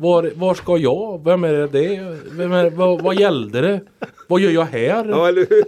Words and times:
Var, 0.00 0.32
var 0.34 0.54
ska 0.54 0.76
jag? 0.76 1.24
Vem 1.24 1.44
är 1.44 1.52
det? 1.52 2.16
Vem 2.30 2.52
är, 2.52 2.70
vad, 2.70 3.02
vad 3.02 3.20
gällde 3.20 3.60
det? 3.60 3.80
Vad 4.28 4.40
gör 4.40 4.50
jag 4.50 4.64
här? 4.64 5.04
Ja, 5.08 5.28
eller 5.28 5.46
hur? 5.50 5.64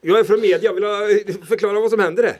Jag 0.00 0.18
är 0.18 0.24
från 0.24 0.40
media, 0.40 0.58
jag 0.62 0.74
vill 0.74 1.34
förklara 1.44 1.80
vad 1.80 1.90
som 1.90 2.00
händer 2.00 2.22
här. 2.22 2.36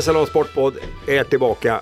SLA 0.00 0.26
Sportpodd 0.26 0.74
är 1.06 1.24
tillbaka. 1.24 1.80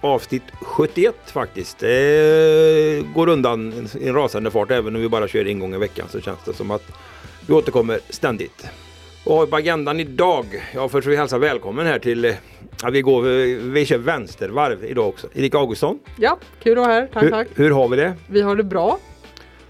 Avsnitt 0.00 0.42
71 0.60 1.14
faktiskt. 1.26 1.78
Det 1.78 3.04
går 3.14 3.28
undan 3.28 3.88
i 4.00 4.08
en 4.08 4.14
rasande 4.14 4.50
fart 4.50 4.70
även 4.70 4.96
om 4.96 5.02
vi 5.02 5.08
bara 5.08 5.28
kör 5.28 5.46
en 5.46 5.58
gång 5.58 5.74
i 5.74 5.78
veckan 5.78 6.06
så 6.10 6.20
känns 6.20 6.38
det 6.44 6.52
som 6.54 6.70
att 6.70 6.82
vi 7.46 7.54
återkommer 7.54 8.00
ständigt. 8.10 8.66
Och 9.24 9.50
på 9.50 9.56
agendan 9.56 10.00
idag, 10.00 10.46
ja 10.74 10.88
först 10.88 11.06
vill 11.06 11.10
vi 11.10 11.16
hälsa 11.16 11.38
välkommen 11.38 11.86
här 11.86 11.98
till, 11.98 12.34
ja, 12.82 12.90
vi 12.90 13.02
går, 13.02 13.22
vi 13.72 13.86
kör 13.86 13.98
vänstervarv 13.98 14.84
idag 14.84 15.08
också. 15.08 15.26
Erika 15.34 15.58
Augustsson, 15.58 15.98
Ja, 16.18 16.38
kul 16.62 16.78
att 16.78 16.84
vara 16.86 16.92
här. 16.94 17.08
Tack, 17.12 17.22
hur, 17.22 17.30
tack. 17.30 17.48
hur 17.54 17.70
har 17.70 17.88
vi 17.88 17.96
det? 17.96 18.14
Vi 18.28 18.40
har 18.42 18.56
det 18.56 18.64
bra. 18.64 18.98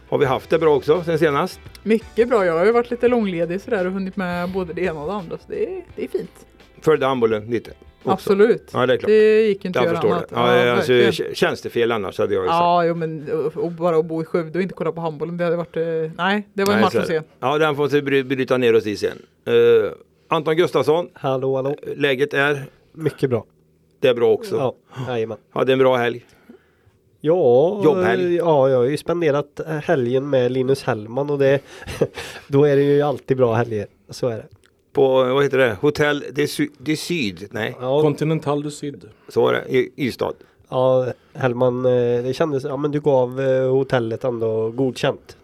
Har 0.09 0.19
vi 0.19 0.27
haft 0.27 0.51
det 0.51 0.59
bra 0.59 0.75
också 0.77 1.03
sen 1.05 1.19
senast? 1.19 1.61
Mycket 1.83 2.29
bra. 2.29 2.45
Jag 2.47 2.59
har 2.59 2.65
ju 2.67 2.73
varit 2.73 2.91
lite 2.91 3.09
långledig 3.09 3.61
sådär 3.61 3.87
och 3.87 3.93
hunnit 3.93 4.17
med 4.17 4.49
både 4.51 4.73
det 4.73 4.81
ena 4.83 5.01
och 5.01 5.07
det 5.07 5.13
andra. 5.15 5.39
Så 5.39 5.45
det 5.49 5.65
är, 5.65 5.85
det 5.97 6.05
är 6.05 6.09
fint. 6.09 6.46
Följde 6.87 7.07
handbollen 7.07 7.51
lite? 7.51 7.71
också. 7.71 8.11
Absolut. 8.13 8.71
Ja 8.73 8.87
det 8.87 8.93
är 8.93 8.97
klart. 8.97 9.09
Det 9.09 9.43
gick 9.47 9.65
inte 9.65 9.79
Jag 9.79 9.87
att 9.87 9.93
göra 9.93 9.97
förstår 10.01 10.13
annat. 10.17 10.29
det. 10.59 10.67
Ja, 10.67 10.73
alltså, 10.77 10.93
verkligen. 10.93 11.35
tjänstefel 11.35 11.93
annars 11.93 12.19
hade 12.19 12.35
jag 12.35 12.43
ju 12.43 12.49
sagt. 12.49 12.57
ja 12.59 12.85
jo, 12.85 12.95
men 12.95 13.31
och, 13.55 13.73
bara 13.73 13.97
att 13.97 14.05
bo 14.05 14.23
i 14.23 14.25
Skövde 14.25 14.59
och 14.59 14.63
inte 14.63 14.75
kolla 14.75 14.93
på 14.93 15.01
handbollen. 15.01 15.37
Det 15.37 15.45
hade 15.45 15.57
varit... 15.57 15.77
eh, 15.77 15.83
Nej, 16.17 16.49
det 16.55 16.65
var 16.65 16.73
en 16.73 16.77
Nej, 16.81 16.85
match 16.85 16.95
att 16.95 17.07
se. 17.07 17.21
Ja, 17.41 17.59
den 17.59 17.77
får 17.77 17.89
vi 17.89 18.03
bry- 18.03 18.23
bryta 18.25 18.57
ner 18.57 18.77
oss 18.77 18.87
i 18.87 18.97
sen. 18.97 19.19
Uh, 19.49 19.91
Anton 20.29 20.57
Gustafsson, 20.57 21.09
Hallå, 21.15 21.57
hallå. 21.57 21.77
läget 21.97 22.35
är? 22.35 22.65
Mycket 22.93 23.31
bra. 23.31 23.45
Det 24.01 24.09
är 24.09 24.15
bra 24.15 24.33
också. 24.33 24.57
Ja, 24.57 24.75
jajamän. 25.09 25.39
Hade 25.51 25.73
en 25.73 25.79
bra 25.79 25.97
helg. 25.97 26.25
Ja, 27.21 27.81
Jobbhelg. 27.85 28.35
ja, 28.35 28.69
jag 28.69 28.77
har 28.77 28.85
ju 28.85 28.97
spenderat 28.97 29.61
helgen 29.83 30.31
med 30.31 30.53
Linus 30.53 30.83
Hellman 30.83 31.31
och 31.31 31.39
det, 31.39 31.61
då 32.49 32.65
är 32.65 32.77
det 32.77 32.83
ju 32.83 33.03
alltid 33.03 33.37
bra 33.37 33.55
helger. 33.55 33.87
Så 34.11 34.29
är 34.29 34.37
det. 34.37 34.47
På, 34.97 35.25
vad 35.35 35.43
heter 35.45 35.59
det? 35.59 35.77
Hotell 35.81 36.25
de, 36.33 36.47
Sy- 36.49 36.69
de 36.79 36.97
Syd? 36.97 37.49
Nej, 37.51 37.77
Ja, 37.81 38.01
Continental 38.03 38.63
du 38.63 38.71
Syd. 38.71 39.05
så 39.29 39.43
var 39.43 39.53
det. 39.53 39.65
I 39.77 39.91
Ystad. 39.97 40.33
ja 40.69 41.07
Hellman, 41.35 41.85
eh, 41.87 42.23
det 42.25 42.35
kändes, 42.37 42.65
ja 42.65 42.77
men 42.77 42.91
du 42.91 43.01
gav 43.01 43.41
eh, 43.41 43.71
hotellet 43.71 44.25
ändå 44.25 44.71
godkänt. 44.71 45.37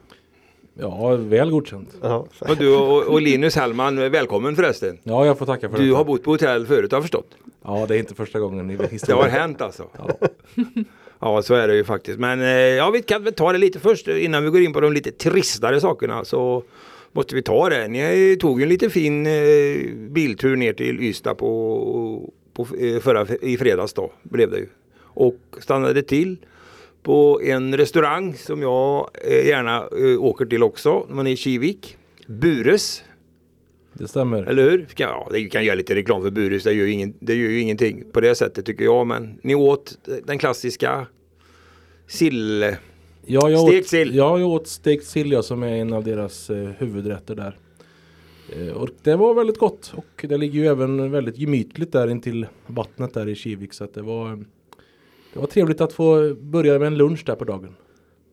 Ja, 0.74 1.16
väl 1.16 1.50
godkänt. 1.50 1.88
Ja, 2.02 2.26
Och 2.40 2.56
du 2.56 2.76
och, 2.76 3.02
och 3.02 3.22
Linus 3.22 3.56
Hellman, 3.56 3.96
välkommen 4.10 4.56
förresten. 4.56 4.98
Ja, 5.02 5.26
jag 5.26 5.38
får 5.38 5.46
tacka 5.46 5.70
för 5.70 5.78
Du 5.78 5.88
det. 5.88 5.94
har 5.96 6.04
bott 6.04 6.22
på 6.22 6.30
hotell 6.30 6.66
förut 6.66 6.92
har 6.92 6.96
jag 6.96 7.04
förstått. 7.04 7.30
Ja, 7.64 7.84
det 7.88 7.94
är 7.96 7.98
inte 7.98 8.14
första 8.14 8.40
gången 8.40 8.70
i 8.70 8.76
Det 8.76 8.82
har 8.84 8.90
historien. 8.90 9.30
hänt 9.30 9.60
alltså. 9.60 9.84
Ja. 9.98 10.28
Ja, 11.24 11.42
så 11.42 11.54
är 11.54 11.68
det 11.68 11.74
ju 11.74 11.84
faktiskt. 11.84 12.18
Men 12.18 12.40
eh, 12.40 12.46
ja, 12.48 12.90
vi 12.90 13.02
kan 13.02 13.24
väl 13.24 13.32
ta 13.34 13.52
det 13.52 13.58
lite 13.58 13.78
först 13.80 14.08
innan 14.08 14.44
vi 14.44 14.50
går 14.50 14.60
in 14.60 14.72
på 14.72 14.80
de 14.80 14.92
lite 14.92 15.10
tristare 15.10 15.80
sakerna. 15.80 16.24
Så 16.24 16.62
måste 17.12 17.34
vi 17.34 17.42
ta 17.42 17.68
det. 17.68 17.88
Ni 17.88 18.36
tog 18.40 18.60
ju 18.60 18.62
en 18.62 18.68
lite 18.68 18.90
fin 18.90 19.26
eh, 19.26 19.32
biltur 20.10 20.56
ner 20.56 20.72
till 20.72 21.00
Ystad 21.00 21.34
på, 21.34 22.32
på 22.54 22.66
eh, 22.78 23.00
förra, 23.00 23.26
i 23.42 23.56
fredags 23.56 23.92
då, 23.92 24.12
blev 24.22 24.50
det 24.50 24.58
ju. 24.58 24.66
Och 24.98 25.38
stannade 25.60 26.02
till 26.02 26.36
på 27.02 27.40
en 27.44 27.76
restaurang 27.76 28.34
som 28.34 28.62
jag 28.62 29.10
eh, 29.24 29.46
gärna 29.46 29.88
åker 30.18 30.46
till 30.46 30.62
också. 30.62 31.06
Man 31.10 31.26
är 31.26 31.30
i 31.30 31.36
Kivik. 31.36 31.96
Bures, 32.26 33.04
Det 33.92 34.08
stämmer. 34.08 34.42
eller 34.42 34.70
hur? 34.70 34.86
Ja, 34.96 35.28
det 35.32 35.44
kan 35.44 35.64
göra 35.64 35.74
lite 35.74 35.94
reklam 35.94 36.22
för 36.22 36.30
Burus, 36.30 36.64
det 36.64 36.72
gör, 36.72 36.86
ju 36.86 36.92
ingen, 36.92 37.14
det 37.20 37.34
gör 37.34 37.50
ju 37.50 37.60
ingenting 37.60 38.04
på 38.12 38.20
det 38.20 38.34
sättet 38.34 38.66
tycker 38.66 38.84
jag. 38.84 39.06
Men 39.06 39.38
ni 39.42 39.54
åt 39.54 39.98
den 40.24 40.38
klassiska 40.38 41.06
sill... 42.06 42.76
Ja, 43.26 43.50
jag 43.50 43.68
Stekt 43.68 43.84
åt, 43.84 43.88
sill. 43.88 44.14
Ja, 44.14 44.38
jag 44.38 44.48
åt 44.48 44.66
stekt 44.66 45.06
sill 45.06 45.32
ja, 45.32 45.42
som 45.42 45.62
är 45.62 45.72
en 45.72 45.92
av 45.92 46.04
deras 46.04 46.50
eh, 46.50 46.70
huvudrätter 46.78 47.34
där. 47.34 47.56
Eh, 48.56 48.72
och 48.72 48.88
det 49.02 49.16
var 49.16 49.34
väldigt 49.34 49.58
gott 49.58 49.92
och 49.96 50.26
det 50.28 50.36
ligger 50.36 50.60
ju 50.60 50.66
även 50.66 51.10
väldigt 51.10 51.38
gemytligt 51.38 51.92
där 51.92 52.08
intill 52.08 52.46
vattnet 52.66 53.14
där 53.14 53.28
i 53.28 53.34
Kivik 53.34 53.72
så 53.72 53.84
att 53.84 53.94
det 53.94 54.02
var 54.02 54.44
det 55.32 55.38
var 55.38 55.46
trevligt 55.46 55.80
att 55.80 55.92
få 55.92 56.34
börja 56.34 56.78
med 56.78 56.86
en 56.86 56.96
lunch 56.96 57.22
där 57.26 57.34
på 57.34 57.44
dagen. 57.44 57.74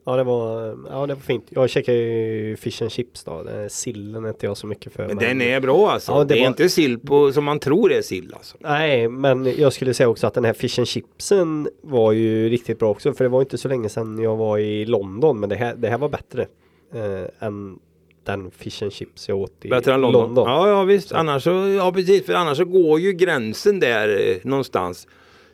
Ja, 0.06 0.16
det 0.16 0.24
var, 0.24 0.78
ja 0.90 1.08
det 1.08 1.14
var 1.14 1.22
fint. 1.22 1.46
Jag 1.50 1.70
käkade 1.70 1.98
ju 1.98 2.56
fish 2.58 2.82
and 2.82 2.92
chips 2.92 3.24
då. 3.24 3.46
Sillen 3.70 4.26
inte 4.26 4.46
jag 4.46 4.58
så 4.58 4.68
mycket 4.68 4.94
för. 4.94 5.08
Men 5.08 5.18
den 5.18 5.42
är 5.42 5.60
bra 5.60 5.92
alltså. 5.92 6.12
Ja, 6.12 6.20
det, 6.20 6.26
det 6.26 6.36
är 6.40 6.42
var- 6.42 6.48
inte 6.48 6.70
sill 6.70 7.00
på, 7.00 7.32
som 7.32 7.44
man 7.46 7.60
tror 7.60 7.92
är 7.92 8.02
sill 8.02 8.34
alltså. 8.34 8.58
Nej, 8.60 9.08
men 9.10 9.54
jag 9.58 9.74
skulle 9.74 9.94
säga 9.94 10.10
också 10.10 10.28
att 10.28 10.34
den 10.34 10.46
här 10.46 10.54
fish 10.54 10.80
and 10.80 10.88
chipsen 10.88 11.70
var 11.82 12.12
ju 12.12 12.50
riktigt 12.50 12.80
bra 12.80 12.90
också. 12.90 13.14
För 13.14 13.24
det 13.24 13.30
var 13.30 13.42
inte 13.42 13.58
så 13.58 13.68
länge 13.68 13.90
sedan 13.90 14.20
jag 14.20 14.36
var 14.36 14.58
i 14.58 14.86
London. 14.86 15.40
Men 15.40 15.50
det 15.50 15.56
här, 15.56 15.76
det 15.76 15.88
här 15.90 15.98
var 15.98 16.10
bättre 16.10 16.48
eh, 16.94 17.48
än 17.48 17.80
den 18.24 18.52
fish 18.52 18.84
and 18.84 18.94
chips 18.94 19.30
jag 19.30 19.38
åt 19.38 19.66
i 19.66 19.70
än 19.90 20.02
London. 20.02 20.48
Ja, 20.48 20.70
ja 20.70 20.84
visst. 20.84 21.12
Annars 21.12 21.44
så, 21.44 21.50
ja 21.50 21.92
precis. 21.92 22.26
För 22.26 22.34
annars 22.34 22.58
så 22.58 22.66
går 22.66 23.00
ju 23.00 23.14
gränsen 23.14 23.80
där 23.80 24.30
eh, 24.30 24.38
någonstans. 24.44 25.08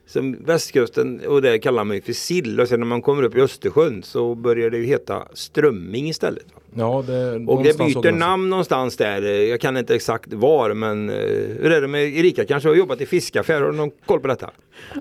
Som 0.07 0.37
västkusten 0.45 1.21
och 1.27 1.41
det 1.41 1.59
kallar 1.59 1.83
man 1.83 1.95
ju 1.95 2.01
för 2.01 2.13
sill. 2.13 2.59
Och 2.59 2.67
sen 2.67 2.79
när 2.79 2.87
man 2.87 3.01
kommer 3.01 3.23
upp 3.23 3.35
i 3.35 3.41
Östersjön 3.41 4.03
så 4.03 4.35
börjar 4.35 4.69
det 4.69 4.77
ju 4.77 4.85
heta 4.85 5.27
strömming 5.33 6.09
istället. 6.09 6.45
Ja, 6.77 7.03
det, 7.07 7.35
Och 7.47 7.63
det 7.63 7.77
byter 7.77 8.11
namn 8.11 8.49
någonstans 8.49 8.97
där. 8.97 9.21
Jag 9.21 9.61
kan 9.61 9.77
inte 9.77 9.95
exakt 9.95 10.33
var 10.33 10.73
men 10.73 11.09
eh, 11.09 11.15
hur 11.61 11.71
är 11.71 11.81
det 11.81 11.87
med 11.87 12.17
Erika 12.17 12.45
kanske 12.45 12.69
har 12.69 12.75
jobbat 12.75 13.01
i 13.01 13.05
fiskaffär? 13.05 13.61
Har 13.61 13.71
du 13.71 13.77
någon 13.77 13.91
koll 14.05 14.19
på 14.19 14.27
detta? 14.27 14.49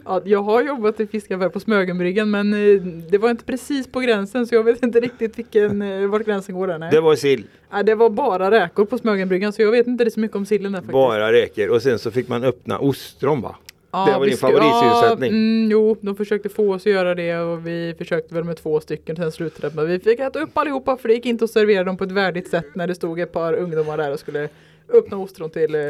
Ja, 0.04 0.22
jag 0.25 0.43
har 0.43 0.62
jobbat 0.62 1.00
i 1.00 1.06
fiskaffär 1.06 1.48
på 1.48 1.60
Smögenbryggan 1.60 2.31
men 2.31 2.54
eh, 2.54 2.81
det 3.10 3.19
var 3.19 3.31
inte 3.31 3.44
precis 3.44 3.87
på 3.87 4.00
gränsen 4.00 4.47
så 4.47 4.54
jag 4.54 4.64
vet 4.64 4.82
inte 4.82 5.00
riktigt 5.00 5.38
vilken, 5.38 5.82
eh, 5.82 6.06
vart 6.09 6.25
gränsen 6.26 6.54
går 6.54 6.66
där. 6.66 6.78
Nej. 6.78 6.91
Det 6.93 7.00
var 7.00 7.16
sill, 7.16 7.44
Nej, 7.72 7.84
det 7.84 7.94
var 7.94 8.10
bara 8.10 8.50
räkor 8.50 8.84
på 8.84 8.98
Smögenbryggan 8.98 9.53
så 9.53 9.62
jag 9.62 9.70
vet 9.70 9.87
inte 9.87 10.10
så 10.10 10.20
mycket 10.20 10.37
om 10.37 10.47
sillen 10.47 10.72
där 10.72 10.78
faktiskt. 10.78 10.93
bara 10.93 11.32
räkor 11.32 11.69
och 11.69 11.82
sen 11.82 11.98
så 11.98 12.10
fick 12.10 12.28
man 12.28 12.44
öppna 12.44 12.78
ostron 12.78 13.41
va? 13.41 13.56
Ja, 13.94 14.12
Det 14.12 14.19
var 14.19 14.27
din 14.27 14.37
favoritsysselsättning. 14.37 15.31
Ja, 15.31 15.37
mm, 15.37 15.71
jo, 15.71 15.97
de 16.00 16.16
försökte 16.16 16.49
få 16.49 16.75
oss 16.75 16.82
att 16.82 16.93
göra 16.93 17.15
det 17.15 17.37
och 17.38 17.66
vi 17.66 17.94
försökte 17.99 18.34
väl 18.34 18.44
med 18.44 18.56
två 18.56 18.81
stycken. 18.81 19.16
Sen 19.16 19.32
slutade 19.32 19.69
det 19.69 19.75
med 19.77 19.87
vi 19.87 19.99
fick 19.99 20.21
äta 20.21 20.38
upp 20.38 20.59
allihopa 20.59 20.97
för 20.97 21.09
det 21.09 21.15
gick 21.15 21.27
inte 21.27 21.44
att 21.44 21.50
servera 21.50 21.84
dem 21.84 21.97
på 21.97 22.05
ett 22.05 22.12
värdigt 22.12 22.49
sätt 22.50 22.66
när 22.75 22.87
det 22.87 22.94
stod 22.94 23.21
ett 23.21 23.32
par 23.32 23.53
ungdomar 23.55 23.97
där 23.97 24.12
och 24.12 24.19
skulle 24.21 24.49
öppna 24.93 25.16
ostron 25.16 25.50
till 25.50 25.75
eh, 25.75 25.81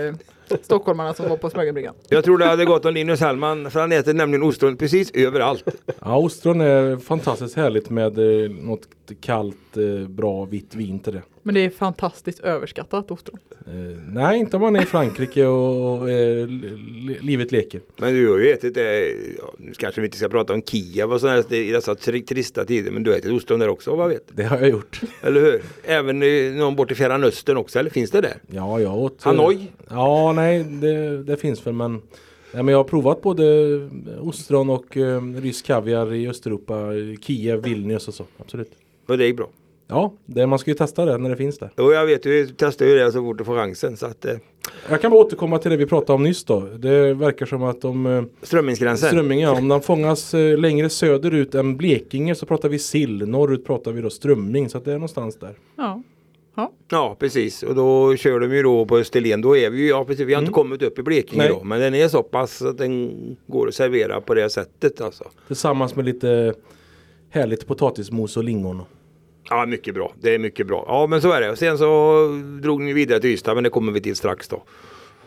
stockholmarna 0.62 1.14
som 1.14 1.28
var 1.28 1.36
på 1.36 1.50
Smögenbryggan. 1.50 1.94
Jag 2.08 2.24
tror 2.24 2.38
det 2.38 2.44
hade 2.44 2.64
gått 2.64 2.84
om 2.84 2.94
Linus 2.94 3.20
Hellman 3.20 3.70
för 3.70 3.80
han 3.80 3.92
äter 3.92 4.14
nämligen 4.14 4.42
ostron 4.42 4.76
precis 4.76 5.10
överallt. 5.14 5.64
Ja, 6.00 6.16
ostron 6.16 6.60
är 6.60 6.96
fantastiskt 6.96 7.56
härligt 7.56 7.90
med 7.90 8.18
eh, 8.44 8.50
något 8.50 8.88
kallt 9.20 9.76
eh, 9.76 10.08
bra 10.08 10.44
vitt 10.44 10.74
vin 10.74 10.98
till 10.98 11.12
det. 11.12 11.22
Men 11.42 11.54
det 11.54 11.60
är 11.64 11.70
fantastiskt 11.70 12.40
överskattat 12.40 13.10
ostron. 13.10 13.38
Eh, 13.66 13.72
nej, 14.08 14.38
inte 14.38 14.56
om 14.56 14.62
man 14.62 14.76
är 14.76 14.82
i 14.82 14.86
Frankrike 14.86 15.46
och, 15.46 15.98
och 16.00 16.10
eh, 16.10 16.46
li- 16.46 17.18
livet 17.20 17.52
leker. 17.52 17.80
Men 17.96 18.14
du 18.14 18.30
har 18.30 18.38
ju 18.38 18.50
ätit 18.52 18.74
det, 18.74 19.08
ja, 19.38 19.52
nu 19.58 19.72
kanske 19.78 20.00
vi 20.00 20.06
inte 20.06 20.16
ska 20.18 20.28
prata 20.28 20.52
om 20.54 20.62
Kiev 20.62 21.12
och 21.12 21.20
sådär 21.20 21.52
i 21.54 21.70
dessa 21.70 21.94
tri- 21.94 22.26
trista 22.26 22.64
tider 22.64 22.90
men 22.90 23.02
du 23.02 23.10
har 23.10 23.18
ätit 23.18 23.32
ostron 23.32 23.60
där 23.60 23.68
också 23.68 23.96
vad 23.96 24.08
vet 24.08 24.22
Det 24.28 24.42
har 24.44 24.58
jag 24.58 24.68
gjort. 24.68 25.00
Eller 25.22 25.40
hur? 25.40 25.62
Även 25.84 26.18
någon 26.58 26.76
bort 26.76 26.90
i 26.90 26.94
Fjärran 26.94 27.24
Östern 27.24 27.56
också 27.56 27.78
eller 27.78 27.90
finns 27.90 28.10
det 28.10 28.20
där? 28.20 28.34
Ja, 28.50 28.80
jag 28.80 28.96
åt... 28.96 29.22
Hanoi? 29.22 29.68
Ja, 29.90 30.32
nej, 30.34 30.64
det, 30.64 31.22
det 31.22 31.36
finns 31.36 31.66
väl 31.66 31.74
men 31.74 32.02
Nej, 32.54 32.62
men 32.62 32.72
jag 32.72 32.78
har 32.78 32.84
provat 32.84 33.22
både 33.22 33.44
ostron 34.20 34.70
och 34.70 34.96
eh, 34.96 35.22
rysk 35.22 35.66
kaviar 35.66 36.14
i 36.14 36.28
Östeuropa, 36.28 36.74
Kiev, 37.20 37.62
Vilnius 37.62 38.08
och 38.08 38.14
så. 38.14 38.24
Absolut. 38.38 38.70
Och 39.06 39.18
det 39.18 39.26
gick 39.26 39.36
bra. 39.36 39.48
Ja, 39.86 40.14
det, 40.26 40.46
man 40.46 40.58
ska 40.58 40.70
ju 40.70 40.74
testa 40.74 41.04
det 41.04 41.18
när 41.18 41.30
det 41.30 41.36
finns 41.36 41.58
där. 41.58 41.70
Och 41.76 41.92
jag 41.92 42.06
vet 42.06 42.26
ju, 42.26 42.48
testar 42.56 42.86
ju 42.86 42.94
det 42.94 43.12
så 43.12 43.18
fort 43.18 43.38
du 43.38 43.44
får 43.44 43.56
chansen 43.56 43.96
så 43.96 44.06
att 44.06 44.24
eh, 44.24 44.36
Jag 44.88 45.00
kan 45.00 45.10
bara 45.10 45.20
återkomma 45.20 45.58
till 45.58 45.70
det 45.70 45.76
vi 45.76 45.86
pratade 45.86 46.12
om 46.12 46.22
nyss 46.22 46.44
då. 46.44 46.60
Det 46.60 47.14
verkar 47.14 47.46
som 47.46 47.62
att 47.62 47.84
om 47.84 48.06
eh, 48.06 48.22
strömmingsgränsen. 48.42 49.08
strömming, 49.08 49.40
ja, 49.40 49.58
om 49.58 49.68
den 49.68 49.80
fångas 49.80 50.34
eh, 50.34 50.58
längre 50.58 50.90
söderut 50.90 51.54
än 51.54 51.76
Blekinge 51.76 52.34
så 52.34 52.46
pratar 52.46 52.68
vi 52.68 52.78
sill. 52.78 53.28
Norrut 53.28 53.66
pratar 53.66 53.92
vi 53.92 54.02
då 54.02 54.10
strömming. 54.10 54.68
Så 54.68 54.78
att 54.78 54.84
det 54.84 54.90
är 54.90 54.96
någonstans 54.96 55.36
där. 55.36 55.54
Ja. 55.76 56.02
Ja 56.88 57.16
precis 57.18 57.62
och 57.62 57.74
då 57.74 58.16
kör 58.16 58.40
de 58.40 58.54
ju 58.54 58.62
då 58.62 58.86
på 58.86 58.98
Österlen. 58.98 59.40
Då 59.40 59.56
är 59.56 59.70
vi 59.70 59.78
ju, 59.78 59.88
ja 59.88 60.04
precis, 60.04 60.26
vi 60.26 60.34
har 60.34 60.40
inte 60.40 60.52
kommit 60.52 60.82
upp 60.82 60.98
i 60.98 61.02
Blekinge 61.02 61.42
Nej. 61.42 61.48
då. 61.48 61.64
Men 61.64 61.80
den 61.80 61.94
är 61.94 62.08
så 62.08 62.22
pass 62.22 62.62
att 62.62 62.78
den 62.78 63.36
går 63.46 63.68
att 63.68 63.74
servera 63.74 64.20
på 64.20 64.34
det 64.34 64.50
sättet 64.50 65.00
alltså. 65.00 65.24
Tillsammans 65.46 65.96
med 65.96 66.04
lite 66.04 66.54
härligt 67.30 67.66
potatismos 67.66 68.36
och 68.36 68.44
lingon. 68.44 68.82
Ja, 69.50 69.66
mycket 69.66 69.94
bra. 69.94 70.12
Det 70.20 70.34
är 70.34 70.38
mycket 70.38 70.66
bra. 70.66 70.84
Ja, 70.88 71.06
men 71.06 71.22
så 71.22 71.32
är 71.32 71.40
det. 71.40 71.50
Och 71.50 71.58
sen 71.58 71.78
så 71.78 72.26
drog 72.62 72.80
ni 72.80 72.92
vidare 72.92 73.20
till 73.20 73.30
Ystad, 73.30 73.54
men 73.54 73.64
det 73.64 73.70
kommer 73.70 73.92
vi 73.92 74.00
till 74.00 74.16
strax 74.16 74.48
då. 74.48 74.62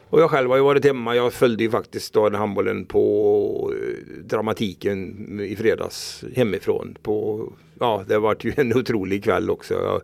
Och 0.10 0.22
jag 0.22 0.30
själv 0.30 0.50
har 0.50 0.58
ju 0.58 0.64
varit 0.64 0.86
hemma. 0.86 1.16
Jag 1.16 1.34
följde 1.34 1.64
ju 1.64 1.70
faktiskt 1.70 2.14
då 2.14 2.30
den 2.30 2.40
handbollen 2.40 2.86
på 2.86 3.74
eh, 3.74 4.24
dramatiken 4.24 5.40
i 5.40 5.56
fredags 5.56 6.24
hemifrån. 6.36 6.98
På, 7.02 7.44
ja, 7.80 8.04
det 8.08 8.20
var 8.20 8.38
ju 8.40 8.54
en 8.56 8.78
otrolig 8.78 9.24
kväll 9.24 9.50
också. 9.50 9.74
Jag, 9.74 10.02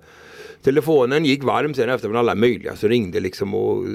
telefonen 0.64 1.26
gick 1.26 1.44
varm 1.44 1.74
sen 1.74 1.90
efter 1.90 2.14
alla 2.14 2.36
möjliga 2.36 2.76
så 2.76 2.88
ringde 2.88 3.20
liksom 3.20 3.54
och 3.54 3.86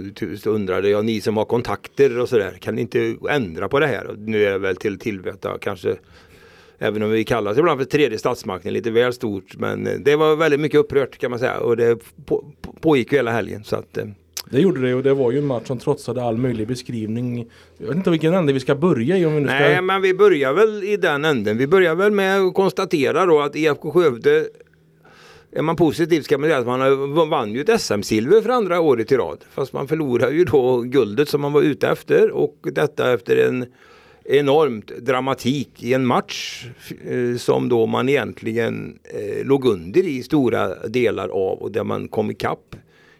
undrade 0.46 0.88
jag 0.88 1.04
ni 1.04 1.20
som 1.20 1.36
har 1.36 1.44
kontakter 1.44 2.18
och 2.18 2.28
sådär 2.28 2.58
kan 2.60 2.74
ni 2.74 2.80
inte 2.80 3.16
ändra 3.30 3.68
på 3.68 3.80
det 3.80 3.86
här? 3.86 4.06
Och 4.06 4.18
nu 4.18 4.44
är 4.44 4.50
det 4.50 4.58
väl 4.58 4.76
till 4.76 4.98
tillveta 4.98 5.58
kanske 5.60 5.96
Även 6.80 7.02
om 7.02 7.10
vi 7.10 7.24
kallar 7.24 7.50
oss 7.50 7.58
ibland 7.58 7.80
för 7.80 7.84
tredje 7.84 8.18
statsmakten 8.18 8.72
lite 8.72 8.90
väl 8.90 9.12
stort 9.12 9.56
men 9.56 9.88
det 10.04 10.16
var 10.16 10.36
väldigt 10.36 10.60
mycket 10.60 10.80
upprört 10.80 11.18
kan 11.18 11.30
man 11.30 11.40
säga 11.40 11.58
och 11.58 11.76
det 11.76 11.96
på, 12.26 12.44
på, 12.60 12.72
pågick 12.80 13.12
ju 13.12 13.18
hela 13.18 13.30
helgen 13.30 13.64
så 13.64 13.76
att 13.76 13.96
eh, 13.96 14.04
Det 14.50 14.60
gjorde 14.60 14.80
det 14.80 14.94
och 14.94 15.02
det 15.02 15.14
var 15.14 15.32
ju 15.32 15.38
en 15.38 15.46
match 15.46 15.66
som 15.66 15.78
trotsade 15.78 16.22
all 16.22 16.36
möjlig 16.36 16.68
beskrivning. 16.68 17.50
Jag 17.78 17.86
vet 17.86 17.96
inte 17.96 18.10
vilken 18.10 18.34
ände 18.34 18.52
vi 18.52 18.60
ska 18.60 18.74
börja 18.74 19.18
i 19.18 19.26
om 19.26 19.34
vi 19.34 19.40
nu 19.40 19.46
ska... 19.46 19.58
Nej, 19.58 19.82
men 19.82 20.02
vi 20.02 20.14
börjar 20.14 20.52
väl 20.52 20.84
i 20.84 20.96
den 20.96 21.24
änden. 21.24 21.58
Vi 21.58 21.66
börjar 21.66 21.94
väl 21.94 22.12
med 22.12 22.40
att 22.40 22.54
konstatera 22.54 23.26
då 23.26 23.40
att 23.40 23.56
IFK 23.56 23.90
Skövde 23.90 24.46
är 25.52 25.62
man 25.62 25.76
positiv 25.76 26.22
ska 26.22 26.38
man 26.38 26.48
säga 26.48 26.58
att 26.58 26.66
man 26.66 27.30
vann 27.30 27.52
ju 27.52 27.60
ett 27.60 27.80
SM-silver 27.80 28.42
för 28.42 28.50
andra 28.50 28.80
året 28.80 29.12
i 29.12 29.16
rad. 29.16 29.44
Fast 29.50 29.72
man 29.72 29.88
förlorar 29.88 30.30
ju 30.30 30.44
då 30.44 30.80
guldet 30.80 31.28
som 31.28 31.40
man 31.40 31.52
var 31.52 31.62
ute 31.62 31.88
efter 31.88 32.30
och 32.30 32.56
detta 32.62 33.12
efter 33.12 33.36
en 33.48 33.66
enormt 34.24 34.86
dramatik 34.86 35.82
i 35.82 35.94
en 35.94 36.06
match 36.06 36.66
eh, 37.04 37.36
som 37.36 37.68
då 37.68 37.86
man 37.86 38.08
egentligen 38.08 38.98
eh, 39.04 39.46
låg 39.46 39.66
under 39.66 40.06
i 40.06 40.22
stora 40.22 40.88
delar 40.88 41.28
av 41.28 41.58
och 41.58 41.72
där 41.72 41.84
man 41.84 42.08
kom 42.08 42.30
ikapp 42.30 42.76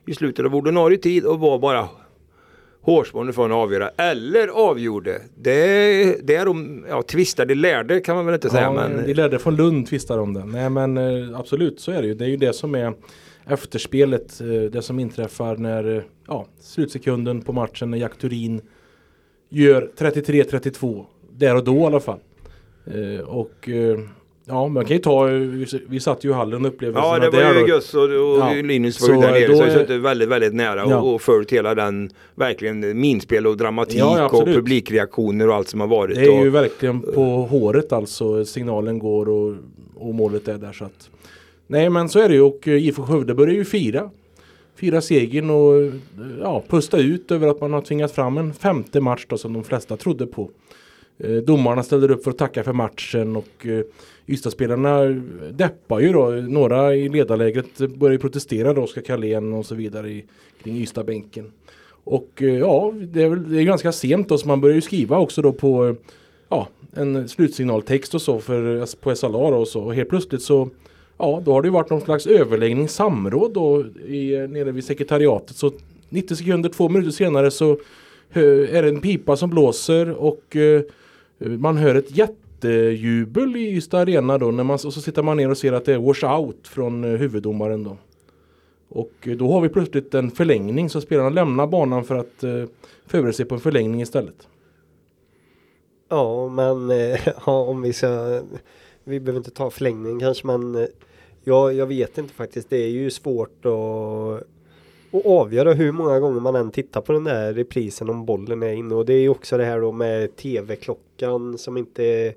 i 0.06 0.14
slutet 0.14 0.46
av 0.46 0.54
ordinarie 0.54 0.98
tid 0.98 1.24
och 1.24 1.40
var 1.40 1.58
bara 1.58 1.88
hårsmån 2.80 3.32
från 3.32 3.52
att 3.52 3.56
avgöra 3.56 3.88
eller 3.96 4.48
avgjorde. 4.48 5.22
Det, 5.36 6.26
det 6.26 6.34
är 6.36 6.44
de 6.44 6.84
ja, 6.88 7.02
tvistade 7.02 7.54
lärde 7.54 8.00
kan 8.00 8.16
man 8.16 8.26
väl 8.26 8.34
inte 8.34 8.50
säga. 8.50 8.62
Ja, 8.62 8.72
men, 8.72 9.04
Vi 9.06 9.14
lärde 9.14 9.38
från 9.38 9.56
Lund 9.56 9.86
tvistar 9.86 10.18
om 10.18 10.34
det. 10.34 10.44
Nej 10.44 10.70
men 10.70 10.96
eh, 10.98 11.38
absolut 11.38 11.80
så 11.80 11.92
är 11.92 12.02
det 12.02 12.08
ju. 12.08 12.14
Det 12.14 12.24
är 12.24 12.28
ju 12.28 12.36
det 12.36 12.52
som 12.52 12.74
är 12.74 12.94
efterspelet. 13.46 14.40
eh, 14.40 14.46
Det 14.46 14.82
som 14.82 14.98
inträffar 14.98 15.56
när 15.56 15.96
eh, 15.96 16.02
ja, 16.26 16.46
slutsekunden 16.60 17.42
på 17.42 17.52
matchen 17.52 17.90
när 17.90 17.98
Jack 17.98 18.18
Turin 18.18 18.60
gör 19.48 19.90
33-32. 19.98 21.04
Där 21.32 21.56
och 21.56 21.64
då 21.64 21.76
i 21.76 21.84
alla 21.84 22.00
fall. 22.00 22.18
Och 23.26 23.68
ja 24.48 24.68
man 24.68 24.84
kan 24.84 24.96
ju 24.96 25.02
ta, 25.02 25.24
vi, 25.24 25.66
vi 25.88 26.00
satt 26.00 26.24
ju 26.24 26.30
i 26.30 26.32
hallen 26.32 26.64
och 26.64 26.70
upplevde 26.70 26.98
Ja, 27.00 27.18
det 27.18 27.30
där 27.30 27.44
var 27.44 27.54
ju 27.54 27.60
då. 27.60 27.66
Gus 27.66 27.94
och, 27.94 28.02
och 28.02 28.08
Ja. 28.10 28.52
Linus 28.64 29.00
var 29.00 29.14
ju 29.14 29.20
där 29.20 29.32
nere. 29.32 29.56
Så 29.56 29.62
är- 29.62 29.70
suttit 29.70 30.00
väldigt, 30.00 30.28
väldigt 30.28 30.54
nära 30.54 30.84
Ja. 30.88 30.96
och, 31.00 31.14
och 31.14 31.22
följt 31.22 31.52
hela 31.52 31.74
den 31.74 32.10
verkligen 32.34 33.00
minspel 33.00 33.46
och 33.46 33.56
dramatik 33.56 33.98
Ja, 33.98 34.28
och 34.28 34.44
publikreaktioner 34.44 35.48
och 35.48 35.54
allt 35.54 35.68
som 35.68 35.80
har 35.80 35.86
varit. 35.88 36.16
Det 36.16 36.24
är 36.24 36.38
och, 36.38 36.44
ju 36.44 36.50
verkligen 36.50 37.00
på 37.00 37.22
håret 37.24 37.92
alltså. 37.92 38.44
Signalen 38.44 38.98
går 38.98 39.28
och, 39.28 39.54
och 39.96 40.14
målet 40.14 40.48
är 40.48 40.58
där 40.58 40.72
så 40.72 40.84
att. 40.84 41.10
Nej 41.66 41.90
men 41.90 42.08
så 42.08 42.18
är 42.18 42.28
det 42.28 42.34
ju 42.34 42.40
och 42.42 42.66
IFK 42.68 43.02
Skövde 43.02 43.34
börjar 43.34 43.54
ju 43.54 43.64
fira. 43.64 44.10
Fira 44.76 45.00
segern 45.00 45.50
och 45.50 45.92
ja, 46.42 46.62
pusta 46.68 46.98
ut 46.98 47.30
över 47.30 47.48
att 47.48 47.60
man 47.60 47.72
har 47.72 47.80
tvingat 47.80 48.12
fram 48.12 48.38
en 48.38 48.52
femte 48.54 49.00
match 49.00 49.26
då 49.28 49.38
som 49.38 49.52
de 49.52 49.64
flesta 49.64 49.96
trodde 49.96 50.26
på. 50.26 50.50
Eh, 51.18 51.36
domarna 51.36 51.82
ställer 51.82 52.10
upp 52.10 52.24
för 52.24 52.30
att 52.30 52.38
tacka 52.38 52.64
för 52.64 52.72
matchen 52.72 53.36
och 53.36 53.66
eh, 53.66 53.82
eh, 54.26 55.10
deppar 55.52 56.00
ju 56.00 56.12
då. 56.12 56.28
Några 56.30 56.94
i 56.94 57.08
ledarlägret 57.08 57.78
börjar 57.78 58.12
ju 58.12 58.18
protestera 58.18 58.74
då, 58.74 58.82
Oskar 58.82 59.02
Carlén 59.02 59.52
och 59.52 59.66
så 59.66 59.74
vidare 59.74 60.10
i, 60.10 60.24
kring 60.62 60.76
Ystadbänken. 60.76 61.52
Och 62.04 62.42
eh, 62.42 62.58
ja, 62.58 62.94
det 63.00 63.22
är, 63.22 63.28
väl, 63.28 63.52
det 63.52 63.60
är 63.60 63.64
ganska 63.64 63.92
sent 63.92 64.28
då 64.28 64.38
så 64.38 64.48
man 64.48 64.60
börjar 64.60 64.74
ju 64.74 64.80
skriva 64.80 65.18
också 65.18 65.42
då 65.42 65.52
på 65.52 65.96
ja, 66.48 66.68
en 66.96 67.28
slutsignaltext 67.28 68.14
och 68.14 68.22
så 68.22 68.40
för, 68.40 68.96
på 69.00 69.14
SLA 69.14 69.50
då 69.50 69.56
och 69.56 69.68
så. 69.68 69.82
Och 69.82 69.94
helt 69.94 70.08
plötsligt 70.08 70.42
så 70.42 70.68
Ja, 71.20 71.42
då 71.44 71.52
har 71.52 71.62
det 71.62 71.66
ju 71.66 71.72
varit 71.72 71.90
någon 71.90 72.00
slags 72.00 72.26
överläggning, 72.26 72.88
samråd 72.88 73.52
då 73.54 73.84
i, 74.06 74.46
nere 74.48 74.72
vid 74.72 74.84
sekretariatet. 74.84 75.56
Så 75.56 75.72
90 76.08 76.36
sekunder, 76.36 76.68
två 76.68 76.88
minuter 76.88 77.10
senare 77.10 77.50
så 77.50 77.78
är 78.32 78.82
det 78.82 78.88
en 78.88 79.00
pipa 79.00 79.36
som 79.36 79.50
blåser 79.50 80.10
och 80.10 80.56
man 81.38 81.76
hör 81.76 81.94
ett 81.94 82.16
jättejubel 82.16 83.56
i 83.56 83.76
Ystad 83.76 83.98
Arena 83.98 84.38
då. 84.38 84.50
När 84.50 84.64
man, 84.64 84.74
och 84.74 84.80
så 84.80 85.00
sitter 85.00 85.22
man 85.22 85.36
ner 85.36 85.50
och 85.50 85.58
ser 85.58 85.72
att 85.72 85.84
det 85.84 85.94
är 85.94 85.98
wash 85.98 86.40
out 86.40 86.68
från 86.68 87.04
eh, 87.04 87.10
huvuddomaren 87.10 87.84
då. 87.84 87.96
Och 88.88 89.12
eh, 89.20 89.36
då 89.36 89.52
har 89.52 89.60
vi 89.60 89.68
plötsligt 89.68 90.14
en 90.14 90.30
förlängning 90.30 90.90
så 90.90 91.00
spelarna 91.00 91.30
lämnar 91.30 91.66
banan 91.66 92.04
för 92.04 92.14
att 92.14 92.44
eh, 92.44 92.64
förbereda 93.06 93.32
sig 93.32 93.44
på 93.44 93.54
en 93.54 93.60
förlängning 93.60 94.02
istället. 94.02 94.48
Ja, 96.08 96.48
men 96.48 96.90
eh, 96.90 97.28
ja, 97.46 97.60
om 97.62 97.82
vi 97.82 97.92
ska 97.92 98.42
Vi 99.04 99.20
behöver 99.20 99.38
inte 99.38 99.50
ta 99.50 99.70
förlängning 99.70 100.20
kanske 100.20 100.46
men 100.46 100.74
eh, 100.74 100.86
ja, 101.44 101.72
jag 101.72 101.86
vet 101.86 102.18
inte 102.18 102.34
faktiskt. 102.34 102.70
Det 102.70 102.76
är 102.76 102.88
ju 102.88 103.10
svårt 103.10 103.66
att 103.66 104.42
att 105.12 105.26
avgöra 105.26 105.72
hur 105.72 105.92
många 105.92 106.20
gånger 106.20 106.40
man 106.40 106.56
än 106.56 106.70
tittar 106.70 107.00
på 107.00 107.12
den 107.12 107.24
där 107.24 107.52
reprisen 107.52 108.10
om 108.10 108.24
bollen 108.26 108.62
är 108.62 108.72
inne 108.72 108.94
och 108.94 109.06
det 109.06 109.14
är 109.14 109.20
ju 109.20 109.28
också 109.28 109.56
det 109.58 109.64
här 109.64 109.80
då 109.80 109.92
med 109.92 110.36
tv-klockan 110.36 111.58
som 111.58 111.76
inte 111.76 112.04
är 112.04 112.34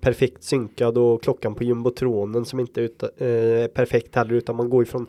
perfekt 0.00 0.42
synkad 0.42 0.98
och 0.98 1.22
klockan 1.22 1.54
på 1.54 1.64
jumbotronen 1.64 2.44
som 2.44 2.60
inte 2.60 2.82
är 2.82 3.62
eh, 3.62 3.66
perfekt 3.66 4.14
heller 4.16 4.34
utan 4.34 4.56
man 4.56 4.70
går 4.70 4.82
ifrån 4.82 5.06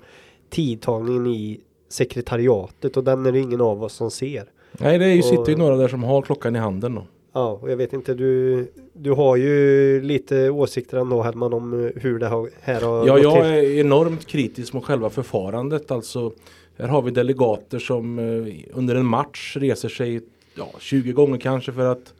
tidtagningen 0.49 1.27
i 1.27 1.59
sekretariatet 1.89 2.97
och 2.97 3.03
den 3.03 3.25
är 3.25 3.31
det 3.31 3.39
ingen 3.39 3.61
av 3.61 3.83
oss 3.83 3.93
som 3.93 4.11
ser. 4.11 4.43
Nej, 4.71 4.97
det 4.99 5.05
är 5.05 5.13
ju, 5.13 5.19
Och- 5.19 5.25
sitter 5.25 5.49
ju 5.49 5.57
några 5.57 5.75
där 5.77 5.87
som 5.87 6.03
har 6.03 6.21
klockan 6.21 6.55
i 6.55 6.59
handen 6.59 6.95
då. 6.95 7.03
Ja, 7.33 7.59
och 7.61 7.71
jag 7.71 7.77
vet 7.77 7.93
inte, 7.93 8.13
du, 8.13 8.65
du 8.93 9.11
har 9.11 9.35
ju 9.35 10.01
lite 10.01 10.49
åsikter 10.49 10.97
ändå 10.97 11.21
Hellman 11.21 11.53
om 11.53 11.85
eh, 11.85 11.91
hur 12.01 12.19
det 12.19 12.27
har, 12.27 12.49
här 12.61 12.81
har 12.81 13.07
Ja, 13.07 13.19
jag 13.19 13.33
till. 13.33 13.43
är 13.51 13.79
enormt 13.79 14.25
kritisk 14.27 14.73
mot 14.73 14.85
själva 14.85 15.09
förfarandet. 15.09 15.91
Alltså, 15.91 16.31
här 16.77 16.87
har 16.87 17.01
vi 17.01 17.11
delegater 17.11 17.79
som 17.79 18.19
eh, 18.19 18.53
under 18.73 18.95
en 18.95 19.05
match 19.05 19.57
reser 19.59 19.89
sig 19.89 20.21
ja, 20.55 20.69
20 20.79 21.11
gånger 21.11 21.37
kanske 21.37 21.71
för 21.71 21.91
att 21.91 22.13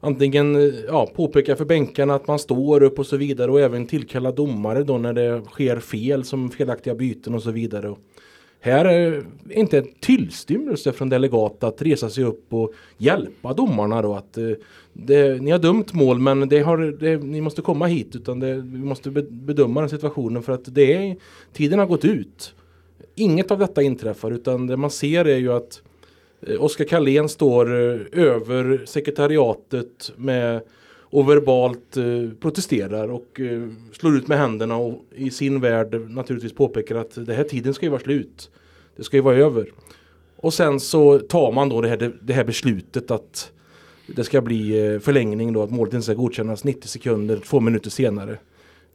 antingen 0.00 0.56
eh, 0.56 0.74
ja, 0.88 1.06
påpeka 1.14 1.56
för 1.56 1.64
bänkarna 1.64 2.14
att 2.14 2.26
man 2.26 2.38
står 2.38 2.82
upp 2.82 2.98
och 2.98 3.06
så 3.06 3.16
vidare 3.16 3.50
och 3.50 3.60
även 3.60 3.86
tillkalla 3.86 4.32
domare 4.32 4.82
då 4.82 4.98
när 4.98 5.12
det 5.12 5.42
sker 5.50 5.80
fel 5.80 6.24
som 6.24 6.50
felaktiga 6.50 6.94
byten 6.94 7.34
och 7.34 7.42
så 7.42 7.50
vidare. 7.50 7.94
Här 8.60 8.84
är 8.84 9.24
inte 9.50 9.78
en 9.78 9.88
tillstymmelse 10.00 10.92
från 10.92 11.08
delegat 11.08 11.64
att 11.64 11.82
resa 11.82 12.10
sig 12.10 12.24
upp 12.24 12.52
och 12.52 12.72
hjälpa 12.96 13.54
domarna 13.54 14.02
då 14.02 14.14
att 14.14 14.38
eh, 14.38 14.50
det, 14.92 15.42
ni 15.42 15.50
har 15.50 15.58
dömt 15.58 15.92
mål 15.92 16.18
men 16.18 16.48
det 16.48 16.60
har, 16.60 16.78
det, 16.78 17.16
ni 17.16 17.40
måste 17.40 17.62
komma 17.62 17.86
hit 17.86 18.16
utan 18.16 18.40
det, 18.40 18.54
vi 18.54 18.78
måste 18.78 19.10
bedöma 19.10 19.80
den 19.80 19.90
situationen 19.90 20.42
för 20.42 20.52
att 20.52 20.74
det 20.74 20.94
är, 20.94 21.16
tiden 21.52 21.78
har 21.78 21.86
gått 21.86 22.04
ut. 22.04 22.54
Inget 23.14 23.50
av 23.50 23.58
detta 23.58 23.82
inträffar 23.82 24.30
utan 24.30 24.66
det 24.66 24.76
man 24.76 24.90
ser 24.90 25.24
är 25.24 25.38
ju 25.38 25.52
att 25.52 25.82
eh, 26.40 26.64
Oskar 26.64 26.84
Carlén 26.84 27.28
står 27.28 27.66
eh, 27.66 28.00
över 28.12 28.82
sekretariatet 28.86 30.12
med 30.16 30.60
och 31.10 31.28
verbalt 31.30 31.96
eh, 31.96 32.04
protesterar 32.40 33.08
och 33.08 33.40
eh, 33.40 33.68
slår 33.92 34.16
ut 34.16 34.28
med 34.28 34.38
händerna 34.38 34.76
och 34.76 35.04
i 35.14 35.30
sin 35.30 35.60
värld 35.60 36.10
naturligtvis 36.10 36.52
påpekar 36.54 36.94
att 36.94 37.26
det 37.26 37.34
här 37.34 37.44
tiden 37.44 37.74
ska 37.74 37.86
ju 37.86 37.90
vara 37.90 38.00
slut. 38.00 38.50
Det 38.96 39.04
ska 39.04 39.16
ju 39.16 39.22
vara 39.22 39.36
över. 39.36 39.72
Och 40.36 40.54
sen 40.54 40.80
så 40.80 41.18
tar 41.18 41.52
man 41.52 41.68
då 41.68 41.80
det 41.80 41.88
här, 41.88 42.12
det 42.22 42.32
här 42.32 42.44
beslutet 42.44 43.10
att 43.10 43.52
det 44.06 44.24
ska 44.24 44.40
bli 44.40 44.92
eh, 44.94 45.00
förlängning 45.00 45.52
då 45.52 45.62
att 45.62 45.70
målet 45.70 45.94
inte 45.94 46.04
ska 46.04 46.14
godkännas 46.14 46.64
90 46.64 46.88
sekunder, 46.88 47.36
två 47.36 47.60
minuter 47.60 47.90
senare. 47.90 48.38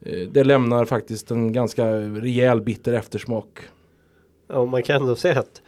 Eh, 0.02 0.28
Det 0.32 0.44
lämnar 0.44 0.86
faktiskt 0.86 1.32
en 1.32 1.54
ganska 1.54 1.86
rejäl 2.00 2.62
bitter 2.62 2.94
eftersmak. 2.94 3.60
Ja, 4.48 4.66
man 4.66 4.84
kan 4.84 5.02
ändå 5.02 5.16
säga 5.16 5.40
att 5.40 5.62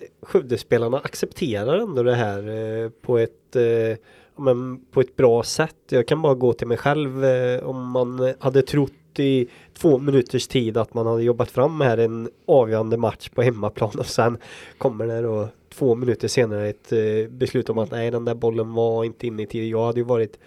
eh, 0.00 0.06
Skövdespelarna 0.22 0.98
accepterar 0.98 1.78
ändå 1.78 2.02
det 2.02 2.14
här 2.14 2.48
eh, 2.48 2.90
på 3.02 3.18
ett 3.18 3.56
eh, 3.56 3.96
men 4.36 4.80
på 4.90 5.00
ett 5.00 5.16
bra 5.16 5.42
sätt. 5.42 5.76
Jag 5.88 6.06
kan 6.06 6.22
bara 6.22 6.34
gå 6.34 6.52
till 6.52 6.66
mig 6.66 6.76
själv 6.76 7.24
eh, 7.24 7.64
om 7.64 7.90
man 7.90 8.34
hade 8.38 8.62
trott 8.62 8.92
i 9.18 9.48
två 9.74 9.98
minuters 9.98 10.48
tid 10.48 10.76
att 10.76 10.94
man 10.94 11.06
hade 11.06 11.22
jobbat 11.22 11.50
fram 11.50 11.80
här 11.80 11.98
en 11.98 12.28
avgörande 12.46 12.96
match 12.96 13.28
på 13.28 13.42
hemmaplan 13.42 13.90
och 13.98 14.06
sen 14.06 14.38
kommer 14.78 15.06
det 15.06 15.22
då 15.22 15.48
två 15.74 15.94
minuter 15.94 16.28
senare 16.28 16.68
ett 16.68 16.92
eh, 16.92 17.30
beslut 17.30 17.70
om 17.70 17.78
att 17.78 17.90
nej 17.90 18.10
den 18.10 18.24
där 18.24 18.34
bollen 18.34 18.74
var 18.74 19.04
inte 19.04 19.26
inne 19.26 19.42
i 19.42 19.46
tid. 19.46 19.68
Jag 19.68 19.86
hade 19.86 20.00
ju 20.00 20.04
varit 20.04 20.38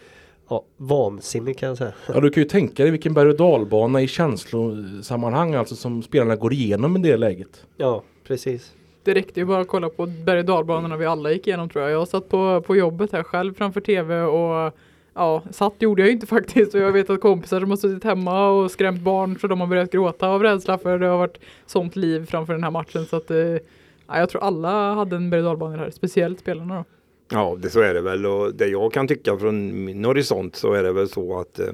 ja, 0.50 0.64
vansinnig 0.78 1.58
kan 1.58 1.70
jag 1.70 1.78
säga. 1.78 1.94
Ja, 2.08 2.20
du 2.20 2.30
kan 2.30 2.44
ju 2.44 2.50
tänka 2.50 2.84
dig 2.84 2.92
vilken 2.92 3.14
berg 3.14 3.30
och 3.30 3.38
dalbana 3.38 4.02
i 4.02 4.08
känslosammanhang 4.08 5.54
alltså 5.54 5.76
som 5.76 6.04
spelarna 6.04 6.36
går 6.36 6.54
igenom 6.54 6.96
i 6.96 7.00
det 7.00 7.18
läget. 7.18 7.66
Ja, 7.78 8.04
precis. 8.28 8.74
Det 9.06 9.14
räckte 9.14 9.40
ju 9.40 9.46
bara 9.46 9.62
att 9.62 9.68
kolla 9.68 9.90
på 9.90 10.06
berg 10.06 10.40
och 10.40 10.46
dalbanorna 10.46 10.98
vi 10.98 11.06
alla 11.06 11.32
gick 11.32 11.48
igenom 11.48 11.70
tror 11.70 11.84
jag. 11.84 11.92
Jag 11.92 12.08
satt 12.08 12.30
på, 12.30 12.62
på 12.62 12.76
jobbet 12.76 13.12
här 13.12 13.24
själv 13.24 13.54
framför 13.54 13.82
tv 13.82 14.22
och 14.22 14.74
Ja, 15.18 15.44
satt 15.52 15.74
gjorde 15.80 16.02
jag 16.02 16.08
ju 16.08 16.14
inte 16.14 16.28
faktiskt 16.38 16.76
och 16.76 16.82
jag 16.82 16.92
vet 16.92 17.10
att 17.10 17.22
kompisar 17.22 17.60
som 17.60 17.70
har 17.70 17.78
suttit 17.78 18.04
hemma 18.04 18.50
och 18.50 18.72
skrämt 18.72 19.02
barn 19.02 19.40
så 19.40 19.48
de 19.48 19.60
har 19.62 19.68
börjat 19.68 19.92
gråta 19.92 20.28
av 20.28 20.44
rädsla 20.44 20.78
för 20.78 21.00
det 21.00 21.08
har 21.08 21.18
varit 21.18 21.38
sånt 21.66 21.96
liv 21.96 22.26
framför 22.26 22.54
den 22.54 22.64
här 22.64 22.72
matchen 22.72 23.06
så 23.06 23.16
att 23.16 23.32
eh, 23.32 23.38
ja, 23.38 23.60
jag 24.08 24.30
tror 24.30 24.44
alla 24.44 24.94
hade 24.94 25.16
en 25.16 25.30
berg 25.30 25.46
och 25.46 25.72
här, 25.72 25.90
speciellt 25.90 26.40
spelarna 26.40 26.76
då. 26.76 26.84
Ja, 27.32 27.58
det 27.60 27.70
så 27.70 27.82
är 27.82 27.94
det 27.94 28.02
väl 28.02 28.26
och 28.26 28.56
det 28.56 28.68
jag 28.68 28.94
kan 28.94 29.08
tycka 29.08 29.38
från 29.38 29.86
min 29.86 30.06
horisont 30.06 30.56
så 30.56 30.74
är 30.74 30.84
det 30.84 30.92
väl 30.92 31.10
så 31.10 31.40
att 31.40 31.60
eh, 31.60 31.68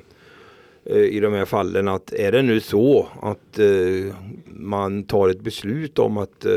eh 0.85 0.97
i 0.97 1.19
de 1.19 1.33
här 1.33 1.45
fallen 1.45 1.87
att 1.87 2.13
är 2.13 2.31
det 2.31 2.41
nu 2.41 2.59
så 2.59 3.07
att 3.21 3.59
eh, 3.59 4.15
man 4.45 5.03
tar 5.03 5.29
ett 5.29 5.41
beslut 5.41 5.99
om 5.99 6.17
att 6.17 6.45
eh, 6.45 6.51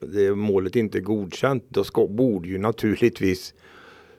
det 0.00 0.34
målet 0.34 0.76
inte 0.76 0.98
är 0.98 1.02
godkänt 1.02 1.64
då 1.68 1.84
ska, 1.84 2.06
borde 2.06 2.48
ju 2.48 2.58
naturligtvis 2.58 3.54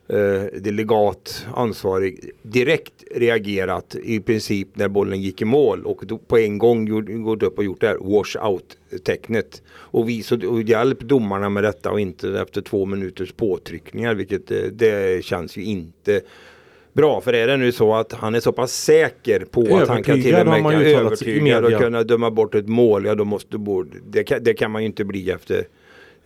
eh, 0.08 0.60
delegat 0.60 1.46
ansvarig 1.56 2.32
direkt 2.42 3.04
reagerat 3.12 3.96
i 4.04 4.20
princip 4.20 4.68
när 4.74 4.88
bollen 4.88 5.22
gick 5.22 5.42
i 5.42 5.46
mål. 5.46 5.86
Och 5.86 6.04
då, 6.06 6.18
på 6.18 6.38
en 6.38 6.58
gång 6.58 6.88
gjort, 6.88 7.06
gått 7.08 7.44
upp 7.44 7.58
och 7.58 7.64
gjort 7.64 7.82
det 7.82 7.88
här 7.88 7.98
wash 7.98 8.48
out 8.50 8.78
tecknet 9.04 9.62
och 9.70 10.08
och 10.48 10.62
hjälpt 10.62 11.02
domarna 11.02 11.50
med 11.50 11.64
detta 11.64 11.92
och 11.92 12.00
inte 12.00 12.40
efter 12.40 12.62
två 12.62 12.86
minuters 12.86 13.32
påtryckningar 13.32 14.16
vilket 14.16 14.48
det, 14.48 14.70
det 14.70 15.26
känns 15.26 15.58
ju 15.58 15.64
inte 15.64 16.22
bra. 16.94 17.22
För 17.22 17.34
är 17.34 17.48
det 17.48 17.58
nu 17.58 17.72
så 17.72 17.96
att 17.96 18.14
han 18.14 18.36
är 18.36 18.40
så 18.40 18.52
pass 18.52 18.74
säker 18.74 19.40
på 19.40 19.78
att 19.78 19.88
han 19.88 20.04
kan 20.04 20.22
till 20.22 20.36
och 20.36 20.48
med 20.48 20.82
övertygad 20.82 21.66
och 21.66 21.82
kunna 21.82 22.04
döma 22.04 22.32
bort 22.32 22.56
ett 22.56 22.68
mål, 22.68 23.06
ja 23.06 23.16
då 23.16 23.26
måste 23.26 23.58
det, 24.06 24.24
kan, 24.24 24.44
det 24.44 24.54
kan 24.54 24.72
man 24.72 24.82
ju 24.82 24.86
inte 24.86 25.06
bli 25.06 25.32
efter 25.32 25.64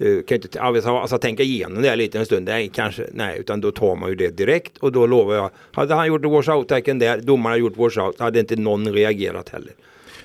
Uh, 0.01 0.23
kan 0.23 0.35
inte 0.35 0.61
alltså, 0.61 0.89
alltså, 0.89 1.17
tänka 1.17 1.43
igenom 1.43 1.81
det 1.81 1.95
lite 1.95 2.19
en 2.19 2.25
stund. 2.25 2.45
Nej, 2.45 2.71
kanske, 2.73 3.05
nej, 3.13 3.39
utan 3.39 3.61
då 3.61 3.71
tar 3.71 3.95
man 3.95 4.09
ju 4.09 4.15
det 4.15 4.37
direkt 4.37 4.77
och 4.77 4.91
då 4.91 5.07
lovar 5.07 5.35
jag. 5.35 5.49
Hade 5.71 5.93
han 5.93 6.07
gjort 6.07 6.25
washout-tecken 6.25 6.99
där, 6.99 7.17
domarna 7.17 7.57
gjort 7.57 7.77
washout, 7.77 8.19
hade 8.19 8.39
inte 8.39 8.55
någon 8.55 8.93
reagerat 8.93 9.49
heller. 9.49 9.71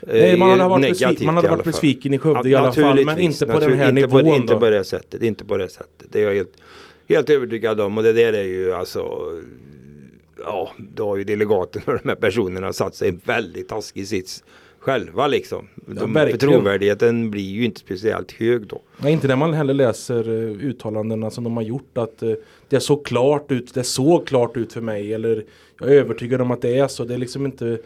Nej, 0.06 0.36
man 0.36 0.50
hade 0.50 0.68
varit, 0.68 0.88
besviken, 0.88 1.26
man 1.26 1.36
hade 1.36 1.48
varit 1.48 1.64
besviken 1.64 2.14
i 2.14 2.18
Skövde 2.18 2.48
i 2.48 2.54
alla 2.54 2.72
fall, 2.72 3.04
men 3.04 3.18
inte 3.18 3.46
på 3.46 3.60
den 3.60 3.78
här 3.78 3.88
inte 3.88 4.00
nivån. 4.00 4.24
På, 4.24 4.36
inte 4.36 4.54
på 4.54 4.70
det 4.70 4.84
sättet, 4.84 5.22
inte 5.22 5.44
på 5.44 5.56
det 5.56 5.68
sättet. 5.68 6.06
Det 6.12 6.20
är 6.20 6.24
jag 6.24 6.34
helt, 6.34 6.52
helt 7.08 7.30
övertygad 7.30 7.80
om 7.80 7.98
och 7.98 8.04
det 8.04 8.12
där 8.12 8.32
är 8.32 8.44
ju 8.44 8.72
alltså 8.72 9.32
Ja, 10.44 10.70
då 10.78 11.08
har 11.08 11.16
ju 11.16 11.24
delegaten 11.24 11.82
och 11.86 11.98
de 12.02 12.08
här 12.08 12.16
personerna 12.16 12.72
satt 12.72 12.94
sig 12.94 13.08
i 13.08 13.10
en 13.10 13.20
väldigt 13.24 13.68
taskig 13.68 14.08
sits 14.08 14.44
själva 14.78 15.26
liksom. 15.26 15.68
De, 15.74 16.16
ja, 16.16 16.26
för 16.26 16.36
trovärdigheten 16.36 17.30
blir 17.30 17.50
ju 17.50 17.64
inte 17.64 17.80
speciellt 17.80 18.32
hög 18.32 18.66
då. 18.66 18.82
Nej, 18.98 19.12
inte 19.12 19.28
när 19.28 19.36
man 19.36 19.54
heller 19.54 19.74
läser 19.74 20.28
uh, 20.28 20.64
uttalandena 20.64 21.30
som 21.30 21.44
de 21.44 21.56
har 21.56 21.64
gjort 21.64 21.98
att 21.98 22.22
uh, 22.22 22.34
det 22.68 22.80
såg 22.80 23.06
klart 23.06 23.52
ut, 23.52 23.74
det 23.74 23.84
såg 23.84 24.26
klart 24.26 24.56
ut 24.56 24.72
för 24.72 24.80
mig 24.80 25.14
eller 25.14 25.44
jag 25.80 25.88
är 25.88 25.94
övertygad 25.94 26.40
om 26.40 26.50
att 26.50 26.62
det 26.62 26.78
är 26.78 26.88
så. 26.88 27.04
Det 27.04 27.14
är 27.14 27.18
liksom 27.18 27.46
inte 27.46 27.78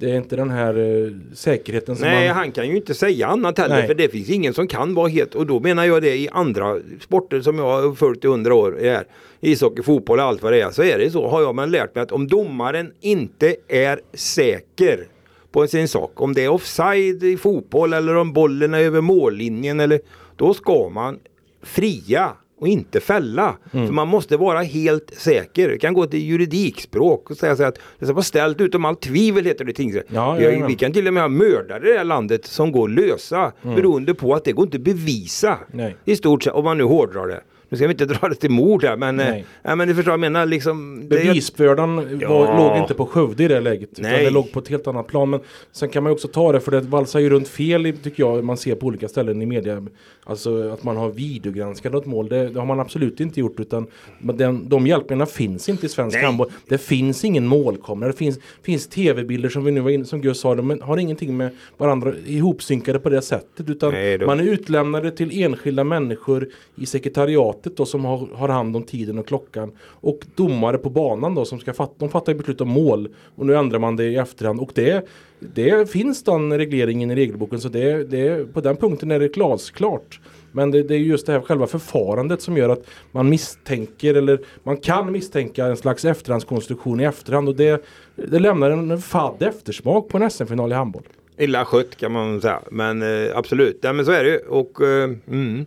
det 0.00 0.10
är 0.10 0.16
inte 0.16 0.36
den 0.36 0.50
här 0.50 0.78
uh, 0.78 1.12
säkerheten 1.34 1.96
som 1.96 2.06
Nej, 2.06 2.28
man... 2.28 2.36
han 2.36 2.52
kan 2.52 2.68
ju 2.68 2.76
inte 2.76 2.94
säga 2.94 3.26
annat 3.26 3.58
heller. 3.58 3.76
Nej. 3.76 3.86
För 3.86 3.94
det 3.94 4.08
finns 4.08 4.30
ingen 4.30 4.54
som 4.54 4.66
kan 4.66 4.94
vara 4.94 5.08
helt. 5.08 5.34
Och 5.34 5.46
då 5.46 5.60
menar 5.60 5.84
jag 5.84 6.02
det 6.02 6.16
i 6.16 6.28
andra 6.32 6.78
sporter 7.00 7.40
som 7.40 7.58
jag 7.58 7.64
har 7.64 7.94
följt 7.94 8.24
i 8.24 8.28
hundra 8.28 8.54
år. 8.54 8.80
Är 8.80 9.04
ishockey, 9.40 9.82
fotboll 9.82 10.18
och 10.18 10.24
allt 10.24 10.42
vad 10.42 10.52
det 10.52 10.60
är. 10.60 10.70
Så 10.70 10.82
är 10.82 10.98
det 10.98 11.10
så 11.10 11.28
har 11.28 11.42
jag 11.42 11.54
man 11.54 11.70
lärt 11.70 11.94
mig 11.94 12.02
att 12.02 12.12
om 12.12 12.28
domaren 12.28 12.92
inte 13.00 13.56
är 13.68 14.00
säker 14.14 15.06
på 15.52 15.66
sin 15.66 15.88
sak. 15.88 16.20
Om 16.20 16.34
det 16.34 16.44
är 16.44 16.48
offside 16.48 17.22
i 17.22 17.36
fotboll 17.36 17.92
eller 17.92 18.16
om 18.16 18.32
bollen 18.32 18.74
är 18.74 18.80
över 18.80 19.00
mållinjen 19.00 19.80
eller 19.80 20.00
då 20.36 20.54
ska 20.54 20.88
man 20.88 21.18
fria 21.62 22.32
och 22.58 22.68
inte 22.68 23.00
fälla. 23.00 23.56
Mm. 23.72 23.86
För 23.86 23.94
man 23.94 24.08
måste 24.08 24.36
vara 24.36 24.62
helt 24.62 25.14
säker. 25.16 25.68
Det 25.68 25.78
kan 25.78 25.94
gå 25.94 26.06
till 26.06 26.20
juridikspråk 26.20 27.30
och 27.30 27.36
säga 27.36 27.56
så 27.56 27.64
att 27.64 27.78
det 27.98 28.06
ska 28.06 28.14
vara 28.14 28.22
ställt 28.22 28.60
utom 28.60 28.84
allt 28.84 29.00
tvivel 29.00 29.44
heter 29.44 29.64
det 29.64 29.80
i 29.80 30.02
Ja, 30.08 30.32
vi, 30.32 30.64
vi, 30.68 30.74
kan 30.74 30.92
till 30.92 31.06
och 31.06 31.14
med 31.14 31.22
ha 31.22 31.28
mördare 31.28 31.88
i 31.88 31.92
det 31.92 31.98
här 31.98 32.04
landet 32.04 32.46
som 32.46 32.72
går 32.72 32.88
lösa 32.88 33.52
mm. 33.62 33.76
beroende 33.76 34.14
på 34.14 34.34
att 34.34 34.44
det 34.44 34.52
går 34.52 34.64
inte 34.64 34.76
att 34.76 34.82
bevisa. 34.82 35.58
Nej. 35.72 35.96
I 36.04 36.16
stort 36.16 36.42
sett, 36.42 36.52
om 36.52 36.64
man 36.64 36.78
nu 36.78 36.84
hårdrar 36.84 37.26
det. 37.26 37.40
Nu 37.68 37.76
ska 37.76 37.86
vi 37.86 37.92
inte 37.92 38.04
dra 38.06 38.28
det 38.28 38.34
till 38.34 38.50
mord 38.50 38.84
här 38.84 38.96
men, 38.96 39.20
eh, 39.20 39.38
ja, 39.62 39.74
men 39.74 39.88
du 39.88 39.94
förstår 39.94 40.12
jag 40.12 40.20
menar 40.20 40.46
liksom. 40.46 41.08
Bevisbördan 41.08 42.18
ja. 42.20 42.56
låg 42.56 42.76
inte 42.76 42.94
på 42.94 43.06
Skövde 43.06 43.44
i 43.44 43.48
det 43.48 43.60
läget. 43.60 43.90
Nej. 43.96 44.12
Utan 44.12 44.24
det 44.24 44.30
låg 44.30 44.52
på 44.52 44.58
ett 44.58 44.68
helt 44.68 44.86
annat 44.86 45.06
plan. 45.06 45.30
Men 45.30 45.40
sen 45.72 45.88
kan 45.88 46.02
man 46.02 46.12
också 46.12 46.28
ta 46.28 46.52
det 46.52 46.60
för 46.60 46.70
det 46.70 46.80
valsar 46.80 47.20
ju 47.20 47.30
runt 47.30 47.48
fel 47.48 47.92
tycker 48.02 48.22
jag 48.22 48.44
man 48.44 48.56
ser 48.56 48.74
på 48.74 48.86
olika 48.86 49.08
ställen 49.08 49.42
i 49.42 49.46
media. 49.46 49.86
Alltså 50.28 50.70
att 50.70 50.84
man 50.84 50.96
har 50.96 51.10
videogranskat 51.10 51.92
något 51.92 52.06
mål. 52.06 52.28
Det, 52.28 52.48
det 52.48 52.58
har 52.58 52.66
man 52.66 52.80
absolut 52.80 53.20
inte 53.20 53.40
gjort 53.40 53.60
utan 53.60 53.86
den, 54.18 54.68
de 54.68 54.86
hjälpmedlen 54.86 55.26
finns 55.26 55.68
inte 55.68 55.86
i 55.86 55.88
svensk 55.88 56.22
handboll. 56.22 56.50
Det 56.68 56.78
finns 56.78 57.24
ingen 57.24 57.46
målkamera. 57.46 58.10
Det 58.10 58.16
finns, 58.16 58.38
finns 58.62 58.86
tv-bilder 58.86 59.48
som 59.48 59.64
vi 59.64 59.70
nu 59.70 59.80
var 59.80 59.90
inne 59.90 60.04
som 60.04 60.20
Gus 60.20 60.40
sa. 60.40 60.54
De 60.54 60.80
har 60.82 60.96
ingenting 60.96 61.36
med 61.36 61.50
varandra 61.76 62.12
ihopsynkade 62.26 62.98
på 62.98 63.08
det 63.08 63.22
sättet. 63.22 63.70
Utan 63.70 63.92
Nej, 63.92 64.18
man 64.18 64.40
är 64.40 64.44
utlämnade 64.44 65.10
till 65.10 65.42
enskilda 65.42 65.84
människor 65.84 66.48
i 66.76 66.86
sekretariat 66.86 67.28
sekretariatet 67.28 67.76
då 67.76 67.86
som 67.86 68.04
har, 68.04 68.28
har 68.34 68.48
hand 68.48 68.76
om 68.76 68.82
tiden 68.82 69.18
och 69.18 69.26
klockan 69.26 69.72
och 70.00 70.26
domare 70.34 70.78
på 70.78 70.90
banan 70.90 71.34
då 71.34 71.44
som 71.44 71.60
ska 71.60 71.72
fatta, 71.72 71.94
de 71.98 72.08
fattar 72.08 72.34
beslut 72.34 72.60
om 72.60 72.68
mål 72.68 73.08
och 73.36 73.46
nu 73.46 73.56
ändrar 73.56 73.78
man 73.78 73.96
det 73.96 74.04
i 74.04 74.16
efterhand 74.16 74.60
och 74.60 74.72
det, 74.74 75.06
det 75.40 75.90
finns 75.90 76.22
den 76.22 76.58
regleringen 76.58 77.10
i 77.10 77.14
regelboken 77.14 77.60
så 77.60 77.68
det, 77.68 78.04
det, 78.10 78.54
på 78.54 78.60
den 78.60 78.76
punkten 78.76 79.10
är 79.10 79.18
det 79.18 79.28
glasklart. 79.28 80.20
Men 80.52 80.70
det, 80.70 80.82
det, 80.82 80.94
är 80.94 80.98
just 80.98 81.26
det 81.26 81.32
här 81.32 81.40
själva 81.40 81.66
förfarandet 81.66 82.42
som 82.42 82.56
gör 82.56 82.68
att 82.68 82.86
man 83.12 83.28
misstänker 83.28 84.14
eller 84.14 84.40
man 84.62 84.76
kan 84.76 85.12
misstänka 85.12 85.66
en 85.66 85.76
slags 85.76 86.04
efterhandskonstruktion 86.04 87.00
i 87.00 87.04
efterhand 87.04 87.48
och 87.48 87.54
det, 87.54 87.84
det 88.14 88.38
lämnar 88.38 88.70
en 88.70 88.98
fadd 88.98 89.42
eftersmak 89.42 90.08
på 90.08 90.18
en 90.18 90.30
SM-final 90.30 90.72
i 90.72 90.74
handboll. 90.74 91.02
Illa 91.38 91.64
skött 91.64 91.96
kan 91.96 92.12
man 92.12 92.40
säga 92.40 92.60
men 92.70 93.02
eh, 93.02 93.36
absolut, 93.36 93.78
ja, 93.82 93.92
men 93.92 94.04
så 94.04 94.12
är 94.12 94.24
det 94.24 94.30
ju 94.30 94.38
och 94.38 94.80
eh, 94.80 95.10
mm. 95.28 95.66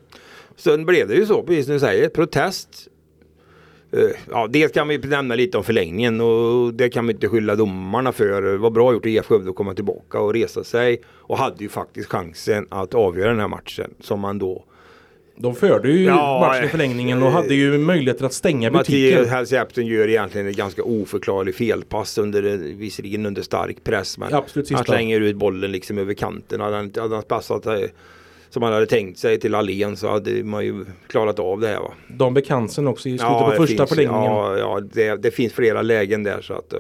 Sen 0.56 0.86
blev 0.86 1.08
det 1.08 1.16
ju 1.16 1.26
så, 1.26 1.44
precis 1.44 1.66
som 1.66 1.74
du 1.74 1.80
säger, 1.80 2.10
protest. 2.10 2.88
Uh, 3.98 4.10
ja, 4.32 4.48
dels 4.48 4.72
kan 4.72 4.88
vi 4.88 4.98
nämna 4.98 5.36
lite 5.36 5.58
om 5.58 5.64
förlängningen 5.64 6.22
och 6.22 6.74
det 6.74 6.90
kan 6.90 7.08
vi 7.08 7.14
inte 7.14 7.28
skylla 7.28 7.56
domarna 7.56 8.12
för. 8.12 8.42
Det 8.42 8.58
var 8.58 8.70
bra 8.70 8.94
gjort 8.94 9.06
IF 9.06 9.26
Skövde 9.26 9.50
att 9.50 9.56
komma 9.56 9.74
tillbaka 9.74 10.20
och 10.20 10.34
resa 10.34 10.64
sig 10.64 11.02
och 11.08 11.38
hade 11.38 11.64
ju 11.64 11.70
faktiskt 11.70 12.10
chansen 12.10 12.68
att 12.70 12.94
avgöra 12.94 13.30
den 13.30 13.40
här 13.40 13.48
matchen 13.48 13.94
som 14.00 14.20
man 14.20 14.40
då 14.40 14.66
de 15.42 15.56
förde 15.56 15.92
ju 15.92 16.04
ja, 16.04 16.40
matchen 16.40 16.66
i 16.66 16.68
förlängningen 16.68 17.24
och 17.24 17.32
hade 17.32 17.56
ju 17.56 17.78
möjligheter 17.78 18.26
att 18.26 18.34
stänga 18.34 18.72
butiken. 18.72 19.20
Mattias 19.20 19.30
Hellsjäpten 19.30 19.88
gör 19.88 20.08
egentligen 20.08 20.48
ett 20.48 20.56
ganska 20.56 20.84
oförklarlig 20.84 21.56
felpass 21.56 22.18
under, 22.18 22.42
visserligen 22.76 23.26
under 23.26 23.42
stark 23.42 23.84
press. 23.84 24.18
Men 24.18 24.34
Absolut 24.34 24.72
han 24.72 24.84
slänger 24.84 25.22
ut 25.22 25.36
bollen 25.36 25.72
liksom 25.72 25.98
över 25.98 26.14
kanten. 26.14 26.62
Hade 26.62 26.76
han, 26.76 26.92
hade 26.98 27.16
han 27.16 27.24
passat 27.24 27.66
eh, 27.66 27.74
som 28.52 28.62
man 28.62 28.74
hade 28.74 28.86
tänkt 28.86 29.20
sig 29.20 29.40
till 29.40 29.56
Allén 29.56 29.98
så 29.98 30.10
hade 30.10 30.44
man 30.44 30.66
ju 30.66 30.86
klarat 31.08 31.40
av 31.40 31.60
det 31.60 31.68
här. 31.68 31.80
Va? 31.80 31.94
De 32.08 32.34
bekansen 32.34 32.88
också 32.88 33.10
i 33.10 33.12
slutet 33.12 33.28
ja, 33.28 33.50
på 33.50 33.56
första 33.56 33.78
finns, 33.78 33.90
förlängningen. 33.90 34.32
Ja, 34.32 34.58
ja 34.58 34.80
det, 34.94 35.16
det, 35.16 35.32
finns 35.32 35.54
flera 35.54 35.82
lägen 35.82 36.24
där. 36.24 36.42
så 36.42 36.54
att 36.54 36.74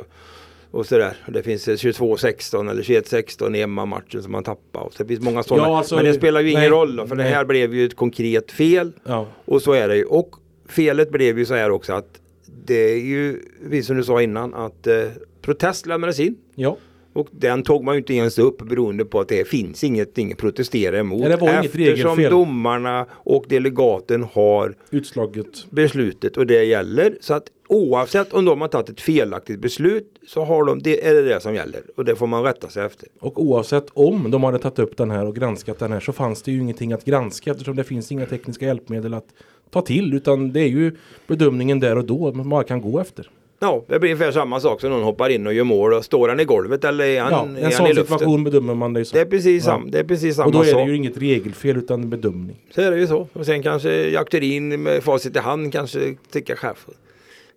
och 0.71 0.85
sådär. 0.85 1.13
Det 1.27 1.43
finns 1.43 1.67
22-16 1.67 2.69
eller 2.69 2.83
21-16 2.83 3.57
i 3.57 3.61
Emma-matchen 3.61 4.23
som 4.23 4.31
man 4.31 4.43
tappar. 4.43 4.81
Och 4.81 4.93
så 4.93 5.03
det 5.03 5.07
finns 5.07 5.21
många 5.21 5.43
sådana. 5.43 5.67
Ja, 5.67 5.77
alltså, 5.77 5.95
Men 5.95 6.05
det 6.05 6.13
spelar 6.13 6.41
ju 6.41 6.49
ingen 6.49 6.61
nej, 6.61 6.69
roll 6.69 6.95
då, 6.95 7.07
för 7.07 7.15
nej. 7.15 7.25
det 7.25 7.35
här 7.35 7.45
blev 7.45 7.75
ju 7.75 7.85
ett 7.85 7.95
konkret 7.95 8.51
fel. 8.51 8.91
Ja. 9.03 9.27
Och 9.45 9.61
så 9.61 9.73
är 9.73 9.87
det 9.87 9.95
ju. 9.95 10.05
Och 10.05 10.35
felet 10.67 11.11
blev 11.11 11.39
ju 11.39 11.45
så 11.45 11.53
här 11.53 11.71
också 11.71 11.93
att 11.93 12.21
det 12.65 12.93
är 12.93 12.99
ju, 12.99 13.41
som 13.83 13.97
du 13.97 14.03
sa 14.03 14.21
innan, 14.21 14.53
att 14.53 14.87
eh, 14.87 15.03
protest 15.41 15.85
lämnades 15.85 16.19
in. 16.19 16.35
Ja. 16.55 16.77
Och 17.13 17.27
den 17.31 17.63
tog 17.63 17.83
man 17.83 17.95
ju 17.95 17.99
inte 17.99 18.13
ens 18.13 18.39
upp 18.39 18.61
beroende 18.61 19.05
på 19.05 19.19
att 19.19 19.27
det 19.27 19.47
finns 19.47 19.83
inget, 19.83 20.17
inget 20.17 20.37
protestera 20.37 20.99
emot. 20.99 21.23
det 21.23 21.35
var 21.35 21.49
Eftersom 21.49 22.19
inget 22.19 22.31
domarna 22.31 23.05
och 23.11 23.45
delegaten 23.49 24.23
har 24.33 24.75
Utslaget. 24.91 25.65
beslutet 25.69 26.37
och 26.37 26.47
det 26.47 26.63
gäller. 26.63 27.17
Så 27.21 27.33
att 27.33 27.43
oavsett 27.67 28.33
om 28.33 28.45
de 28.45 28.61
har 28.61 28.67
tagit 28.67 28.89
ett 28.89 29.01
felaktigt 29.01 29.59
beslut 29.59 30.19
så 30.27 30.43
har 30.43 30.65
de, 30.65 30.79
det 30.79 31.07
är 31.07 31.13
det 31.13 31.21
det 31.21 31.39
som 31.39 31.55
gäller. 31.55 31.81
Och 31.95 32.05
det 32.05 32.15
får 32.15 32.27
man 32.27 32.43
rätta 32.43 32.69
sig 32.69 32.85
efter. 32.85 33.09
Och 33.19 33.43
oavsett 33.43 33.85
om 33.93 34.31
de 34.31 34.43
hade 34.43 34.59
tagit 34.59 34.79
upp 34.79 34.97
den 34.97 35.11
här 35.11 35.25
och 35.25 35.35
granskat 35.35 35.79
den 35.79 35.91
här 35.91 35.99
så 35.99 36.13
fanns 36.13 36.41
det 36.41 36.51
ju 36.51 36.59
ingenting 36.61 36.93
att 36.93 37.05
granska 37.05 37.51
eftersom 37.51 37.75
det 37.75 37.83
finns 37.83 38.11
inga 38.11 38.25
tekniska 38.25 38.65
hjälpmedel 38.65 39.13
att 39.13 39.27
ta 39.69 39.81
till. 39.81 40.13
Utan 40.13 40.51
det 40.53 40.59
är 40.59 40.67
ju 40.67 40.95
bedömningen 41.27 41.79
där 41.79 41.97
och 41.97 42.05
då 42.05 42.31
man 42.33 42.63
kan 42.63 42.81
gå 42.81 42.99
efter. 42.99 43.29
Ja, 43.63 43.85
det 43.87 43.99
blir 43.99 44.11
ungefär 44.11 44.31
samma 44.31 44.59
sak 44.59 44.81
som 44.81 44.89
någon 44.89 45.03
hoppar 45.03 45.29
in 45.29 45.47
och 45.47 45.53
gör 45.53 45.63
mål. 45.63 45.93
Och 45.93 46.05
står 46.05 46.29
han 46.29 46.39
i 46.39 46.45
golvet 46.45 46.83
eller 46.83 47.05
är 47.05 47.21
han, 47.21 47.31
ja, 47.31 47.61
är 47.61 47.65
en 47.65 47.71
sån 47.71 47.87
i 47.87 47.93
luften? 47.93 48.17
situation 48.17 48.43
bedömer 48.43 48.75
man 48.75 48.93
det 48.93 49.05
så. 49.05 49.15
Det 49.15 49.21
är 49.21 49.25
precis, 49.25 49.65
ja. 49.65 49.71
sam, 49.71 49.91
det 49.91 49.99
är 49.99 50.03
precis 50.03 50.35
samma 50.35 50.45
sak. 50.45 50.55
Och 50.55 50.65
då 50.65 50.79
är 50.79 50.85
det 50.85 50.91
ju 50.91 50.97
inget 50.97 51.17
regelfel 51.17 51.77
utan 51.77 52.09
bedömning. 52.09 52.55
Så 52.75 52.81
är 52.81 52.91
det 52.91 52.97
ju 52.97 53.07
så. 53.07 53.27
Och 53.33 53.45
sen 53.45 53.63
kanske 53.63 54.09
Jakterin 54.09 54.83
med 54.83 55.03
facit 55.03 55.35
i 55.35 55.39
hand 55.39 55.71
kanske 55.71 56.15
tycker 56.31 56.55
själv. 56.55 56.75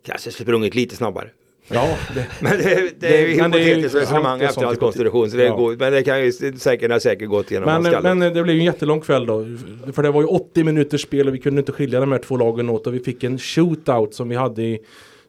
Kanske 0.06 0.30
sprungit 0.30 0.74
lite 0.74 0.96
snabbare. 0.96 1.28
Ja, 1.68 1.96
det, 2.14 2.26
men 2.40 2.58
det, 2.58 3.00
det 3.00 3.18
är 3.18 3.26
ju 3.26 3.34
hypotetiskt 3.34 3.94
resonemang 3.94 4.42
efter 4.42 4.66
all 4.66 4.76
konstitution. 4.76 5.30
Så 5.30 5.36
det 5.36 5.44
ja. 5.44 5.56
går, 5.56 5.76
men 5.76 5.92
det 5.92 6.02
kan 6.02 6.24
ju 6.24 6.32
säkert, 6.32 7.02
säkert 7.02 7.28
gått 7.28 7.50
genom 7.50 7.82
men, 7.82 8.18
men 8.18 8.34
det 8.34 8.42
blev 8.42 8.56
en 8.56 8.64
jättelång 8.64 9.00
kväll 9.00 9.26
då. 9.26 9.46
För 9.92 10.02
det 10.02 10.10
var 10.10 10.20
ju 10.20 10.26
80 10.26 10.64
minuters 10.64 11.02
spel 11.02 11.28
och 11.28 11.34
vi 11.34 11.38
kunde 11.38 11.58
inte 11.58 11.72
skilja 11.72 12.00
de 12.00 12.12
här 12.12 12.18
två 12.18 12.36
lagen 12.36 12.68
åt. 12.68 12.86
Och 12.86 12.94
vi 12.94 13.00
fick 13.00 13.24
en 13.24 13.38
shootout 13.38 14.14
som 14.14 14.28
vi 14.28 14.36
hade 14.36 14.62
i 14.62 14.78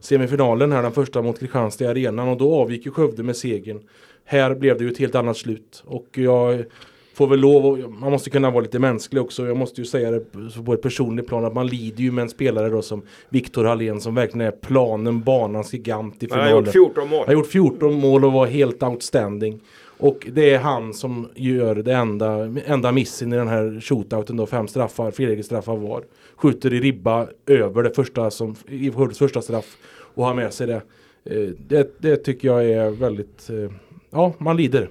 semifinalen 0.06 0.72
här, 0.72 0.84
den 0.84 0.92
första 0.92 1.22
mot 1.22 1.40
Kristianstad 1.40 1.86
i 1.86 1.88
arenan 1.88 2.28
och 2.30 2.38
då 2.38 2.56
avgick 2.56 2.86
ju 2.86 2.92
Skövde 2.92 3.24
med 3.24 3.38
segern. 3.38 3.80
Här 4.26 4.56
blev 4.56 4.78
det 4.78 4.84
ju 4.84 4.92
ett 4.92 4.98
helt 4.98 5.16
annat 5.16 5.38
slut 5.38 5.84
och 5.86 6.08
jag 6.12 6.66
får 7.14 7.28
väl 7.28 7.40
lov 7.40 7.66
och 7.66 7.92
man 7.92 8.12
måste 8.12 8.30
kunna 8.30 8.52
vara 8.52 8.62
lite 8.62 8.80
mänsklig 8.80 9.22
också. 9.22 9.48
Jag 9.48 9.58
måste 9.58 9.82
ju 9.82 9.86
säga 9.86 10.12
det 10.12 10.26
på 10.66 10.74
ett 10.74 10.82
personligt 10.82 11.28
plan 11.28 11.46
att 11.46 11.54
man 11.54 11.68
lider 11.68 12.04
ju 12.04 12.12
med 12.12 12.22
en 12.22 12.30
spelare 12.30 12.70
då 12.70 12.82
som 12.82 13.02
Viktor 13.30 13.64
Hallén 13.64 14.02
som 14.02 14.16
verkligen 14.16 14.48
är 14.48 14.52
planen, 14.52 15.22
banans 15.22 15.74
gigant 15.74 16.24
i 16.24 16.28
Han 16.32 16.40
har 16.40 16.46
finalen. 16.46 16.66
gjort 16.66 16.74
14 16.74 17.10
mål. 17.10 17.20
Han 17.20 17.28
har 17.28 17.34
gjort 17.34 17.52
14 17.52 17.94
mål 17.94 18.26
och 18.26 18.34
var 18.34 18.48
helt 18.48 18.84
outstanding. 18.84 19.60
Och 19.98 20.28
det 20.32 20.54
är 20.54 20.60
han 20.60 20.94
som 20.94 21.30
gör 21.36 21.76
det 21.76 21.94
enda, 21.94 22.54
enda 22.66 22.92
missen 22.92 23.34
i 23.34 23.36
den 23.36 23.48
här 23.48 23.82
shootouten 23.82 24.38
då, 24.38 24.46
fem 24.46 24.68
straffar, 24.68 25.12
Fredriks 25.12 25.46
straffar 25.46 25.76
var. 25.76 26.04
Skjuter 26.36 26.74
i 26.74 26.80
ribba 26.80 27.28
över 27.48 27.84
det 27.84 27.92
första 27.96 28.32
som, 28.32 28.56
i 28.68 28.92
första 28.92 29.42
straff 29.42 29.78
och 30.16 30.26
har 30.26 30.34
med 30.34 30.54
sig 30.54 30.68
det. 30.68 30.82
Eh, 31.26 31.50
Det, 31.68 31.96
det 32.02 32.16
tycker 32.18 32.48
jag 32.48 32.66
är 32.66 32.90
väldigt, 32.90 33.50
eh, 33.50 33.72
ja 34.10 34.34
man 34.38 34.58
lider. 34.58 34.90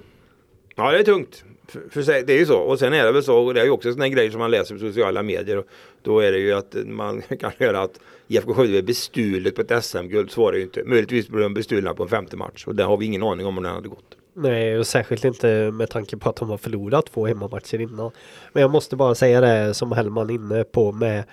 Ja 0.75 0.91
det 0.91 0.99
är 0.99 1.03
tungt. 1.03 1.43
För, 1.67 1.81
för 1.89 2.01
sig, 2.01 2.23
det 2.27 2.33
är 2.33 2.37
ju 2.39 2.45
så. 2.45 2.57
Och 2.59 2.79
sen 2.79 2.93
är 2.93 3.05
det 3.05 3.11
väl 3.11 3.23
så, 3.23 3.37
och 3.37 3.53
det 3.53 3.61
är 3.61 3.65
ju 3.65 3.71
också 3.71 3.91
sådana 3.91 4.09
grejer 4.09 4.31
som 4.31 4.39
man 4.39 4.51
läser 4.51 4.75
på 4.75 4.79
sociala 4.79 5.23
medier. 5.23 5.57
Och 5.57 5.65
då 6.03 6.19
är 6.19 6.31
det 6.31 6.37
ju 6.39 6.53
att 6.53 6.75
man 6.85 7.21
kan 7.39 7.51
höra 7.59 7.81
att 7.81 7.99
IFK 8.27 8.53
Skövde 8.53 8.77
är 8.77 8.81
bestulet 8.81 9.55
på 9.55 9.61
ett 9.61 9.83
SM-guld. 9.85 10.31
Så 10.31 10.41
var 10.41 10.51
det 10.51 10.57
ju 10.57 10.63
inte. 10.63 10.83
Möjligtvis 10.83 11.27
blev 11.29 11.41
de 11.43 11.53
bestulna 11.53 11.93
på 11.93 12.03
en 12.03 12.09
femte 12.09 12.37
match. 12.37 12.67
Och 12.67 12.75
det 12.75 12.83
har 12.83 12.97
vi 12.97 13.05
ingen 13.05 13.23
aning 13.23 13.45
om 13.45 13.57
om 13.57 13.63
den 13.63 13.73
hade 13.73 13.89
gått. 13.89 14.17
Nej, 14.33 14.79
och 14.79 14.87
särskilt 14.87 15.25
inte 15.25 15.71
med 15.71 15.89
tanke 15.89 16.17
på 16.17 16.29
att 16.29 16.35
de 16.35 16.49
har 16.49 16.57
förlorat 16.57 17.05
två 17.05 17.25
hemmamatcher 17.27 17.81
innan. 17.81 18.11
Men 18.53 18.61
jag 18.61 18.71
måste 18.71 18.95
bara 18.95 19.15
säga 19.15 19.41
det 19.41 19.73
som 19.73 19.91
Hellman 19.91 20.29
inne 20.29 20.63
på 20.63 20.91
med 20.91 21.23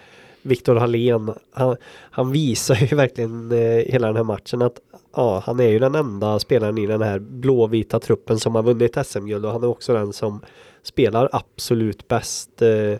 Viktor 0.42 0.76
Hallén. 0.76 1.34
Han, 1.52 1.76
han 2.10 2.32
visar 2.32 2.74
ju 2.74 2.86
verkligen 2.96 3.52
eh, 3.52 3.84
hela 3.92 4.06
den 4.06 4.16
här 4.16 4.24
matchen 4.24 4.62
att 4.62 4.80
ja, 5.16 5.42
han 5.46 5.60
är 5.60 5.68
ju 5.68 5.78
den 5.78 5.94
enda 5.94 6.38
spelaren 6.38 6.78
i 6.78 6.86
den 6.86 7.02
här 7.02 7.18
blåvita 7.18 8.00
truppen 8.00 8.38
som 8.38 8.54
har 8.54 8.62
vunnit 8.62 8.96
SM-guld 9.06 9.46
och 9.46 9.52
han 9.52 9.62
är 9.62 9.68
också 9.68 9.94
den 9.94 10.12
som 10.12 10.40
spelar 10.82 11.28
absolut 11.32 12.08
bäst 12.08 12.62
eh, 12.62 12.98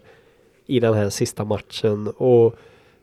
i 0.67 0.81
den 0.81 0.95
här 0.95 1.11
sista 1.11 1.45
matchen. 1.45 2.09
Och 2.09 2.57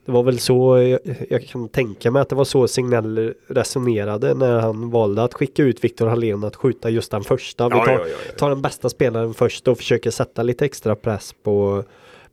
det 0.04 0.12
var 0.12 0.22
väl 0.22 0.38
så 0.38 0.78
jag, 0.78 1.00
jag 1.30 1.46
kan 1.46 1.68
tänka 1.68 2.10
mig 2.10 2.22
att 2.22 2.28
det 2.28 2.34
var 2.34 2.44
så 2.44 2.68
Signell 2.68 3.34
resonerade 3.46 4.34
när 4.34 4.60
han 4.60 4.90
valde 4.90 5.22
att 5.22 5.34
skicka 5.34 5.62
ut 5.62 5.84
Viktor 5.84 6.06
Hallén 6.06 6.44
att 6.44 6.56
skjuta 6.56 6.90
just 6.90 7.10
den 7.10 7.22
första. 7.22 7.64
Vi 7.64 7.70
tar, 7.70 7.86
ja, 7.86 7.92
ja, 7.92 8.06
ja. 8.26 8.38
tar 8.38 8.48
den 8.48 8.62
bästa 8.62 8.88
spelaren 8.88 9.34
först 9.34 9.68
och 9.68 9.78
försöker 9.78 10.10
sätta 10.10 10.42
lite 10.42 10.64
extra 10.64 10.96
press 10.96 11.34
på, 11.42 11.84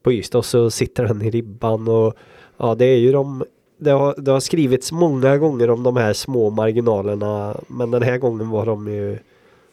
på 0.07 0.13
Ystad 0.13 0.37
och 0.37 0.45
så 0.45 0.69
sitter 0.69 1.03
den 1.03 1.21
i 1.21 1.29
ribban 1.29 1.87
och 1.87 2.13
ja 2.57 2.75
det 2.75 2.85
är 2.85 2.97
ju 2.97 3.11
de 3.11 3.43
det 3.77 3.91
har, 3.91 4.15
det 4.17 4.31
har 4.31 4.39
skrivits 4.39 4.91
många 4.91 5.37
gånger 5.37 5.69
om 5.69 5.83
de 5.83 5.97
här 5.97 6.13
små 6.13 6.49
marginalerna 6.49 7.57
men 7.67 7.91
den 7.91 8.03
här 8.03 8.17
gången 8.17 8.49
var 8.49 8.65
de 8.65 8.87
ju 8.87 9.17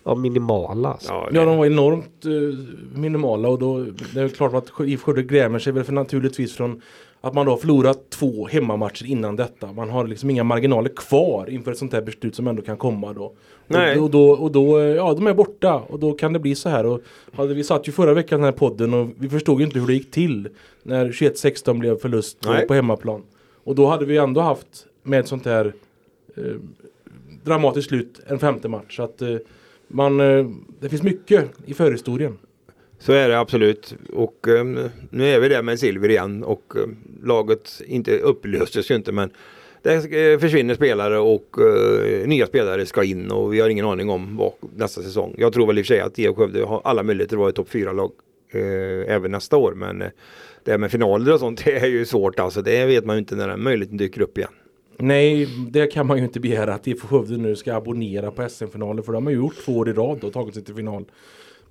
ja, 0.04 0.14
minimala. 0.14 0.88
Alltså. 0.88 1.12
Ja, 1.12 1.28
Ja 1.32 1.44
de 1.44 1.56
var 1.56 1.66
enormt 1.66 2.24
eh, 2.24 2.98
minimala 2.98 3.48
och 3.48 3.58
då 3.58 3.86
det 4.14 4.20
är 4.20 4.28
klart 4.28 4.54
att 4.54 4.80
IFK 4.80 5.04
Skövde 5.04 5.22
grämer 5.22 5.58
sig 5.58 5.72
väl 5.72 5.84
för 5.84 5.92
naturligtvis 5.92 6.56
från 6.56 6.82
att 7.20 7.34
man 7.34 7.46
då 7.46 7.52
har 7.52 7.56
förlorat 7.56 8.10
två 8.10 8.46
hemmamatcher 8.46 9.06
innan 9.06 9.36
detta. 9.36 9.72
Man 9.72 9.90
har 9.90 10.06
liksom 10.06 10.30
inga 10.30 10.44
marginaler 10.44 10.90
kvar 10.96 11.50
inför 11.50 11.72
ett 11.72 11.78
sånt 11.78 11.92
här 11.92 12.02
beslut 12.02 12.34
som 12.34 12.46
ändå 12.46 12.62
kan 12.62 12.76
komma 12.76 13.12
då. 13.12 13.32
Nej. 13.66 13.98
Och, 13.98 14.04
och, 14.04 14.10
då, 14.10 14.30
och 14.30 14.52
då, 14.52 14.78
eh, 14.78 14.84
ja 14.84 15.14
de 15.14 15.26
är 15.26 15.34
borta 15.34 15.74
och 15.74 15.98
då 15.98 16.12
kan 16.12 16.32
det 16.32 16.38
bli 16.38 16.54
så 16.54 16.68
här. 16.68 16.86
Och 16.86 17.00
hade 17.32 17.54
vi 17.54 17.64
satt 17.64 17.88
ju 17.88 17.92
förra 17.92 18.14
veckan 18.14 18.40
den 18.40 18.44
här 18.44 18.58
podden 18.58 18.94
och 18.94 19.08
vi 19.18 19.28
förstod 19.28 19.60
ju 19.60 19.66
inte 19.66 19.78
hur 19.78 19.86
det 19.86 19.94
gick 19.94 20.10
till 20.10 20.48
när 20.82 21.08
21-16 21.08 21.78
blev 21.78 21.98
förlust 21.98 22.40
på, 22.40 22.66
på 22.68 22.74
hemmaplan. 22.74 23.22
Och 23.64 23.74
då 23.74 23.86
hade 23.86 24.04
vi 24.04 24.16
ändå 24.16 24.40
haft 24.40 24.86
med 25.02 25.20
ett 25.20 25.28
sånt 25.28 25.44
här 25.44 25.72
eh, 26.36 26.42
dramatiskt 27.44 27.88
slut 27.88 28.20
en 28.26 28.38
femte 28.38 28.68
match. 28.68 28.96
Så 28.96 29.02
att 29.02 29.22
eh, 29.22 29.36
man, 29.88 30.20
eh, 30.20 30.46
det 30.80 30.88
finns 30.88 31.02
mycket 31.02 31.50
i 31.66 31.74
förhistorien. 31.74 32.38
Så 32.98 33.12
är 33.12 33.28
det 33.28 33.38
absolut. 33.38 33.94
Och 34.12 34.48
um, 34.48 34.78
nu 35.10 35.26
är 35.26 35.40
vi 35.40 35.48
där 35.48 35.62
med 35.62 35.78
silver 35.78 36.08
igen. 36.08 36.44
Och 36.44 36.76
um, 36.76 36.96
laget 37.22 37.82
inte 37.86 38.18
upplöstes 38.18 38.90
ju 38.90 38.94
inte 38.94 39.12
men 39.12 39.30
det 39.82 39.94
eh, 39.94 40.38
försvinner 40.38 40.74
spelare 40.74 41.18
och 41.18 41.56
uh, 41.60 42.26
nya 42.26 42.46
spelare 42.46 42.86
ska 42.86 43.04
in 43.04 43.30
och 43.30 43.54
vi 43.54 43.60
har 43.60 43.68
ingen 43.68 43.86
aning 43.86 44.10
om 44.10 44.36
vad 44.36 44.52
nästa 44.76 45.02
säsong. 45.02 45.34
Jag 45.38 45.52
tror 45.52 45.66
väl 45.66 45.78
i 45.78 45.82
och 45.82 45.86
för 45.86 45.94
sig 45.94 46.00
att 46.00 46.18
IFK 46.18 46.34
Skövde 46.34 46.64
har 46.64 46.80
alla 46.84 47.02
möjligheter 47.02 47.36
att 47.36 47.38
vara 47.38 47.48
ett 47.48 47.54
topp 47.54 47.70
4-lag 47.70 48.12
uh, 48.54 49.04
även 49.08 49.30
nästa 49.30 49.56
år. 49.56 49.74
Men 49.74 50.02
uh, 50.02 50.08
det 50.64 50.70
här 50.70 50.78
med 50.78 50.90
finaler 50.90 51.32
och 51.32 51.40
sånt 51.40 51.62
det 51.64 51.76
är 51.76 51.86
ju 51.86 52.04
svårt 52.04 52.38
alltså. 52.38 52.62
Det 52.62 52.86
vet 52.86 53.04
man 53.04 53.16
ju 53.16 53.20
inte 53.20 53.36
när 53.36 53.48
den 53.48 53.62
möjligheten 53.62 53.96
dyker 53.96 54.20
upp 54.20 54.38
igen. 54.38 54.50
Nej, 54.98 55.48
det 55.70 55.86
kan 55.86 56.06
man 56.06 56.18
ju 56.18 56.24
inte 56.24 56.40
begära 56.40 56.74
att 56.74 56.86
IFK 56.86 57.08
Skövde 57.08 57.36
nu 57.36 57.56
ska 57.56 57.74
abonnera 57.74 58.30
på 58.30 58.48
SM-finaler 58.48 59.02
för 59.02 59.12
de 59.12 59.26
har 59.26 59.30
ju 59.30 59.38
gjort 59.38 59.64
två 59.64 59.72
år 59.72 59.88
i 59.88 59.92
rad 59.92 60.24
och 60.24 60.32
tagit 60.32 60.54
sig 60.54 60.64
till 60.64 60.74
final. 60.74 61.04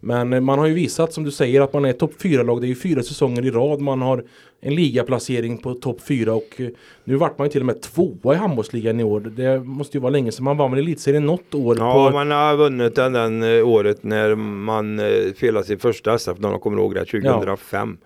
Men 0.05 0.33
eh, 0.33 0.41
man 0.41 0.59
har 0.59 0.67
ju 0.67 0.73
visat 0.73 1.13
som 1.13 1.23
du 1.23 1.31
säger 1.31 1.61
att 1.61 1.73
man 1.73 1.85
är 1.85 1.93
topp 1.93 2.13
4-lag. 2.19 2.61
Det 2.61 2.67
är 2.67 2.69
ju 2.69 2.75
fyra 2.75 3.03
säsonger 3.03 3.45
i 3.45 3.51
rad. 3.51 3.81
Man 3.81 4.01
har 4.01 4.23
en 4.61 4.75
ligaplacering 4.75 5.57
på 5.57 5.73
topp 5.73 6.01
4 6.07 6.33
och 6.33 6.61
eh, 6.61 6.67
nu 7.03 7.15
vart 7.15 7.37
man 7.37 7.47
ju 7.47 7.51
till 7.51 7.61
och 7.61 7.65
med 7.65 7.81
tvåa 7.81 8.33
i 8.33 8.37
handbollsligan 8.37 8.99
i 8.99 9.03
år. 9.03 9.19
Det 9.19 9.59
måste 9.59 9.97
ju 9.97 10.01
vara 10.01 10.11
länge 10.11 10.31
sedan 10.31 10.43
man 10.43 10.57
vann 10.57 10.71
väl 10.71 10.79
elitserien 10.79 11.25
något 11.25 11.53
år. 11.53 11.77
Ja, 11.79 12.09
på, 12.09 12.15
man 12.15 12.31
har 12.31 12.57
vunnit 12.57 12.95
den, 12.95 13.13
den 13.13 13.43
eh, 13.43 13.67
året 13.67 14.03
när 14.03 14.35
man 14.35 15.01
spelade 15.35 15.65
sin 15.65 15.79
första 15.79 16.13
SF, 16.13 16.37
om 16.37 16.51
jag 16.51 16.61
kommer 16.61 16.77
ihåg 16.77 16.95
det, 16.95 17.05
2005. 17.05 17.97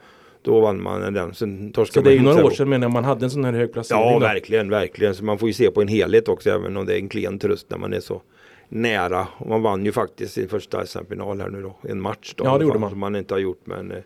Då 0.42 0.60
vann 0.60 0.84
man 0.84 1.14
den. 1.14 1.34
Sen 1.34 1.68
så 1.68 1.74
torskade 1.74 2.10
det 2.10 2.14
är 2.14 2.18
ju 2.18 2.22
några 2.22 2.46
år 2.46 2.50
sedan 2.50 2.70
menar 2.70 2.90
man 2.90 3.04
hade 3.04 3.26
en 3.26 3.30
sån 3.30 3.46
här 3.46 3.54
hög 3.54 3.74
placering. 3.74 4.02
Ja, 4.02 4.14
då. 4.14 4.20
verkligen, 4.20 4.70
verkligen. 4.70 5.16
Så 5.16 5.24
man 5.24 5.38
får 5.38 5.50
ju 5.50 5.54
se 5.54 5.72
på 5.72 5.82
en 5.82 5.88
helhet 5.88 6.28
också, 6.28 6.50
även 6.50 6.78
om 6.78 6.86
det 6.86 6.94
är 6.94 7.00
en 7.00 7.10
klen 7.10 7.40
tröst 7.40 7.70
när 7.70 7.78
man 7.78 7.94
är 7.94 8.00
så 8.00 8.22
nära. 8.70 9.28
Och 9.38 9.48
man 9.48 9.62
vann 9.62 9.86
ju 9.86 9.92
faktiskt 9.92 10.34
sin 10.34 10.50
första 10.50 10.86
SM-final 10.86 11.42
här 11.42 11.50
nu 11.50 11.62
då, 11.62 11.78
en 11.90 12.02
match 12.02 12.34
då. 12.36 12.46
Ja, 12.46 12.58
det 12.58 12.64
gjorde 12.64 12.80
man. 12.80 12.90
Som 12.90 13.00
man 13.00 13.16
inte 13.16 13.34
har 13.34 13.40
gjort, 13.40 13.62
men 13.64 13.92
eh, 13.92 13.98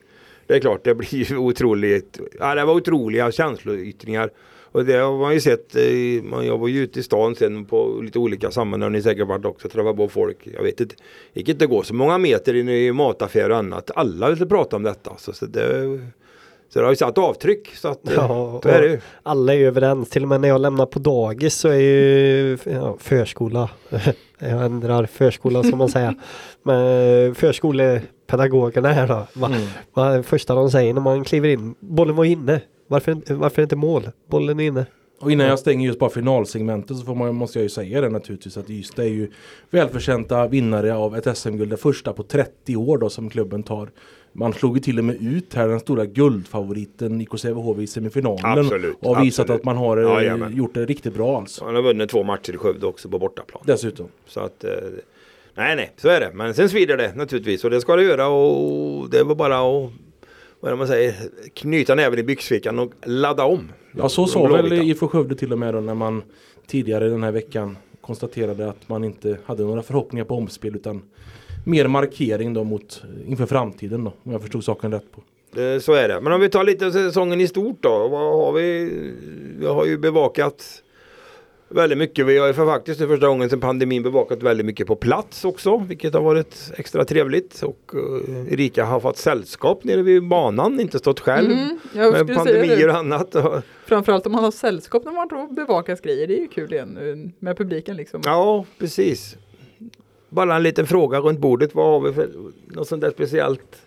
det 0.48 0.56
är 0.56 0.60
klart, 0.60 0.84
det 0.84 0.96
blir 0.96 1.38
otroligt. 1.38 2.20
Ja, 2.40 2.56
det 2.56 2.66
var 2.66 2.74
otroliga 2.74 3.32
känsloyttringar. 3.32 4.30
Och 4.72 4.86
det 4.86 4.94
har 4.98 5.18
man 5.18 5.34
ju 5.34 5.40
sett, 5.40 5.76
eh, 5.76 6.24
man, 6.24 6.46
jag 6.48 6.58
var 6.58 6.68
ju 6.68 6.80
ute 6.84 7.00
i 7.00 7.04
stan 7.04 7.36
sen 7.36 7.66
på 7.66 8.00
lite 8.04 8.20
olika 8.20 8.52
sammanhang, 8.52 8.92
ni 8.92 9.02
säkert 9.02 9.28
varit 9.28 9.46
också, 9.46 9.70
träffade 9.70 9.98
på 9.98 10.08
folk. 10.08 10.38
Jag 10.56 10.64
vet 10.64 10.80
inte, 10.82 10.96
det 11.34 11.40
gick 11.40 11.50
inte 11.50 11.66
gå 11.68 11.84
så 11.84 11.94
många 11.94 12.18
meter 12.18 12.54
in 12.56 12.70
i 12.70 12.92
mataffärer 12.92 13.50
och 13.50 13.58
annat. 13.58 13.92
Alla 13.96 14.30
ville 14.30 14.46
prata 14.46 14.76
om 14.76 14.84
detta. 14.84 15.12
Så, 15.18 15.34
så 15.34 15.46
det, 15.46 16.00
så 16.70 16.80
det 16.80 16.86
har 16.86 16.92
ju 16.92 16.96
satt 16.96 17.18
avtryck. 17.18 17.76
Så 17.76 17.88
att, 17.88 18.08
eh, 18.08 18.14
Ja, 18.16 18.60
så 18.64 18.70
är 18.70 18.82
det. 18.82 19.02
Alla 19.24 19.54
är 19.56 19.60
överens. 19.60 20.10
Till 20.10 20.24
och 20.24 20.30
med 20.30 20.42
när 20.42 20.48
jag 20.48 20.62
lämnar 20.62 20.86
på 20.86 21.00
dagis 21.00 21.56
så 21.56 21.68
är 21.68 21.76
ju 21.80 22.58
ja, 22.64 22.98
förskola. 23.00 23.70
jag 24.40 24.66
ändrar 24.66 25.06
förskola 25.06 25.64
som 25.64 25.78
man 25.78 25.90
säger. 25.90 26.16
Men 26.64 27.36
förskolepedagogerna 27.36 28.90
här 28.92 29.08
då. 29.08 29.28
Va, 29.34 29.48
Mm. 29.96 30.18
det 30.18 30.24
första 30.24 30.56
de 30.56 30.72
säger 30.72 30.94
när 30.94 31.02
man 31.02 31.24
kliver 31.24 31.50
in? 31.50 31.76
Bollen 31.80 32.16
var 32.16 32.26
inne. 32.26 32.62
Varför, 32.92 33.12
inte- 33.12 33.34
varför 33.34 33.62
inte 33.62 33.76
mål? 33.76 34.10
Bollen 34.30 34.60
är 34.60 34.64
inne. 34.68 34.86
Och 35.20 35.32
innan 35.32 35.48
jag 35.48 35.60
stänger 35.60 35.88
just 35.88 36.00
bara 36.00 36.10
finalsegmentet 36.10 36.98
så 36.98 37.04
får 37.06 37.16
man, 37.16 37.36
måste 37.36 37.60
jag 37.60 37.64
ju 37.64 37.70
säga 37.70 38.02
det 38.02 38.10
naturligtvis 38.10 38.58
att 38.58 38.70
Ystad 38.70 39.04
är 39.04 39.08
ju 39.08 39.32
välförtjänta 39.70 40.48
vinnare 40.48 40.96
av 40.96 41.16
ett 41.16 41.38
SM-guld. 41.38 41.70
Det 41.70 41.78
första 41.78 42.14
på 42.14 42.24
30 42.24 42.76
år 42.76 42.98
då 42.98 43.10
som 43.10 43.30
klubben 43.30 43.64
tar. 43.64 43.90
Man 44.34 44.54
slog 44.54 44.78
ju 44.78 44.82
till 44.84 44.98
och 45.00 45.06
med 45.06 45.16
ut 45.22 45.54
här 45.54 45.68
den 45.68 45.80
stora 45.80 46.06
guldfavoriten 46.06 47.22
IK 47.22 47.40
Sävehof 47.40 47.80
i 47.80 47.88
semifinalen. 47.88 48.60
Absolut, 48.60 48.96
och 49.02 49.16
har 49.16 49.24
visat 49.24 49.44
absolut. 49.44 49.60
att 49.60 49.66
man 49.66 49.78
har 49.78 49.98
eh, 49.98 50.04
Jajamän. 50.24 50.56
gjort 50.58 50.74
det 50.74 50.86
riktigt 50.86 51.14
bra 51.14 51.38
alltså. 51.38 51.66
Han 51.66 51.76
har 51.76 51.82
vunnit 51.82 52.10
två 52.10 52.24
matcher 52.24 52.54
i 52.54 52.58
Skövde 52.58 52.86
också 52.86 53.10
på 53.10 53.20
bortaplan. 53.20 53.64
Dessutom. 53.66 54.08
Så 54.28 54.40
att, 54.40 54.64
eh, 54.64 54.72
nej 55.56 55.76
nej, 55.76 55.92
så 55.98 56.10
är 56.10 56.20
det. 56.20 56.32
Men 56.34 56.54
sen 56.54 56.70
svider 56.70 56.98
det 56.98 57.16
naturligtvis 57.16 57.64
och 57.64 57.70
det 57.70 57.82
ska 57.82 57.96
det 57.96 58.04
göra 58.04 58.28
och 58.28 59.10
det 59.10 59.24
var 59.24 59.36
bara 59.36 59.58
att, 59.60 59.92
vad 60.62 60.78
man 60.78 60.88
säger, 60.88 61.16
knyta 61.54 61.96
näven 61.96 62.20
i 62.20 62.24
byxfickan 62.24 62.80
och 62.80 62.92
ladda 63.06 63.44
om. 63.46 63.72
Ja 63.92 64.10
så 64.10 64.28
sa 64.28 64.48
väl. 64.48 64.74
IFK 64.74 65.08
Skövde 65.08 65.36
till 65.36 65.52
och 65.54 65.60
med 65.60 65.74
då 65.74 65.82
när 65.82 65.94
man 65.96 66.24
tidigare 66.68 67.10
den 67.10 67.24
här 67.24 67.32
veckan 67.32 67.78
konstaterade 68.02 68.70
att 68.70 68.90
man 68.90 69.04
inte 69.04 69.38
hade 69.46 69.64
några 69.64 69.84
förhoppningar 69.84 70.26
på 70.26 70.36
omspel 70.36 70.76
utan 70.76 71.02
mer 71.66 71.88
markering 71.88 72.54
då 72.54 72.64
mot 72.64 73.04
inför 73.28 73.46
framtiden 73.46 74.04
då 74.04 74.14
om 74.24 74.32
jag 74.32 74.42
förstod 74.42 74.64
saken 74.64 74.92
rätt 74.92 75.06
på. 75.12 75.22
Eh, 75.62 75.80
Så 75.80 75.94
är 75.94 76.08
det. 76.08 76.22
Men 76.22 76.34
om 76.34 76.42
vi 76.42 76.50
tar 76.50 76.64
lite 76.64 76.92
säsongen 76.92 77.42
i 77.42 77.48
stort 77.48 77.78
då. 77.84 78.08
Vad 78.08 78.46
har 78.46 78.52
vi? 78.54 78.92
Vi 79.60 79.66
har 79.66 79.86
ju 79.86 79.98
bevakat 79.98 80.84
väldigt 81.74 81.98
mycket. 81.98 82.26
Vi 82.26 82.38
har 82.38 82.48
ju 82.48 82.54
för 82.54 82.66
faktiskt 82.66 83.00
för 83.00 83.08
första 83.08 83.28
gången 83.28 83.50
sedan 83.50 83.60
pandemin 83.60 84.04
bevakat 84.04 84.44
väldigt 84.44 84.66
mycket 84.66 84.88
på 84.88 84.96
plats 84.96 85.46
också. 85.46 85.78
Vilket 85.78 86.14
har 86.14 86.22
varit 86.22 86.72
extra 86.78 87.06
trevligt. 87.06 87.62
Och 87.64 87.92
uh, 87.96 88.54
Erika 88.54 88.86
har 88.86 89.00
fått 89.00 89.18
sällskap 89.18 89.84
nere 89.84 90.02
vid 90.02 90.28
banan. 90.28 90.80
Inte 90.80 91.00
stått 91.00 91.20
själv. 91.20 91.52
Mm, 91.52 91.80
Med 92.12 92.36
pandemier 92.36 92.88
och 92.90 92.96
annat. 92.96 93.36
Framförallt 93.86 94.26
om 94.26 94.32
man 94.32 94.44
har 94.44 94.52
sällskap 94.52 95.06
när 95.06 95.12
man 95.12 95.28
då 95.28 95.48
bevakas 95.48 96.02
grejer. 96.02 96.28
Det 96.28 96.38
är 96.38 96.42
ju 96.42 96.48
kul 96.48 96.74
igen 96.74 96.98
eh, 97.02 97.32
med 97.40 97.58
publiken 97.58 97.98
liksom. 97.98 98.22
Ja, 98.26 98.66
precis. 98.80 99.36
Bara 100.30 100.56
en 100.56 100.64
liten 100.64 100.88
fråga 100.88 101.20
runt 101.20 101.40
bordet. 101.40 101.76
Vad 101.76 101.86
har 101.86 102.00
vi 102.10 102.14
för 102.14 102.30
något 102.68 102.88
sånt 102.88 103.02
där 103.02 103.12
speciellt 103.12 103.82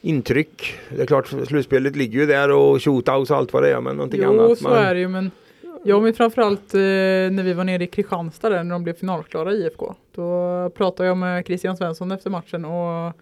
intryck? 0.00 0.74
Det 0.96 1.02
är 1.02 1.06
klart, 1.06 1.28
slutspelet 1.46 1.96
ligger 1.96 2.20
ju 2.20 2.26
där 2.26 2.50
och 2.50 2.82
shootouts 2.84 3.30
och 3.30 3.36
allt 3.36 3.52
vad 3.52 3.62
det 3.62 3.72
är. 3.72 3.80
Men 3.80 3.96
någonting 3.96 4.20
Jo, 4.24 4.28
annat. 4.40 4.58
så 4.58 4.68
man- 4.68 4.78
är 4.78 4.94
det 4.94 5.00
ju 5.00 5.08
men 5.08 5.30
Ja 5.88 6.00
men 6.00 6.14
framförallt 6.14 6.74
eh, 6.74 6.80
när 6.80 7.42
vi 7.42 7.52
var 7.52 7.64
nere 7.64 7.84
i 7.84 7.86
Kristianstad 7.86 8.48
där 8.48 8.64
när 8.64 8.74
de 8.74 8.84
blev 8.84 8.94
finalklara 8.94 9.52
i 9.52 9.62
IFK. 9.62 9.94
Då 10.14 10.70
pratade 10.74 11.08
jag 11.08 11.16
med 11.16 11.46
Christian 11.46 11.76
Svensson 11.76 12.12
efter 12.12 12.30
matchen 12.30 12.64
och 12.64 13.12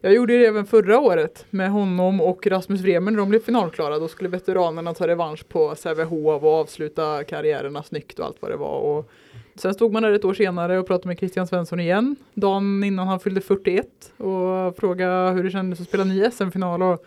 jag 0.00 0.14
gjorde 0.14 0.38
det 0.38 0.46
även 0.46 0.66
förra 0.66 0.98
året 0.98 1.46
med 1.50 1.70
honom 1.70 2.20
och 2.20 2.46
Rasmus 2.46 2.80
Vremen 2.80 3.14
när 3.14 3.20
de 3.20 3.28
blev 3.28 3.40
finalklara. 3.40 3.98
Då 3.98 4.08
skulle 4.08 4.28
veteranerna 4.28 4.94
ta 4.94 5.06
revansch 5.06 5.48
på 5.48 5.74
Sävehof 5.74 6.42
och 6.42 6.54
avsluta 6.54 7.24
karriärerna 7.24 7.82
snyggt 7.82 8.18
och 8.18 8.26
allt 8.26 8.36
vad 8.40 8.50
det 8.50 8.56
var. 8.56 8.78
Och 8.78 9.10
sen 9.54 9.74
stod 9.74 9.92
man 9.92 10.02
där 10.02 10.12
ett 10.12 10.24
år 10.24 10.34
senare 10.34 10.78
och 10.78 10.86
pratade 10.86 11.08
med 11.08 11.18
Christian 11.18 11.46
Svensson 11.46 11.80
igen. 11.80 12.16
Dagen 12.34 12.84
innan 12.84 13.08
han 13.08 13.20
fyllde 13.20 13.40
41 13.40 13.86
och 14.16 14.76
frågade 14.76 15.30
hur 15.30 15.44
det 15.44 15.50
kändes 15.50 15.80
att 15.80 15.88
spela 15.88 16.04
ny 16.04 16.30
SM-final. 16.30 16.82
Och 16.82 17.04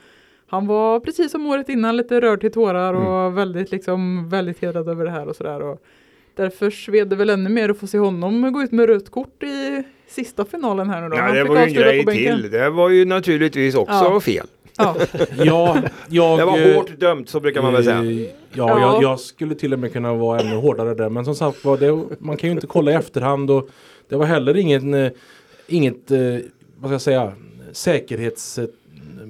han 0.50 0.68
var 0.68 1.00
precis 1.00 1.32
som 1.32 1.48
året 1.48 1.70
innan 1.70 1.98
lite 1.98 2.22
rörd 2.22 2.42
till 2.42 2.52
tårar 2.52 2.94
och 2.94 3.20
Mm. 3.22 3.36
väldigt, 3.36 3.72
liksom, 3.72 4.30
väldigt 4.30 4.62
hedrad 4.62 4.90
över 4.90 5.06
det 5.06 5.12
här 5.12 5.28
och 5.28 5.36
sådär. 5.36 5.62
Och 5.62 5.82
Därför 6.36 6.70
sved 6.70 7.08
det 7.08 7.16
väl 7.16 7.30
ännu 7.30 7.50
mer 7.50 7.70
att 7.70 7.80
få 7.80 7.88
se 7.88 7.98
honom 7.98 8.54
gå 8.54 8.62
ut 8.62 8.72
med 8.72 8.90
rött 8.90 9.10
kort 9.10 9.44
i 9.44 9.84
sista 10.08 10.46
finalen 10.46 10.90
här 10.90 11.02
nu 11.02 11.10
då. 11.10 11.16
Ja, 11.16 11.22
Han 11.22 11.36
det 11.36 11.44
var 11.44 11.56
ju 11.56 11.62
en 11.64 11.74
grej 11.74 12.06
till. 12.06 12.52
Det 12.52 12.70
var 12.70 12.90
ju 12.90 13.06
naturligtvis 13.06 13.76
också 13.76 13.94
Ja. 13.94 14.20
fel. 14.20 14.48
Ja, 14.78 14.96
Ja, 15.38 15.78
jag... 16.10 16.40
Det 16.40 16.46
var 16.46 16.74
hårt 16.76 17.00
dömt 17.00 17.30
så 17.30 17.40
brukar 17.40 17.62
man 17.62 17.74
väl 17.74 17.84
säga. 17.84 17.98
eh, 17.98 18.06
Ja, 18.22 18.28
Ja. 18.54 18.80
Jag, 18.80 19.04
jag 19.04 19.20
skulle 19.20 19.56
till 19.56 19.74
och 19.74 19.80
med 19.80 19.94
kunna 19.94 20.14
vara 20.14 20.40
ännu 20.40 20.56
hårdare 20.56 20.94
där. 20.94 21.10
Men 21.10 21.26
som 21.26 21.36
sagt 21.36 21.66
var, 21.66 21.78
man 22.24 22.38
kan 22.38 22.50
ju 22.50 22.56
inte 22.56 22.68
kolla 22.68 22.92
i 22.92 22.94
efterhand. 22.94 23.52
Och 23.52 23.70
det 24.10 24.16
var 24.16 24.26
heller 24.26 24.58
ingen, 24.58 24.94
eh, 24.94 25.12
inget, 25.68 26.12
eh, 26.12 26.20
vad 26.78 26.90
ska 26.90 26.92
jag 26.94 27.02
säga, 27.02 27.32
säkerhets... 27.72 28.60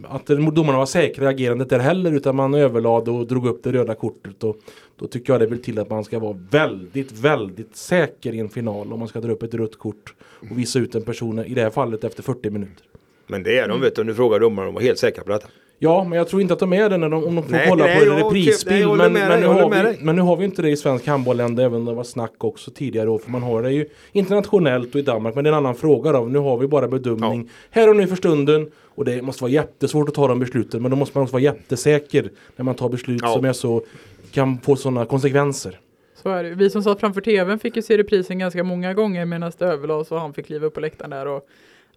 Att 0.08 0.25
domarna 0.27 0.77
var 0.77 0.86
säkra 0.86 1.25
i 1.25 1.27
agerandet 1.27 1.69
där 1.69 1.79
heller. 1.79 2.12
Utan 2.12 2.36
man 2.36 2.53
överlade 2.53 3.12
och 3.12 3.27
drog 3.27 3.47
upp 3.47 3.63
det 3.63 3.71
röda 3.71 3.95
kortet. 3.95 4.43
Och 4.43 4.58
då 4.95 5.08
tycker 5.08 5.34
jag 5.34 5.41
det 5.41 5.47
vill 5.47 5.62
till 5.62 5.79
att 5.79 5.89
man 5.89 6.03
ska 6.03 6.19
vara 6.19 6.39
väldigt, 6.51 7.12
väldigt 7.12 7.75
säker 7.75 8.34
i 8.34 8.39
en 8.39 8.49
final. 8.49 8.93
Om 8.93 8.99
man 8.99 9.08
ska 9.08 9.21
dra 9.21 9.32
upp 9.32 9.43
ett 9.43 9.53
rött 9.53 9.77
kort 9.77 10.13
och 10.51 10.60
visa 10.60 10.79
ut 10.79 10.95
en 10.95 11.03
person, 11.03 11.39
i 11.39 11.53
det 11.53 11.62
här 11.62 11.69
fallet 11.69 12.03
efter 12.03 12.23
40 12.23 12.49
minuter. 12.49 12.86
Men 13.27 13.43
det 13.43 13.58
är 13.58 13.67
de 13.67 13.82
vet 13.82 13.95
du, 13.95 14.01
om 14.01 14.08
du 14.08 14.15
frågar 14.15 14.39
domarna, 14.39 14.65
de 14.65 14.73
var 14.73 14.82
helt 14.82 14.99
säkra 14.99 15.23
på 15.23 15.32
detta. 15.32 15.47
Ja, 15.81 16.03
men 16.03 16.17
jag 16.17 16.27
tror 16.27 16.41
inte 16.41 16.53
att 16.53 16.59
de 16.59 16.73
är 16.73 16.89
det 16.89 16.97
när 16.97 17.09
de, 17.09 17.23
om 17.23 17.35
de 17.35 17.43
får 17.43 17.51
Nej, 17.51 17.65
kolla 17.69 17.83
nej, 17.85 18.05
på 18.05 18.13
nej, 18.13 18.23
reprisbild. 18.23 18.85
håller 18.85 19.09
Men, 19.09 19.27
men, 19.29 19.39
nu 19.39 19.47
har 19.47 19.69
vi, 19.93 19.97
men 20.03 20.15
nu 20.15 20.21
har 20.21 20.35
vi 20.35 20.45
inte 20.45 20.61
det 20.61 20.69
i 20.69 20.77
svensk 20.77 21.07
handboll 21.07 21.39
än, 21.39 21.59
även 21.59 21.73
om 21.79 21.85
det 21.85 21.93
var 21.93 22.03
snack 22.03 22.43
också 22.43 22.71
tidigare. 22.71 23.09
år, 23.09 23.19
För 23.19 23.31
man 23.31 23.43
har 23.43 23.61
det 23.63 23.71
ju 23.71 23.85
internationellt 24.11 24.95
och 24.95 24.99
i 24.99 25.03
Danmark. 25.03 25.35
Men 25.35 25.43
det 25.43 25.47
är 25.49 25.51
en 25.51 25.57
annan 25.57 25.75
fråga 25.75 26.11
då. 26.11 26.25
Nu 26.25 26.39
har 26.39 26.57
vi 26.57 26.67
bara 26.67 26.87
bedömning 26.87 27.49
här 27.71 27.89
och 27.89 27.95
nu 27.95 28.07
för 28.07 28.15
stunden. 28.15 28.71
Och 28.95 29.05
det 29.05 29.21
måste 29.21 29.43
vara 29.43 29.51
jättesvårt 29.51 30.09
att 30.09 30.15
ta 30.15 30.27
de 30.27 30.39
besluten. 30.39 30.81
Men 30.81 30.91
då 30.91 30.97
måste 30.97 31.17
man 31.17 31.23
också 31.23 31.33
vara 31.33 31.43
jättesäker 31.43 32.29
när 32.55 32.65
man 32.65 32.75
tar 32.75 32.89
beslut 32.89 33.21
Ja. 33.23 33.33
som 33.33 33.45
är 33.45 33.53
så 33.53 33.81
kan 34.31 34.57
få 34.57 34.75
sådana 34.75 35.05
konsekvenser. 35.05 35.79
så 36.23 36.29
är 36.29 36.43
det. 36.43 36.49
Vi 36.49 36.69
som 36.69 36.83
satt 36.83 36.99
framför 36.99 37.21
tvn 37.21 37.59
fick 37.59 37.75
ju 37.75 37.81
se 37.81 37.97
reprisen 37.97 38.39
ganska 38.39 38.63
många 38.63 38.93
gånger 38.93 39.25
medan 39.25 39.51
det 39.57 39.65
överlades 39.65 40.11
och 40.11 40.19
han 40.19 40.33
fick 40.33 40.45
kliva 40.45 40.67
upp 40.67 40.73
på 40.73 40.79
läktaren 40.79 41.09
där. 41.09 41.27
Och, 41.27 41.47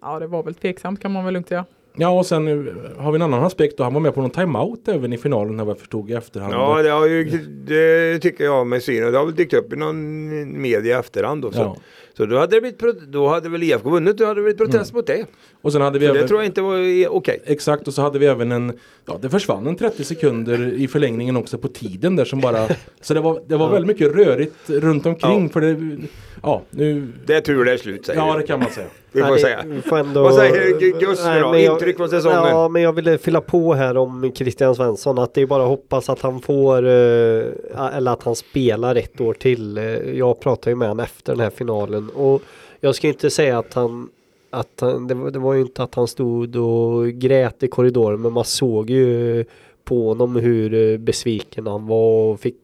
ja, 0.01 0.19
det 0.19 0.27
var 0.27 0.43
väl 0.43 0.53
tveksamt 0.55 0.99
kan 1.01 1.11
man 1.11 1.25
väl 1.25 1.33
lugnt 1.33 1.47
säga. 1.47 1.65
Ja, 1.69 1.82
och 2.01 2.25
sen 2.25 2.47
eh, 2.47 2.73
har 3.03 3.11
vi 3.11 3.15
en 3.15 3.21
annan 3.21 3.43
aspekt. 3.43 3.79
Och 3.79 3.83
han 3.85 3.93
var 3.93 4.01
med 4.01 4.13
på 4.15 4.21
någon 4.21 4.29
timeout 4.29 4.87
även 4.87 5.13
i 5.13 5.17
finalen 5.17 5.59
här 5.59 5.65
vad 5.65 5.71
jag 5.71 5.79
förstod 5.79 6.09
i 6.09 6.13
efterhand. 6.13 6.53
Ja, 6.53 6.81
det, 6.83 6.89
har 6.89 7.07
ju, 7.07 7.23
det 7.67 8.19
tycker 8.19 8.43
jag 8.43 8.67
med 8.67 8.83
syn. 8.83 9.05
Och 9.05 9.11
det 9.11 9.17
har 9.17 9.25
väl 9.25 9.35
dykt 9.35 9.53
upp 9.53 9.73
i 9.73 9.75
någon 9.75 10.61
media 10.61 10.95
i 10.97 10.99
efterhand. 10.99 11.41
Då, 11.41 11.51
så, 11.51 11.59
Ja. 11.59 11.77
så 12.17 12.25
då 12.25 12.37
hade, 12.37 12.55
det 12.55 12.61
blivit, 12.61 13.11
då 13.11 13.27
hade 13.27 13.49
väl 13.49 13.63
IFK 13.63 13.89
vunnit, 13.89 14.17
då 14.17 14.25
hade 14.25 14.39
det 14.39 14.43
blivit 14.43 14.57
protest 14.57 14.93
mot 14.93 15.07
det. 15.07 15.25
Och 15.61 15.71
sen 15.71 15.81
hade 15.81 15.99
vi 15.99 16.07
Så 16.07 16.13
det 16.13 16.19
även... 16.19 16.27
tror 16.27 16.39
jag 16.39 16.45
inte 16.45 16.61
var 16.61 17.07
okej. 17.09 17.41
Exakt 17.45 17.87
och 17.87 17.93
så 17.93 18.01
hade 18.01 18.19
vi 18.19 18.25
även 18.25 18.51
en, 18.51 18.79
ja 19.05 19.19
det 19.21 19.29
försvann 19.29 19.67
en 19.67 19.75
30 19.75 20.03
sekunder 20.03 20.73
i 20.73 20.87
förlängningen 20.87 21.37
också 21.37 21.57
på 21.57 21.67
tiden 21.67 22.15
där 22.15 22.25
som 22.25 22.41
bara, 22.41 22.67
så 23.01 23.13
det 23.13 23.19
var, 23.21 23.41
det 23.47 23.57
var 23.57 23.69
väldigt 23.69 23.87
mycket 23.87 24.15
rörigt 24.15 24.69
runt 24.69 25.05
omkring 25.05 25.43
Ja. 25.43 25.49
för 25.49 25.61
det, 25.61 25.97
ja 26.43 26.61
nu, 26.69 27.07
Det 27.25 27.33
är 27.35 27.41
tur 27.41 27.65
det 27.65 27.71
är 27.73 27.77
slut 27.77 28.05
säger 28.05 28.19
ja 28.19 28.37
det 28.37 28.43
kan 28.47 28.59
man 28.59 28.69
säga. 28.69 28.87
Vi 29.13 29.21
får 29.21 29.29
Nej, 29.29 29.39
säga. 29.39 29.63
vi 29.67 29.81
får 29.81 29.97
ändå- 29.97 30.23
Vad 30.23 30.35
säger 30.35 30.79
Gu- 30.79 30.99
Gus 30.99 31.23
nu 31.25 31.29
Nej, 31.29 31.41
då? 31.41 31.51
men 31.51 31.61
jag- 31.63 31.73
Intryck 31.73 31.97
från 31.97 32.09
säsongen? 32.09 32.37
Ja, 32.43 32.67
men 32.69 32.81
jag 32.81 32.93
ville 32.93 33.17
fylla 33.17 33.41
på 33.41 33.73
här 33.73 33.97
om 33.97 34.31
Christian 34.35 34.75
Svensson. 34.75 35.19
Att 35.19 35.33
det 35.33 35.41
är 35.41 35.45
bara 35.45 35.63
att 35.63 35.69
hoppas 35.69 36.09
att 36.09 36.21
han 36.21 36.41
får, 36.41 36.85
eh, 36.85 37.95
eller 37.95 38.11
att 38.11 38.23
han 38.23 38.35
spelar 38.35 38.95
ett 38.95 39.21
år 39.21 39.33
till. 39.33 39.77
Eh, 39.77 39.83
Jag 40.17 40.39
pratade 40.39 40.69
ju 40.71 40.75
med 40.75 40.87
honom 40.87 41.03
efter 41.03 41.33
den 41.33 41.39
här 41.39 41.49
finalen. 41.49 42.09
Och 42.09 42.41
jag 42.79 42.95
ska 42.95 43.07
inte 43.07 43.29
säga 43.29 43.57
att 43.57 43.73
han, 43.73 44.09
att 44.49 44.67
han 44.81 45.07
det, 45.07 45.13
var, 45.13 45.31
det 45.31 45.39
var 45.39 45.53
ju 45.53 45.61
inte 45.61 45.83
att 45.83 45.95
han 45.95 46.07
stod 46.07 46.55
och 46.55 47.07
grät 47.07 47.63
i 47.63 47.67
korridoren. 47.67 48.21
Men 48.21 48.33
man 48.33 48.45
såg 48.45 48.89
ju 48.89 49.45
på 49.83 50.07
honom 50.07 50.35
hur 50.35 50.73
eh, 50.93 50.97
besviken 50.97 51.67
han 51.67 51.87
var 51.87 52.31
och 52.31 52.39
fick 52.39 52.55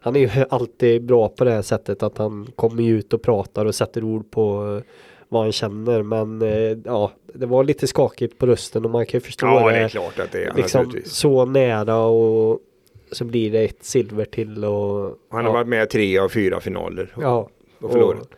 han 0.00 0.16
är 0.16 0.20
ju 0.20 0.30
alltid 0.50 1.02
bra 1.04 1.28
på 1.28 1.44
det 1.44 1.50
här 1.50 1.62
sättet 1.62 2.02
att 2.02 2.18
han 2.18 2.46
kommer 2.56 2.88
ut 2.90 3.12
och 3.12 3.22
pratar 3.22 3.64
och 3.66 3.74
sätter 3.74 4.04
ord 4.04 4.30
på 4.30 4.80
vad 5.28 5.42
han 5.42 5.52
känner 5.52 6.02
men 6.02 6.42
eh, 6.42 6.78
ja 6.84 7.12
det 7.34 7.46
var 7.46 7.64
lite 7.64 7.86
skakigt 7.86 8.38
på 8.38 8.46
rösten 8.46 8.84
och 8.84 8.90
man 8.90 9.06
kan 9.06 9.18
ju 9.18 9.24
förstå 9.24 9.46
Ja, 9.46 9.68
det 9.68 9.72
det. 9.72 9.84
är 9.84 9.88
klart 9.88 10.18
att 10.18 10.32
det 10.32 10.44
är 10.44 10.54
liksom 10.54 10.92
så 11.04 11.44
nära 11.44 11.96
och 11.98 12.60
så 13.12 13.24
blir 13.24 13.50
det 13.52 13.64
ett 13.64 13.84
silver 13.84 14.24
till 14.24 14.64
och 14.64 15.18
Han 15.30 15.44
har 15.44 15.50
ja, 15.50 15.52
varit 15.52 15.68
med 15.68 15.82
i 15.82 15.86
tre 15.86 16.18
av 16.18 16.28
fyra 16.28 16.60
finaler 16.60 17.14
ja, 17.20 17.48
och 17.80 17.92
förlorat. 17.92 18.28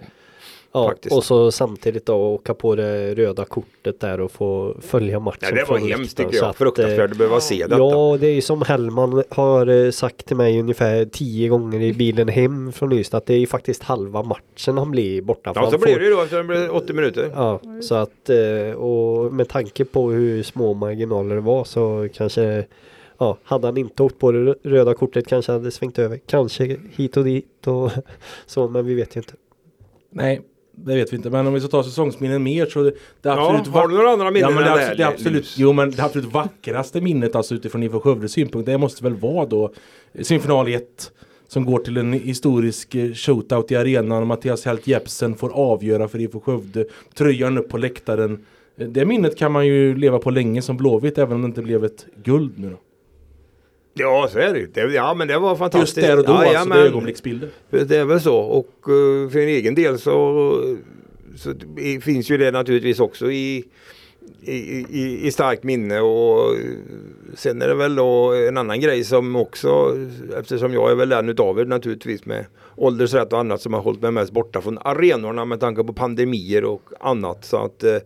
Ja, 0.73 0.89
faktiskt. 0.89 1.17
och 1.17 1.25
så 1.25 1.51
samtidigt 1.51 2.07
då 2.07 2.15
åka 2.15 2.55
på 2.55 2.75
det 2.75 3.15
röda 3.15 3.45
kortet 3.45 4.01
där 4.01 4.21
och 4.21 4.33
få 4.33 4.75
följa 4.81 5.21
matchen. 5.21 5.39
Ja, 5.41 5.51
det 5.55 5.65
var 5.71 5.79
hemskt 5.79 6.17
tycker 6.17 6.37
jag. 6.37 6.45
att, 6.45 6.57
Fruktansvärt 6.57 7.11
att 7.11 7.17
behöva 7.19 7.41
se 7.41 7.67
detta. 7.67 7.79
Ja, 7.79 8.17
det 8.21 8.27
är 8.27 8.35
ju 8.35 8.41
som 8.41 8.63
Hellman 8.63 9.23
har 9.29 9.67
eh, 9.67 9.91
sagt 9.91 10.27
till 10.27 10.37
mig 10.37 10.61
ungefär 10.61 11.05
tio 11.05 11.49
gånger 11.49 11.81
i 11.81 11.93
bilen 11.93 12.29
hem 12.29 12.73
från 12.73 12.93
Ystad 12.93 13.19
att 13.19 13.27
det 13.27 13.35
är 13.35 13.39
ju 13.39 13.47
faktiskt 13.47 13.83
halva 13.83 14.23
matchen 14.23 14.79
han 14.79 14.91
blir 14.91 15.23
borta. 15.23 15.53
Ja, 15.55 15.71
så 15.71 15.79
blir 15.79 15.93
får- 15.93 16.01
det 16.01 16.07
ju 16.07 16.15
då 16.15 16.23
efter 16.23 16.37
det 16.37 16.45
blir 16.45 16.75
80 16.75 16.93
minuter. 16.93 17.31
Ja, 17.35 17.61
så 17.83 17.95
att 17.95 18.31
eh, 18.31 18.73
och 18.77 19.35
med 19.35 19.49
tanke 19.49 19.85
på 19.85 20.11
hur 20.11 20.43
små 20.43 20.75
marginaler 20.75 21.35
det 21.35 21.41
var 21.41 21.65
så 21.65 22.09
kanske 22.15 22.65
Ja, 23.21 23.39
hade 23.43 23.67
han 23.67 23.77
inte 23.77 24.03
åkt 24.03 24.19
på 24.19 24.33
det 24.33 24.55
röda 24.63 24.95
kortet 24.95 25.27
kanske 25.27 25.53
hade 25.53 25.71
svängt 25.71 25.99
över. 25.99 26.21
Kanske 26.27 26.77
hit 26.97 27.17
och 27.17 27.25
dit 27.25 27.67
och 27.67 27.91
så, 28.47 28.69
men 28.69 28.87
vi 28.87 28.95
vet 28.95 29.17
ju 29.17 29.21
inte. 29.21 29.33
Nej, 30.11 30.41
det 30.85 30.95
vet 30.95 31.13
vi 31.13 31.17
inte. 31.17 31.31
Men 31.31 31.47
om 31.47 31.55
vi 31.55 31.61
ska 31.61 31.69
ta 31.69 31.85
säsongsminnen 31.85 32.43
mer 32.43 32.67
så 32.67 32.83
det, 32.83 32.91
det 32.91 32.97
Ja, 33.23 33.51
absolut 33.51 33.75
har 33.75 33.89
du 33.89 33.95
några 33.95 34.11
andra 34.11 34.31
minnen 34.31 34.51
Ja, 34.51 34.55
men 34.55 34.65
det, 34.77 34.85
än 34.85 34.97
det 34.97 35.07
absolut, 35.07 35.55
jo, 35.59 35.73
men 35.73 35.91
det 35.91 36.03
absolut 36.03 36.33
vackraste 36.33 37.01
minnet 37.01 37.35
alltså 37.35 37.55
utifrån 37.55 37.83
IFK 37.83 38.01
Skövdes 38.01 38.33
synpunkt 38.33 38.67
det 38.67 38.79
måste 38.79 39.05
väl 39.05 39.15
vara 39.15 39.47
då 39.47 39.73
semifinal 40.23 40.69
1 40.69 41.13
som 41.49 41.65
går 41.65 41.79
till 41.79 41.97
en 41.97 42.13
historisk 42.13 42.95
eh, 42.95 43.13
shootout 43.13 43.73
i 43.73 43.77
arenan. 43.77 44.27
Mattias 44.27 44.65
Helt 44.65 44.87
Jepsen 44.87 45.35
får 45.35 45.51
avgöra 45.51 46.09
för 46.09 46.19
IFK 46.21 46.41
Skövde. 46.41 46.85
Tröjan 47.15 47.59
upp 47.59 47.69
på 47.69 47.79
läktaren. 47.79 48.45
Eh, 48.79 48.87
Det 48.89 49.05
minnet 49.05 49.39
kan 49.39 49.53
man 49.53 49.67
ju 49.67 49.97
leva 49.97 50.19
på 50.19 50.31
länge 50.31 50.63
som 50.63 50.77
Blåvitt 50.77 51.19
även 51.19 51.35
om 51.35 51.43
det 51.43 51.47
inte 51.47 51.63
blev 51.63 51.85
ett 51.85 52.07
guld 52.25 52.53
nu 52.59 52.71
då. 52.71 52.77
Ja, 53.99 54.29
så 54.33 54.39
är 54.39 54.53
det 54.53 54.81
ju. 54.87 54.95
Ja, 54.95 55.15
men 55.15 55.29
det 55.29 55.39
var 55.39 55.49
Just 55.51 55.59
fantastiskt. 55.59 56.07
där 56.07 56.19
och 56.19 56.25
då 56.25 56.33
ja, 56.33 56.49
alltså, 56.49 56.69
men- 56.69 56.79
ögonblicksbilder. 56.79 57.49
Det 57.71 57.91
är 57.97 58.05
väl 58.05 58.21
så 58.21 58.37
och 58.37 58.73
eh, 58.83 59.31
för 59.31 59.39
en 59.39 59.49
egen 59.49 59.75
del 59.75 59.99
så, 59.99 60.77
så 61.37 61.55
finns 62.03 62.31
ju 62.31 62.37
det 62.37 62.51
naturligtvis 62.51 63.01
också 63.01 63.31
i, 63.31 63.65
i, 64.43 64.55
i, 64.91 65.21
i 65.27 65.31
starkt 65.31 65.63
minne 65.63 66.01
och 66.01 66.55
eh, 66.55 66.61
sen 67.35 67.63
är 67.63 67.69
det 67.69 67.75
väl 67.75 67.95
då 67.95 68.35
en 68.49 68.57
annan 68.57 68.81
grej 68.81 69.05
som 69.05 69.37
också 69.37 69.97
eftersom 70.39 70.73
jag 70.73 70.91
är 70.91 70.95
väl 70.95 71.13
en 71.13 71.29
utav 71.29 71.61
er 71.61 71.65
naturligtvis 71.65 72.25
med 72.27 72.45
åldersrätt 72.77 73.33
och 73.33 73.39
annat 73.39 73.61
som 73.61 73.73
har 73.75 73.81
hållit 73.81 74.03
mig 74.03 74.11
mest 74.11 74.33
borta 74.33 74.61
från 74.61 74.79
arenorna 74.83 75.45
med 75.45 75.61
tanke 75.61 75.85
på 75.85 75.93
pandemier 75.93 76.65
och 76.65 76.83
annat 77.01 77.45
så 77.45 77.57
att 77.57 77.85
eh, 77.85 77.97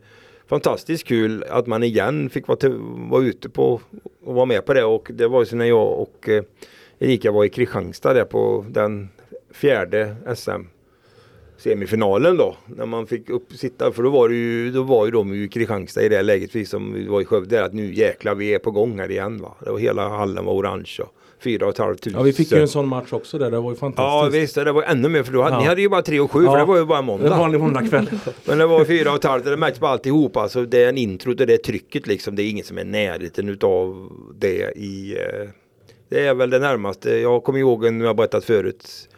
fantastiskt 0.53 1.07
kul 1.07 1.45
att 1.49 1.67
man 1.67 1.83
igen 1.83 2.31
fick 2.31 2.49
vara, 2.49 2.57
till, 2.57 2.77
vara 3.11 3.23
ute 3.23 3.49
på 3.49 3.81
och 4.25 4.35
vara 4.35 4.47
med 4.47 4.67
på 4.67 4.75
det 4.75 4.85
och 4.85 5.11
det 5.15 5.29
var 5.29 5.41
ju 5.41 5.47
så 5.47 5.57
när 5.57 5.65
jag 5.65 6.01
och 6.01 6.29
eh, 6.29 6.45
Erika 6.99 7.33
var 7.33 7.45
i 7.45 7.49
Kristianstad 7.49 8.15
där 8.15 8.25
på 8.25 8.65
den 8.69 9.09
fjärde 9.51 10.17
SM 10.37 10.63
semifinalen 11.57 12.37
då. 12.37 12.57
När 12.67 12.87
man 12.87 13.07
fick 13.07 13.31
upp 13.31 13.53
sitta, 13.53 13.93
för 13.93 14.03
då 14.03 14.11
var 14.11 14.29
det 14.29 14.35
ju, 14.35 14.71
då 14.71 14.83
var 14.83 15.05
ju 15.05 15.11
de 15.11 15.35
i 15.35 15.49
Kristianstad 15.49 16.03
i 16.03 16.09
det 16.09 16.23
läget, 16.23 16.57
vi 16.57 16.65
som 16.65 17.09
var 17.09 17.21
i 17.21 17.25
Skövde, 17.25 17.65
att 17.65 17.73
nu 17.73 17.95
jäklar 17.95 18.35
vi 18.35 18.55
är 18.55 18.59
på 18.59 18.71
gång 18.71 18.99
här 18.99 19.11
igen 19.11 19.43
va. 19.43 19.55
Det 19.65 19.71
var 19.71 19.79
hela 19.79 20.09
hallen 20.09 20.45
var 20.45 20.53
orange 20.53 20.97
och 21.01 21.15
fyra 21.45 21.67
och 21.67 21.73
ett 21.73 21.79
halvt 21.79 22.01
tusen. 22.03 22.19
Ja 22.19 22.25
vi 22.25 22.33
fick 22.33 22.53
ju 22.53 22.59
en 22.61 22.69
sån 22.69 22.89
match 22.89 23.13
också 23.13 23.39
där, 23.39 23.51
det 23.51 23.61
var 23.61 23.71
ju 23.71 23.77
Ja 23.77 23.81
fantastiskt. 23.81 24.43
visst, 24.43 24.55
det 24.55 24.73
var 24.73 24.83
ännu 24.83 25.09
mer 25.09 25.23
för 25.23 25.33
då 25.33 25.43
hade, 25.43 25.55
Ja. 25.57 25.61
ni 25.61 25.67
hade 25.67 25.81
ju 25.81 25.89
bara 25.89 26.03
tre 26.03 26.21
och 26.21 26.31
sju 26.31 26.45
Ja. 26.45 26.53
för 26.53 26.59
det 26.59 26.65
var 26.65 26.77
ju 26.77 26.85
bara 26.85 26.99
En 26.99 27.05
måndag. 27.05 27.39
vanlig 27.39 27.61
måndagkväll. 27.61 28.11
Men 28.45 28.59
det 28.59 28.67
var 28.67 28.85
fyra 28.85 29.11
och 29.11 29.17
ett 29.17 29.25
halvt, 29.25 29.45
det 29.45 29.57
märks 29.57 29.79
på 29.79 29.87
alltihop 29.87 30.37
alltså. 30.37 30.65
Det 30.67 30.85
är 30.85 30.89
en 30.89 30.99
intro 30.99 31.35
det 31.35 31.53
är 31.55 31.57
trycket 31.57 32.07
liksom. 32.07 32.37
Det 32.37 32.43
är 32.43 32.51
ingen 32.51 32.65
som 32.65 32.79
är 32.79 32.85
närheten 32.85 33.49
utav 33.49 34.09
det 34.39 34.73
i... 34.77 35.17
Eh, 35.19 35.49
det 36.09 36.27
är 36.27 36.35
väl 36.35 36.51
det 36.51 36.59
närmaste. 36.59 37.11
Jag 37.11 37.45
kommer 37.45 37.59
ihåg, 37.59 37.85
en, 37.85 38.01
jag 38.01 38.17
berättat 38.17 38.45
förut, 38.45 39.09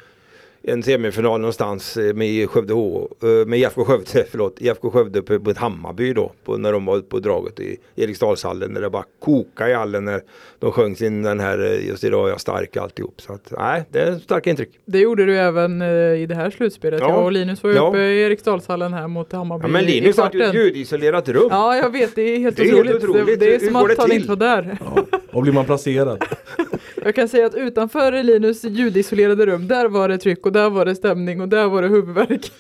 en 0.67 0.83
semifinal 0.83 1.41
någonstans 1.41 1.97
eh, 1.97 2.15
med 2.15 2.51
Skövde 2.51 2.73
H, 2.75 3.09
eh, 3.23 3.47
med 3.47 3.59
IFK 3.59 3.85
Skövde, 3.85 4.25
förlåt, 4.31 4.61
IFK 4.61 4.91
Skövde 4.91 5.19
uppe 5.19 5.39
på 5.39 5.51
ett 5.51 5.59
Hammarby 5.59 6.13
då, 6.13 6.33
på, 6.45 6.57
när 6.57 6.73
de 6.73 6.85
var 6.85 7.01
på 7.01 7.19
draget 7.19 7.61
i 7.61 7.77
Eriksdalshallen, 7.97 8.73
när 8.73 8.81
det 8.81 8.91
bara 8.91 9.05
kokade 9.21 9.71
i 9.71 9.75
hallen 9.75 10.05
när 10.05 10.21
de 10.59 10.73
sjöng 10.73 10.97
sin 10.97 11.23
den 11.23 11.41
här 11.41 11.59
eh, 11.73 11.87
Just 11.89 12.05
idag 12.05 12.27
är 12.27 12.31
jag 12.31 12.41
stark 12.41 12.77
alltihop. 12.77 13.21
Så 13.21 13.33
att, 13.33 13.53
nej, 13.59 13.85
det 13.91 14.01
är 14.01 14.19
starka 14.19 14.51
intryck. 14.51 14.71
Det 14.85 14.99
gjorde 14.99 15.25
du 15.27 15.39
även 15.39 15.83
i 15.83 16.27
det 16.27 16.35
här 16.35 16.51
slutspelet. 16.51 17.01
Ja. 17.01 17.09
Jag 17.09 17.25
och 17.25 17.33
Linus 17.33 17.63
var 17.63 17.71
Ja. 17.71 17.89
uppe 17.89 17.99
i 17.99 18.23
Eriksdalshallen 18.23 18.93
här 18.93 19.09
mot 19.09 19.33
Hammarby 19.33 19.65
Ja, 19.65 19.69
men 19.69 19.85
Linus 19.85 20.17
har 20.17 20.31
ju 20.33 20.43
ett 20.43 20.55
ljudisolerat 20.55 21.29
rum. 21.29 21.49
Ja, 21.51 21.77
jag 21.77 21.91
vet. 21.91 22.15
Det 22.15 22.23
är 22.23 22.39
helt 22.39 22.57
Det 22.57 22.63
är 22.63 22.67
helt 22.67 22.79
otroligt. 22.81 23.05
otroligt. 23.05 23.41
Det, 23.41 23.55
är 23.55 23.59
som 23.59 23.77
att 23.77 23.99
han 23.99 24.13
inte 24.13 24.29
var 24.29 24.37
där. 24.37 24.79
Ja. 24.95 25.05
Och 25.33 25.43
blir 25.43 25.53
man 25.53 25.65
placerad? 25.65 26.25
Jag 27.05 27.15
kan 27.15 27.29
säga 27.29 27.47
att 27.47 27.55
utanför 27.55 28.23
Linus 28.23 28.65
ljudisolerade 28.65 29.47
rum, 29.47 29.69
där 29.69 29.89
var 29.89 30.09
det 30.09 30.19
tryck 30.19 30.47
och 30.47 30.53
där 30.53 30.71
var 30.71 30.85
det 30.85 30.95
stämning 30.95 31.41
och 31.41 31.49
där 31.49 31.69
var 31.69 31.83
det 31.83 31.89
huvudvärk. 31.89 32.53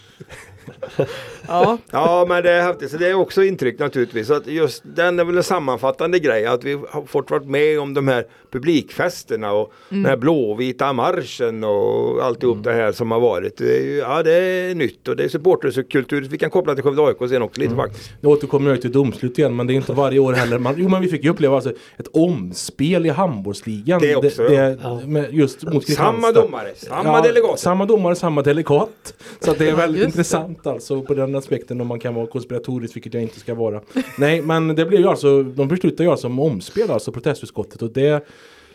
ja, 1.49 1.79
Ja 1.91 2.27
men 2.29 2.43
det 2.43 2.51
är 2.51 2.63
häftigt, 2.63 2.91
så 2.91 2.97
det 2.97 3.09
är 3.09 3.15
också 3.15 3.45
intryck 3.45 3.79
naturligtvis. 3.79 4.31
Att 4.31 4.47
just 4.47 4.83
den 4.85 5.19
är 5.19 5.25
väl 5.25 5.37
en 5.37 5.43
sammanfattande 5.43 6.19
grej 6.19 6.47
att 6.47 6.65
vi 6.65 6.73
har 6.91 7.07
fått 7.07 7.31
varit 7.31 7.47
med 7.47 7.81
om 7.81 7.95
de 7.95 8.09
här 8.09 8.27
publikfesterna 8.53 9.53
och 9.53 9.73
den 9.89 10.07
här 10.07 10.17
blåvita 10.17 10.93
marschen 10.93 11.65
och 11.65 12.25
alltihop 12.25 12.65
det 12.65 12.73
här 12.73 12.93
som 12.93 13.11
har 13.11 13.21
varit. 13.21 13.57
Det 13.57 13.77
är, 13.77 13.99
ja 13.99 14.23
det 14.23 14.33
är 14.33 14.75
nytt 14.75 15.09
och 15.09 15.17
det 15.17 15.25
är 15.25 15.29
supporterkultur 15.29 16.21
vi 16.21 16.39
kan 16.39 16.51
koppla 16.51 16.75
till 16.75 16.85
Skövde 16.85 17.03
AIK 17.03 17.17
sen 17.29 17.43
också 17.43 17.61
lite 17.61 17.75
faktiskt. 17.75 18.11
Nu 18.21 18.29
återkommer 18.29 18.71
jag 18.71 18.83
till 18.83 18.93
domslut 18.93 19.39
igen 19.39 19.57
men 19.57 19.67
det 19.67 19.73
är 19.73 19.75
inte 19.75 19.93
varje 19.93 20.19
år 20.19 20.33
heller. 20.33 20.59
Man, 20.59 20.75
jo 20.77 20.89
men 20.89 21.03
vi 21.03 21.09
fick 21.09 21.25
ju 21.25 21.31
uppleva 21.31 21.55
alltså 21.55 21.73
ett 21.97 22.09
omspel 22.13 23.07
i 23.07 23.09
handbollsligan. 23.09 24.01
Det 24.01 24.17
också, 24.17 24.43
det, 24.43 24.79
ja. 24.83 25.01
med, 25.07 25.35
just 25.35 25.63
mot 25.63 25.89
Samma 25.89 26.33
domare, 26.33 26.75
samma 26.77 27.23
delegat. 27.23 27.61
Samma 27.61 27.87
domare, 27.87 28.15
samma 28.15 28.43
delegat. 28.43 29.15
Så 29.41 29.55
det 29.55 29.69
är 29.69 29.77
väldigt 29.77 30.17
det. 30.17 30.54
Intressant 30.55 30.75
alltså 30.75 31.03
på 31.03 31.15
den 31.15 31.35
aspekten 31.35 31.81
om 31.81 31.87
man 31.87 32.01
kan 32.01 32.15
vara 32.15 32.27
konspiratorisk, 32.27 32.97
vilket 32.97 33.15
jag 33.15 33.23
inte 33.23 33.41
ska 33.41 33.55
vara. 33.55 33.81
Nej, 34.19 34.43
men 34.43 34.69
det 34.69 34.85
blev 34.87 35.01
ju 35.01 35.09
alltså, 35.09 35.43
de 35.43 35.69
beslutar 35.69 36.05
ju 36.05 36.11
alltså 36.11 36.27
om 36.27 36.39
omspel, 36.39 36.91
alltså 36.91 37.13
protestutskottet 37.13 37.83
och 37.83 37.91
det 37.91 38.25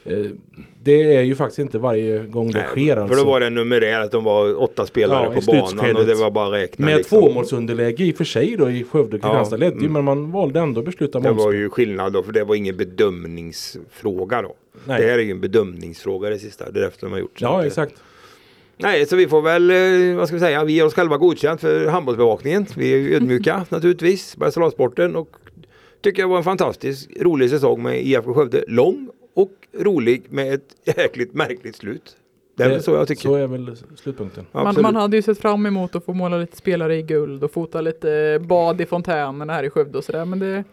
eh, 0.04 0.26
det 0.84 1.16
är 1.16 1.22
ju 1.22 1.36
faktiskt 1.36 1.60
inte 1.60 1.78
varje 1.78 2.20
gång 2.26 2.52
det 2.52 2.64
sker 2.64 2.98
alltså. 2.98 3.16
För 3.16 3.24
då 3.24 3.30
var 3.30 3.80
det 3.80 4.04
att 4.04 4.12
de 4.12 4.24
var 4.24 4.62
åtta 4.62 4.86
spelare 4.86 5.32
Ja, 5.36 5.42
på 5.42 5.52
banan 5.52 5.96
och 5.96 6.06
det 6.06 6.16
var 6.16 6.32
bara 6.32 6.52
räkna. 6.52 6.86
Med 6.86 6.98
liksom. 6.98 7.22
tvåmålsunderläge 7.22 8.04
i 8.04 8.12
och 8.12 8.16
för 8.16 8.24
sig 8.24 8.56
då 8.58 8.70
i 8.70 8.84
Skövde 8.84 9.16
och 9.16 9.22
Kristianstad 9.22 9.56
Ja, 9.56 9.60
ledde 9.60 9.80
mm. 9.80 9.94
men 9.94 10.04
man 10.04 10.32
valde 10.32 10.60
ändå 10.60 10.80
att 10.80 10.86
besluta 10.86 11.18
om 11.18 11.24
Det 11.24 11.32
var 11.32 11.52
ju 11.52 11.70
skillnad 11.70 12.14
då 12.14 12.24
för 12.24 12.32
det 12.32 12.44
var 12.44 12.56
ingen 12.56 12.78
bedömningsfråga 12.78 14.42
då. 14.42 14.56
Nej. 14.86 15.02
Det 15.02 15.08
här 15.08 15.20
är 15.20 15.24
ju 15.24 15.32
en 15.32 15.42
bedömningsfråga 15.42 16.30
det 16.30 16.40
sista. 16.40 16.72
Det 16.72 16.80
är 16.80 16.84
därför 16.84 17.02
de 17.02 17.12
har 17.12 17.20
gjort 17.20 17.40
så. 17.40 17.46
Ja 17.46 17.66
exakt. 17.66 17.94
Nej, 18.82 19.06
så 19.06 19.16
vi 19.16 19.28
får 19.28 19.42
väl, 19.42 19.72
eh, 19.72 20.18
vad 20.18 20.28
ska 20.28 20.36
vi 20.36 20.40
säga, 20.40 20.64
vi 20.64 20.74
ger 20.74 20.86
oss 20.86 20.94
själva 20.94 21.18
godkänt 21.18 21.62
för 21.62 21.88
handbollsbevakningen. 21.88 22.66
Vi 22.76 22.94
är 22.94 22.98
ju 22.98 23.16
ödmjuka 23.16 23.66
naturligtvis, 23.70 24.38
Bergslagssporten 24.38 25.16
och 25.16 25.30
tycker 26.02 26.24
det 26.24 26.30
var 26.30 26.38
en 26.38 26.44
fantastisk 26.44 27.10
rolig 27.20 27.50
säsong 27.50 27.84
med 27.84 28.02
IFK 28.02 28.34
Skövde. 28.34 28.64
Lång 28.68 29.10
och 29.34 29.52
rolig 29.80 30.24
med 30.30 30.54
ett 30.54 30.76
jäkligt 30.98 31.34
märkligt 31.34 31.76
slut. 31.76 32.16
Det 32.58 32.64
är 32.64 32.70
väl 32.70 32.84
så 32.84 32.92
jag 32.92 33.08
tycker. 33.08 33.22
Så 33.22 33.36
är 33.36 33.48
väl 33.48 33.76
slutpunkten. 33.96 34.46
man, 34.52 34.76
man 34.82 34.96
hade 34.96 35.16
ju 35.16 35.22
sett 35.22 35.40
fram 35.40 35.66
emot 35.66 35.96
att 35.96 36.06
få 36.06 36.14
måla 36.14 36.38
lite 36.38 36.58
spelare 36.58 36.96
i 36.96 37.02
guld 37.02 37.44
och 37.44 37.52
fota 37.52 37.82
lite 37.82 38.40
bad 38.42 38.82
i 38.82 38.86
fontänerna 38.86 39.54
här 39.54 39.64
i 39.64 39.70
Skövde 39.70 39.98
och 39.98 40.04
sådär. 40.04 40.26
Men 40.26 40.40
det, 40.40 40.64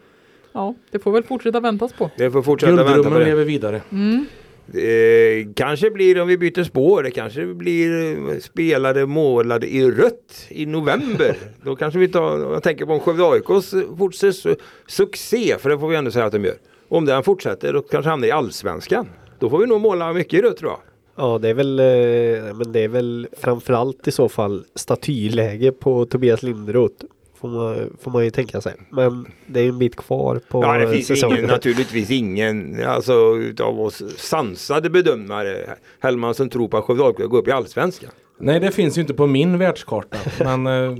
ja, 0.52 0.74
det 0.90 0.98
får 0.98 1.12
väl 1.12 1.22
fortsätta 1.22 1.60
väntas 1.60 1.92
på. 1.92 2.10
Det 2.16 2.30
får 2.30 2.42
fortsätta 2.42 2.72
vänta 2.72 2.88
på 2.88 2.94
Gulddrömmen 2.94 3.20
det. 3.20 3.26
lever 3.26 3.44
vidare. 3.44 3.82
Mm. 3.92 4.26
Eh, 4.74 5.46
kanske 5.56 5.90
blir 5.90 6.20
om 6.20 6.28
vi 6.28 6.38
byter 6.38 6.64
spår, 6.64 7.02
det 7.02 7.10
kanske 7.10 7.46
blir 7.46 8.12
eh, 8.30 8.38
spelare 8.38 9.06
målade 9.06 9.66
i 9.74 9.90
rött 9.90 10.46
i 10.48 10.66
november. 10.66 11.36
Då 11.62 11.76
kanske 11.76 11.98
vi 11.98 12.08
tar, 12.08 12.38
jag 12.38 12.62
tänker 12.62 12.86
på 12.86 12.92
en 12.92 13.00
Skövde 13.00 13.24
AIKs 13.24 13.74
fortsatt 13.98 14.30
su- 14.34 14.56
succé, 14.86 15.56
för 15.58 15.70
det 15.70 15.78
får 15.78 15.88
vi 15.88 15.96
ändå 15.96 16.10
säga 16.10 16.24
att 16.24 16.32
de 16.32 16.44
gör. 16.44 16.54
Om 16.88 17.04
den 17.04 17.22
fortsätter 17.22 17.76
och 17.76 17.90
kanske 17.90 18.10
hamnar 18.10 18.28
i 18.28 18.30
allsvenskan. 18.30 19.06
Då 19.38 19.50
får 19.50 19.58
vi 19.58 19.66
nog 19.66 19.80
måla 19.80 20.12
mycket 20.12 20.34
i 20.38 20.42
rött 20.42 20.56
tror 20.56 20.70
jag. 20.70 20.80
Ja 21.18 21.38
det 21.38 21.48
är 21.48 21.54
väl, 21.54 21.78
eh, 21.80 22.54
men 22.56 22.72
det 22.72 22.80
är 22.84 22.88
väl 22.88 23.28
framförallt 23.38 24.08
i 24.08 24.10
så 24.12 24.28
fall 24.28 24.64
statyläge 24.74 25.72
på 25.72 26.04
Tobias 26.06 26.42
Linderoth. 26.42 27.04
Får 27.50 27.58
man, 27.58 27.96
får 28.00 28.10
man 28.10 28.24
ju 28.24 28.30
tänka 28.30 28.60
sig. 28.60 28.74
Men 28.90 29.26
det 29.46 29.60
är 29.60 29.68
en 29.68 29.78
bit 29.78 29.96
kvar 29.96 30.40
på 30.48 30.62
Ja, 30.62 30.78
det 30.78 30.92
finns 30.92 31.06
säsongen. 31.06 31.38
ingen, 31.38 31.50
naturligtvis 31.50 32.10
ingen 32.10 32.84
alltså, 32.86 33.36
utav 33.36 33.80
oss 33.80 34.02
sansade 34.16 34.90
bedömare, 34.90 35.70
Hellman 36.00 36.34
som 36.34 36.48
tror 36.48 36.68
på 36.68 36.76
att 36.76 36.84
Skövde 36.84 37.04
AIK 37.04 37.16
går 37.16 37.38
upp 37.38 37.48
i 37.48 37.50
allsvenskan. 37.50 38.10
Nej 38.38 38.60
det 38.60 38.70
finns 38.70 38.98
ju 38.98 39.00
inte 39.00 39.14
på 39.14 39.26
min 39.26 39.58
världskarta. 39.58 40.16
men 40.44 40.66
eh, 40.66 40.98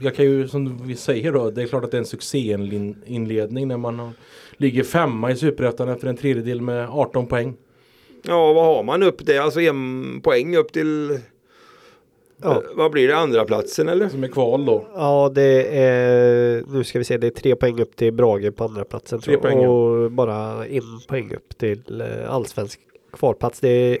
jag 0.00 0.16
kan 0.16 0.24
ju 0.24 0.48
som 0.48 0.86
vi 0.86 0.96
säger 0.96 1.32
då. 1.32 1.50
Det 1.50 1.62
är 1.62 1.66
klart 1.66 1.84
att 1.84 1.90
det 1.90 1.96
är 1.96 1.98
en 1.98 2.06
succéinledning 2.06 3.68
när 3.68 3.76
man 3.76 3.98
har, 3.98 4.10
ligger 4.56 4.84
femma 4.84 5.30
i 5.30 5.36
Superettan 5.36 5.88
efter 5.88 6.08
en 6.08 6.16
tredjedel 6.16 6.60
med 6.60 6.88
18 6.90 7.26
poäng. 7.26 7.56
Ja, 8.22 8.52
vad 8.52 8.64
har 8.64 8.82
man 8.82 9.02
upp 9.02 9.26
det? 9.26 9.38
Alltså 9.38 9.60
en 9.60 10.20
poäng 10.20 10.56
upp 10.56 10.72
till, 10.72 11.18
Ja. 12.42 12.50
eh, 12.54 12.60
vad 12.74 12.90
blir 12.90 13.08
det, 13.08 13.16
andra 13.16 13.44
platsen 13.44 13.88
eller? 13.88 14.08
Som 14.08 14.24
är 14.24 14.28
kval 14.28 14.64
då. 14.64 14.86
Ja 14.94 15.30
det 15.34 15.78
är, 15.78 16.62
nu 16.68 16.84
ska 16.84 16.98
vi 16.98 17.04
se, 17.04 17.16
det 17.16 17.26
är 17.26 17.30
tre 17.30 17.56
poäng 17.56 17.80
upp 17.80 17.96
till 17.96 18.12
Brage 18.12 18.56
på 18.56 18.64
andra 18.64 18.84
platsen 18.84 19.20
Tre 19.20 19.34
tror 19.34 19.34
jag. 19.34 19.42
poäng, 19.52 19.62
ja. 19.64 19.68
Och 20.04 20.10
bara 20.10 20.66
en 20.66 20.82
poäng 21.08 21.32
upp 21.34 21.58
till 21.58 22.00
eh, 22.00 22.34
allsvensk 22.34 22.80
kvalplats. 23.12 23.60
Det 23.60 23.68
är 23.68 23.98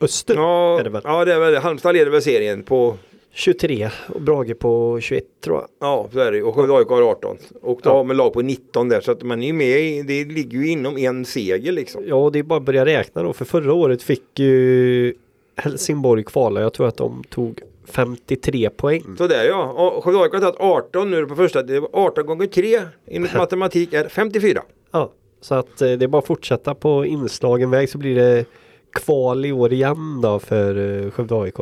Öster 0.00 0.34
Ja, 0.34 0.80
är 0.80 0.84
det 0.84 0.90
väl? 0.90 1.02
ja 1.04 1.24
det 1.24 1.34
är 1.34 1.38
väl. 1.40 1.56
Halmstad 1.56 1.94
leder 1.94 2.10
väl 2.10 2.22
serien 2.22 2.62
på, 2.62 2.94
23 3.32 3.88
och 4.14 4.20
Brage 4.22 4.58
på 4.58 4.98
21 5.00 5.24
tror 5.44 5.56
jag. 5.56 5.66
ja 5.80 6.08
så 6.12 6.18
är 6.18 6.32
det. 6.32 6.42
Och 6.42 6.54
Skövde 6.54 6.74
AIK 6.76 6.88
har 6.88 7.02
18. 7.02 7.36
Och 7.62 7.80
då 7.82 7.90
Ja. 7.90 7.96
har 7.96 8.04
man 8.04 8.16
lag 8.16 8.32
på 8.32 8.42
19 8.42 8.88
där 8.88 9.00
så 9.00 9.12
att 9.12 9.22
man 9.22 9.42
är 9.42 9.46
ju 9.46 9.52
med 9.52 9.80
i, 9.80 10.02
det 10.02 10.24
ligger 10.24 10.58
ju 10.58 10.68
inom 10.70 10.96
en 10.98 11.24
seger 11.24 11.72
liksom. 11.72 12.02
Ja, 12.06 12.14
och 12.14 12.32
det 12.32 12.38
är 12.38 12.42
bara 12.42 12.56
att 12.58 12.62
börja 12.64 12.84
räkna 12.84 13.22
då. 13.22 13.32
För 13.32 13.44
förra 13.44 13.72
året 13.72 14.02
fick 14.02 14.38
ju 14.38 15.14
Helsingborg 15.58 16.24
kvala. 16.24 16.60
Jag 16.60 16.72
tror 16.72 16.88
att 16.88 16.96
de 16.96 17.24
tog 17.24 17.60
53 17.84 18.70
poäng. 18.70 19.16
Så 19.18 19.26
där 19.26 19.44
ja. 19.44 19.64
Och 19.64 20.04
Skövde 20.04 20.20
AIK 20.20 20.32
har 20.32 20.40
tagit 20.40 20.60
18 20.60 21.10
nu 21.10 21.26
på 21.26 21.36
första. 21.36 21.62
Det 21.62 21.80
var 21.80 21.88
18 21.92 22.26
gånger 22.26 22.46
3 22.46 22.80
enligt 23.06 23.34
matematik 23.36 23.92
är 23.92 24.08
54. 24.08 24.62
Ja, 24.90 25.12
så 25.40 25.54
att 25.54 25.82
eh, 25.82 25.92
det 25.92 26.04
är 26.04 26.08
bara 26.08 26.18
att 26.18 26.26
fortsätta 26.26 26.74
på 26.74 27.06
inslagen 27.06 27.70
väg 27.70 27.88
så 27.88 27.98
blir 27.98 28.14
det 28.14 28.44
kval 28.92 29.44
i 29.44 29.52
år 29.52 29.72
igen 29.72 30.20
då 30.22 30.38
för 30.38 31.04
eh, 31.04 31.10
Skövde 31.10 31.34
AIK. 31.34 31.58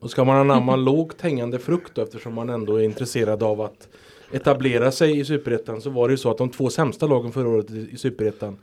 Och 0.00 0.10
ska 0.10 0.24
man 0.24 0.36
anamma 0.36 0.76
lågt 0.90 1.20
hängande 1.20 1.58
frukt 1.58 1.94
då, 1.94 2.02
eftersom 2.02 2.34
man 2.34 2.48
ändå 2.48 2.76
är 2.76 2.84
intresserad 2.84 3.42
av 3.42 3.60
att 3.60 3.88
etablera 4.32 4.92
sig 4.92 5.18
i 5.18 5.24
Superettan 5.24 5.80
så 5.80 5.90
var 5.90 6.08
det 6.08 6.12
ju 6.12 6.18
så 6.18 6.30
att 6.30 6.38
de 6.38 6.48
två 6.48 6.70
sämsta 6.70 7.06
lagen 7.06 7.32
förra 7.32 7.48
året 7.48 7.70
i, 7.70 7.88
i 7.92 7.96
Superettan 7.96 8.58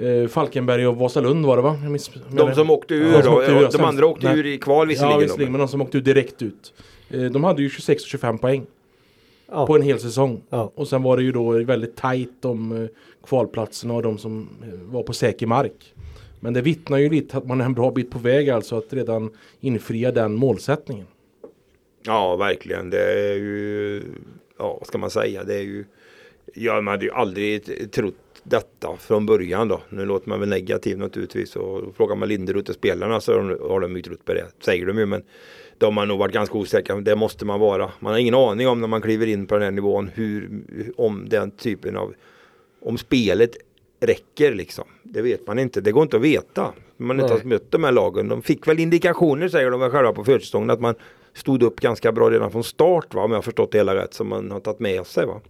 eh, 0.00 0.28
Falkenberg 0.28 0.86
och 0.86 0.96
Vasalund 0.96 1.46
var 1.46 1.56
det 1.56 1.62
va? 1.62 1.78
Jag 1.82 1.92
miss, 1.92 2.10
De 2.30 2.54
som 2.54 2.70
åkte 2.70 2.94
ur 2.94 3.12
Ja, 3.12 3.22
då. 3.22 3.30
åkte 3.38 3.52
ur, 3.52 3.68
de 3.78 3.84
andra 3.84 4.06
åkte 4.06 4.26
Nej. 4.28 4.38
ur 4.38 4.46
i 4.46 4.58
kval 4.58 4.88
visserligen. 4.88 5.12
Ja 5.12 5.18
visserligen, 5.18 5.52
men- 5.52 5.58
de 5.58 5.68
som 5.68 5.80
åkte 5.80 5.98
ut 5.98 6.04
direkt 6.04 6.42
ut. 6.42 6.72
Eh, 7.10 7.20
de 7.22 7.44
hade 7.44 7.62
ju 7.62 7.70
26 7.70 8.02
och 8.02 8.08
25 8.08 8.38
poäng 8.38 8.66
Ja. 9.50 9.66
på 9.66 9.76
en 9.76 9.82
hel 9.82 9.98
säsong. 10.00 10.42
Ja. 10.50 10.72
Och 10.74 10.88
sen 10.88 11.02
var 11.02 11.16
det 11.16 11.22
ju 11.22 11.32
då 11.32 11.50
väldigt 11.50 11.96
tajt 11.96 12.44
om 12.44 12.82
eh, 12.82 12.88
kvalplatserna 13.26 13.94
och 13.94 14.02
de 14.02 14.18
som 14.18 14.48
eh, 14.62 14.68
var 14.92 15.02
på 15.02 15.12
säker 15.12 15.46
mark. 15.46 15.94
Men 16.40 16.52
det 16.54 16.60
vittnar 16.60 16.98
ju 16.98 17.10
lite 17.10 17.36
att 17.36 17.46
man 17.46 17.60
är 17.60 17.64
en 17.64 17.74
bra 17.74 17.90
bit 17.90 18.10
på 18.10 18.18
väg 18.18 18.50
alltså 18.50 18.76
att 18.78 18.92
redan 18.92 19.30
infria 19.60 20.12
den 20.12 20.34
målsättningen. 20.34 21.06
Ja, 22.06 22.36
verkligen. 22.36 22.90
Det 22.90 23.30
är 23.30 23.34
ju, 23.34 24.02
ja, 24.58 24.76
vad 24.78 24.86
ska 24.86 24.98
man 24.98 25.10
säga, 25.10 25.44
det 25.44 25.54
är 25.54 25.62
ju, 25.62 25.84
ja, 26.54 26.74
man 26.80 26.86
hade 26.86 27.04
ju 27.04 27.12
aldrig 27.12 27.90
trott 27.92 28.14
detta 28.50 28.96
från 28.96 29.26
början 29.26 29.68
då. 29.68 29.80
Nu 29.88 30.04
låter 30.04 30.28
man 30.28 30.40
väl 30.40 30.48
negativ 30.48 30.98
naturligtvis 30.98 31.56
och 31.56 31.96
frågar 31.96 32.16
man 32.16 32.28
Linderoth 32.28 32.70
och 32.70 32.76
spelarna 32.76 33.20
så 33.20 33.32
har 33.32 33.80
de, 33.80 33.90
har 33.90 33.96
ju 33.96 34.02
trott 34.02 34.24
på 34.24 34.34
det, 34.34 34.46
säger 34.60 34.86
de 34.86 34.98
ju, 34.98 35.06
men 35.06 35.22
de 35.78 35.96
har 35.96 36.06
nog 36.06 36.18
varit 36.18 36.34
ganska 36.34 36.58
osäkra. 36.58 37.00
Det 37.00 37.16
måste 37.16 37.44
man 37.44 37.60
vara. 37.60 37.90
Man 38.00 38.12
har 38.12 38.18
ingen 38.18 38.34
aning 38.34 38.68
om 38.68 38.80
när 38.80 38.88
man 38.88 39.02
kliver 39.02 39.26
in 39.26 39.46
på 39.46 39.54
den 39.54 39.62
här 39.62 39.70
nivån 39.70 40.10
hur, 40.14 40.62
om 40.96 41.28
den 41.28 41.50
typen 41.50 41.96
av, 41.96 42.14
om 42.80 42.98
spelet 42.98 43.56
räcker 44.00 44.54
liksom. 44.54 44.84
Det 45.02 45.22
vet 45.22 45.46
man 45.46 45.58
inte. 45.58 45.80
Det 45.80 45.92
går 45.92 46.02
inte 46.02 46.16
att 46.16 46.22
veta. 46.22 46.72
Man 46.96 47.20
inte 47.20 47.32
Nej. 47.32 47.42
har 47.42 47.48
mött 47.48 47.70
de 47.70 47.84
här 47.84 47.92
lagen. 47.92 48.28
De 48.28 48.42
fick 48.42 48.68
väl 48.68 48.80
indikationer 48.80 49.48
säger 49.48 49.70
de 49.70 49.90
själva 49.90 50.12
på 50.12 50.24
försäsongen 50.24 50.70
att 50.70 50.80
man 50.80 50.94
stod 51.34 51.62
upp 51.62 51.80
ganska 51.80 52.12
bra 52.12 52.30
redan 52.30 52.50
från 52.50 52.64
start 52.64 53.14
va? 53.14 53.22
Om 53.22 53.30
jag 53.30 53.36
har 53.36 53.42
förstått 53.42 53.72
det 53.72 53.78
hela 53.78 53.94
rätt 53.94 54.14
som 54.14 54.28
man 54.28 54.50
har 54.50 54.60
tagit 54.60 54.80
med 54.80 55.06
sig 55.06 55.26
va. 55.26 55.40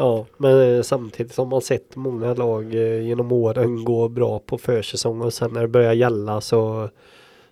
Ja, 0.00 0.26
men 0.36 0.76
eh, 0.76 0.82
samtidigt 0.82 1.32
som 1.34 1.48
man 1.48 1.60
sett 1.60 1.96
många 1.96 2.34
lag 2.34 2.74
eh, 2.74 3.06
genom 3.06 3.32
åren 3.32 3.84
gå 3.84 4.08
bra 4.08 4.38
på 4.38 4.58
försäsong 4.58 5.22
och 5.22 5.34
sen 5.34 5.52
när 5.52 5.60
det 5.60 5.68
börjar 5.68 5.92
gälla 5.92 6.40
så 6.40 6.88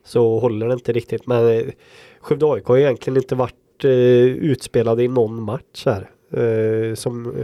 så 0.05 0.39
håller 0.39 0.67
det 0.67 0.73
inte 0.73 0.93
riktigt. 0.93 1.27
Men 1.27 1.49
eh, 1.49 1.65
Skövde 2.21 2.47
AIK 2.47 2.65
har 2.65 2.79
egentligen 2.79 3.17
inte 3.17 3.35
varit 3.35 3.55
utspelade 3.85 5.03
i 5.03 5.09
någon 5.09 5.43
match 5.43 5.87
här. 5.87 6.11
Som, 6.95 7.35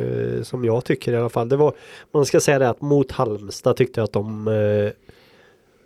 som 0.42 0.64
jag 0.64 0.84
tycker 0.84 1.12
i 1.12 1.16
alla 1.16 1.28
fall. 1.28 1.48
Det 1.48 1.56
var, 1.56 1.74
man 2.12 2.26
ska 2.26 2.40
säga 2.40 2.58
det 2.58 2.68
att 2.68 2.80
mot 2.80 3.12
Halmstad 3.12 3.76
tyckte 3.76 4.00
jag 4.00 4.04
att 4.04 4.12
de 4.12 4.50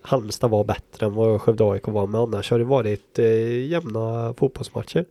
Halmstad 0.03 0.51
var 0.51 0.65
bättre 0.65 1.07
än 1.07 1.15
vad 1.15 1.41
Skövde 1.41 1.65
AIK 1.65 1.89
var. 1.89 2.07
Men 2.07 2.21
annars 2.21 2.51
har 2.51 2.59
det 2.59 2.65
varit 2.65 3.19
jämna 3.69 4.35
fotbollsmatcher. 4.35 5.05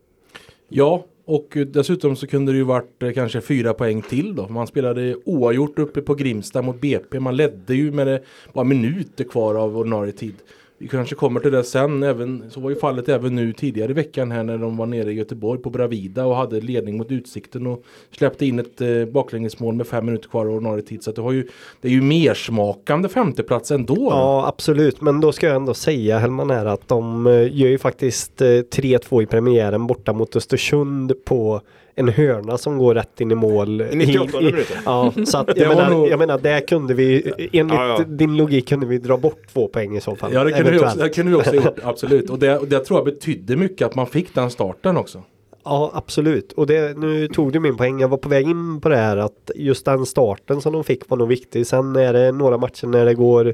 Ja, 0.69 1.05
och 1.25 1.57
dessutom 1.67 2.15
så 2.15 2.27
kunde 2.27 2.51
det 2.51 2.57
ju 2.57 2.63
varit 2.63 3.03
eh, 3.03 3.11
kanske 3.11 3.41
fyra 3.41 3.73
poäng 3.73 4.01
till 4.01 4.35
då. 4.35 4.47
Man 4.47 4.67
spelade 4.67 5.15
oavgjort 5.25 5.79
uppe 5.79 6.01
på 6.01 6.15
Grimsta 6.15 6.61
mot 6.61 6.81
BP. 6.81 7.19
Man 7.19 7.35
ledde 7.35 7.75
ju 7.75 7.91
med 7.91 8.07
det 8.07 8.23
bara 8.53 8.65
minuter 8.65 9.23
kvar 9.23 9.55
av 9.55 9.77
ordinarie 9.77 10.11
tid. 10.11 10.35
Vi 10.77 10.88
kanske 10.88 11.15
kommer 11.15 11.39
till 11.39 11.51
det 11.51 11.63
sen. 11.63 12.03
Även, 12.03 12.43
så 12.49 12.59
var 12.59 12.69
ju 12.69 12.75
fallet 12.75 13.09
även 13.09 13.35
nu 13.35 13.53
tidigare 13.53 13.91
i 13.91 13.93
veckan 13.93 14.31
här 14.31 14.43
när 14.43 14.57
de 14.57 14.77
var 14.77 14.85
nere 14.85 15.11
i 15.11 15.13
Göteborg 15.13 15.61
på 15.61 15.69
Bravida 15.69 16.25
och 16.25 16.35
hade 16.35 16.61
ledning 16.61 16.97
mot 16.97 17.11
Utsikten 17.11 17.67
och 17.67 17.83
släppte 18.11 18.45
in 18.45 18.59
ett 18.59 18.81
eh, 18.81 19.05
baklängesmål 19.05 19.75
med 19.75 19.88
fem 19.88 20.05
minuter 20.05 20.29
kvar 20.29 20.45
i 20.45 20.49
ordinarie 20.49 20.83
tid. 20.83 21.03
Så 21.03 21.09
att 21.09 21.15
det, 21.15 21.21
har 21.21 21.31
ju, 21.31 21.47
det 21.81 21.88
är 21.88 21.91
ju 21.91 22.01
mersmakande 22.01 23.09
femteplats 23.09 23.71
ändå. 23.71 24.07
Ja 24.11 24.47
absolut, 24.47 25.01
men 25.01 25.21
då 25.21 25.31
ska 25.31 25.47
jag 25.47 25.55
ändå 25.55 25.73
säga 25.73 26.19
Hellman 26.19 26.49
här 26.49 26.65
att 26.65 26.88
de 26.88 27.27
eh, 27.27 27.33
gör 27.33 27.69
ju 27.69 27.77
faktiskt 27.77 28.41
eh, 28.41 28.45
3-2 28.45 29.23
i 29.23 29.25
premiären 29.25 29.88
borta 29.88 30.13
mot 30.13 30.35
Östersund 30.35 31.13
på 31.25 31.61
en 31.95 32.10
hörna 32.10 32.58
som 32.58 32.77
går 32.77 32.95
rätt 32.95 33.21
in 33.21 33.31
i 33.31 33.36
mål. 33.36 33.81
I 33.81 33.95
98 33.95 34.41
minuter. 34.41 34.77
Ja, 34.86 35.13
så 35.25 35.38
att 35.38 35.47
Det 35.55 35.58
jag 35.58 35.75
menar, 35.77 36.08
jag 36.08 36.19
menar, 36.19 36.38
där 36.38 36.67
kunde 36.67 36.93
vi, 36.93 37.34
enligt 37.53 37.75
Ja, 37.75 37.88
ja. 37.99 38.03
din 38.08 38.38
logik 38.38 38.69
kunde 38.69 38.86
vi 38.86 38.97
dra 38.97 39.17
bort 39.17 39.47
två 39.53 39.67
poäng 39.67 39.97
i 39.97 40.01
så 40.01 40.15
fall. 40.15 40.34
Ja 40.34 40.43
det 40.43 40.51
kunde, 40.51 40.71
vi 40.71 40.79
också, 40.79 40.99
det 40.99 41.10
kunde 41.10 41.31
vi 41.31 41.38
också 41.38 41.55
gjort, 41.55 41.79
absolut. 41.84 42.29
Och 42.29 42.39
det, 42.39 42.58
och 42.58 42.67
det 42.67 42.79
tror 42.79 42.99
jag 42.99 43.05
betydde 43.05 43.55
mycket 43.55 43.86
att 43.88 43.95
man 43.95 44.08
fick 44.08 44.36
den 44.36 44.51
starten 44.51 44.97
också. 44.97 45.23
Ja, 45.63 45.91
absolut. 45.93 46.51
Och 46.51 46.67
det, 46.67 46.97
nu 46.97 47.27
tog 47.27 47.51
du 47.51 47.60
min 47.60 47.77
poäng. 47.77 47.99
Jag 47.99 48.08
var 48.08 48.17
på 48.17 48.29
väg 48.29 48.49
in 48.49 48.81
på 48.81 48.89
det 48.89 48.97
här 48.97 49.17
att 49.17 49.51
just 49.55 49.86
den 49.86 50.05
starten 50.05 50.62
som 50.62 50.73
de 50.73 50.84
fick 50.84 51.10
var 51.10 51.17
nog 51.17 51.27
viktig. 51.27 51.67
Sen 51.67 51.95
är 51.95 52.13
det 52.13 52.31
några 52.31 52.58
matcher 52.58 52.88
när 52.88 53.05
det 53.05 53.13
går 53.13 53.53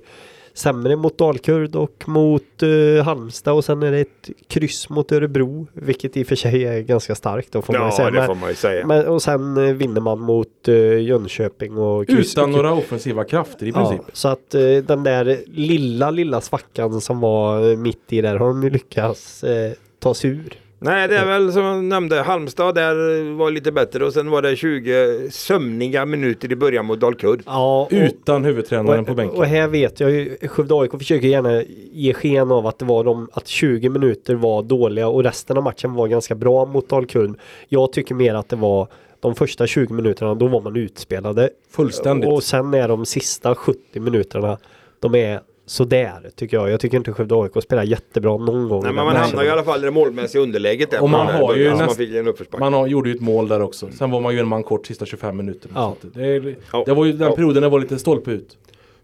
sämre 0.54 0.96
mot 0.96 1.18
Dalkurd 1.18 1.76
och 1.76 2.04
mot 2.06 2.64
uh, 2.64 3.02
Halmstad 3.04 3.54
och 3.54 3.66
sen 3.66 3.84
är 3.84 3.92
det 3.92 4.00
ett 4.00 4.30
kryss 4.48 4.90
mot 4.90 5.12
Örebro. 5.12 5.68
Vilket 5.74 6.18
i 6.18 6.24
och 6.24 6.28
för 6.28 6.36
sig 6.36 6.66
är 6.66 6.80
ganska 6.80 7.16
starkt 7.16 7.52
då 7.52 7.62
får 7.62 7.74
man 7.74 7.82
ju 7.82 7.88
Ja, 7.88 7.92
säga. 7.98 8.10
det 8.12 8.18
Men, 8.18 8.28
får 8.28 8.36
man 8.36 8.50
ju 8.50 8.56
säga. 8.56 8.88
men, 8.88 9.08
och 9.08 9.22
sen 9.22 9.58
eh, 9.58 9.74
vinner 9.74 10.02
man 10.02 10.20
mot 10.20 10.48
uh, 10.68 11.02
Jönköping 11.02 11.78
och 11.78 12.08
kryss. 12.08 12.34
Utan 12.34 12.52
några 12.52 12.74
offensiva 12.74 13.24
krafter 13.24 13.66
i 13.66 13.72
princip. 13.72 14.02
Ja, 14.06 14.12
så 14.14 14.28
att 14.28 14.56
eh, 14.56 14.62
den 14.62 15.04
där 15.04 15.38
lilla, 15.46 16.12
lilla 16.12 16.42
svackan 16.42 17.02
som 17.02 17.20
var 17.20 17.72
eh, 17.72 17.78
mitt 17.78 18.14
i 18.14 18.22
där 18.22 18.36
har 18.36 18.48
de 18.48 18.64
ju 18.64 18.70
lyckats 18.70 19.44
eh, 19.44 19.72
ta 20.00 20.14
sig 20.14 20.30
ur. 20.30 20.54
Nej, 20.84 21.08
det 21.08 21.18
är 21.18 21.26
väl 21.26 21.54
som 21.54 21.64
jag 21.64 21.84
nämnde, 21.84 22.22
Halmstad 22.22 22.76
där 22.76 23.34
var 23.38 23.52
lite 23.52 23.72
bättre 23.72 24.06
och 24.06 24.14
sen 24.14 24.30
var 24.30 24.42
det 24.42 24.56
20 24.56 25.28
sömniga 25.32 26.06
minuter 26.06 26.52
i 26.52 26.56
början 26.56 26.86
mot 26.86 27.00
Dalkurd. 27.00 27.42
Ja, 27.46 27.82
och- 27.82 27.94
Utan 27.94 28.46
huvudtränaren 28.46 29.06
på 29.06 29.12
och, 29.12 29.16
bänken. 29.18 29.38
och 29.38 29.46
här 29.46 29.68
vet 29.68 30.00
jag 30.00 30.12
ju, 30.12 30.38
Skövde 30.48 30.76
AIK 30.76 30.92
försöker 30.98 31.28
gärna 31.28 31.64
ge 31.92 32.14
sken 32.14 32.52
av 32.52 32.68
att 32.68 32.80
det 32.80 32.86
var 32.86 33.04
de, 33.04 33.30
att 33.34 33.48
20 33.48 33.90
minuter 33.90 34.36
var 34.36 34.64
dåliga 34.64 35.08
och 35.08 35.24
resten 35.24 35.58
av 35.58 35.64
matchen 35.64 35.94
var 35.94 36.08
ganska 36.08 36.36
bra 36.36 36.66
mot 36.66 36.90
Dalkurd. 36.90 37.36
Jag 37.70 37.94
tycker 37.94 38.16
mer 38.16 38.34
att 38.36 38.50
det 38.50 38.56
var 38.56 38.88
de 39.20 39.36
första 39.36 39.68
20 39.68 39.94
minuterna, 39.94 40.36
då 40.36 40.48
var 40.48 40.62
man 40.62 40.76
utspelade. 40.76 41.50
Fullständigt. 41.72 42.30
Och 42.30 42.44
sen 42.44 42.74
är 42.74 42.88
de 42.88 43.06
sista 43.06 43.56
70 43.56 44.00
minuterna, 44.00 44.58
de 45.00 45.16
är 45.16 45.40
sådär 45.72 46.30
tycker 46.36 46.58
jag. 46.58 46.70
Jag 46.72 46.80
tycker 46.80 46.98
inte 46.98 47.14
Skövde 47.14 47.36
AIK 47.36 47.64
spelar 47.64 47.84
jättebra 47.84 48.38
någon 48.38 48.70
gång. 48.70 48.84
Nej, 48.84 48.94
men 48.94 49.06
man 49.06 49.16
hamnar 49.16 49.42
ju 49.44 49.48
i 49.48 49.52
alla 49.52 49.64
fall 49.64 49.80
i 49.82 49.86
det 49.86 49.92
målmässiga 49.92 50.42
underläget 50.42 50.92
där. 50.92 51.02
Och 51.04 51.10
man 51.10 51.28
har 51.28 51.56
ju 51.56 51.70
näst- 51.70 51.80
man 51.86 51.96
fick 51.96 52.16
en 52.16 52.28
uppförsbacke. 52.28 52.60
Man 52.64 52.74
har, 52.74 52.88
gjorde 52.88 53.10
ju 53.10 53.16
ett 53.16 53.22
mål 53.22 53.48
där 53.48 53.62
också. 53.62 53.90
Sen 53.98 54.12
var 54.12 54.22
man 54.22 54.34
ju 54.34 54.40
en 54.40 54.48
man 54.48 54.64
kort 54.64 54.88
sista 54.88 55.06
25 55.06 55.38
minuterna. 55.38 55.74
Ja. 55.76 55.96
Det, 56.02 56.56
Ja. 56.74 56.84
det 56.86 56.94
var 56.94 57.06
ju 57.06 57.14
den 57.14 57.36
perioden 57.36 57.64
det 57.64 57.70
var 57.70 57.80
lite 57.80 58.00
stolpe 58.00 58.32
ut. 58.32 58.58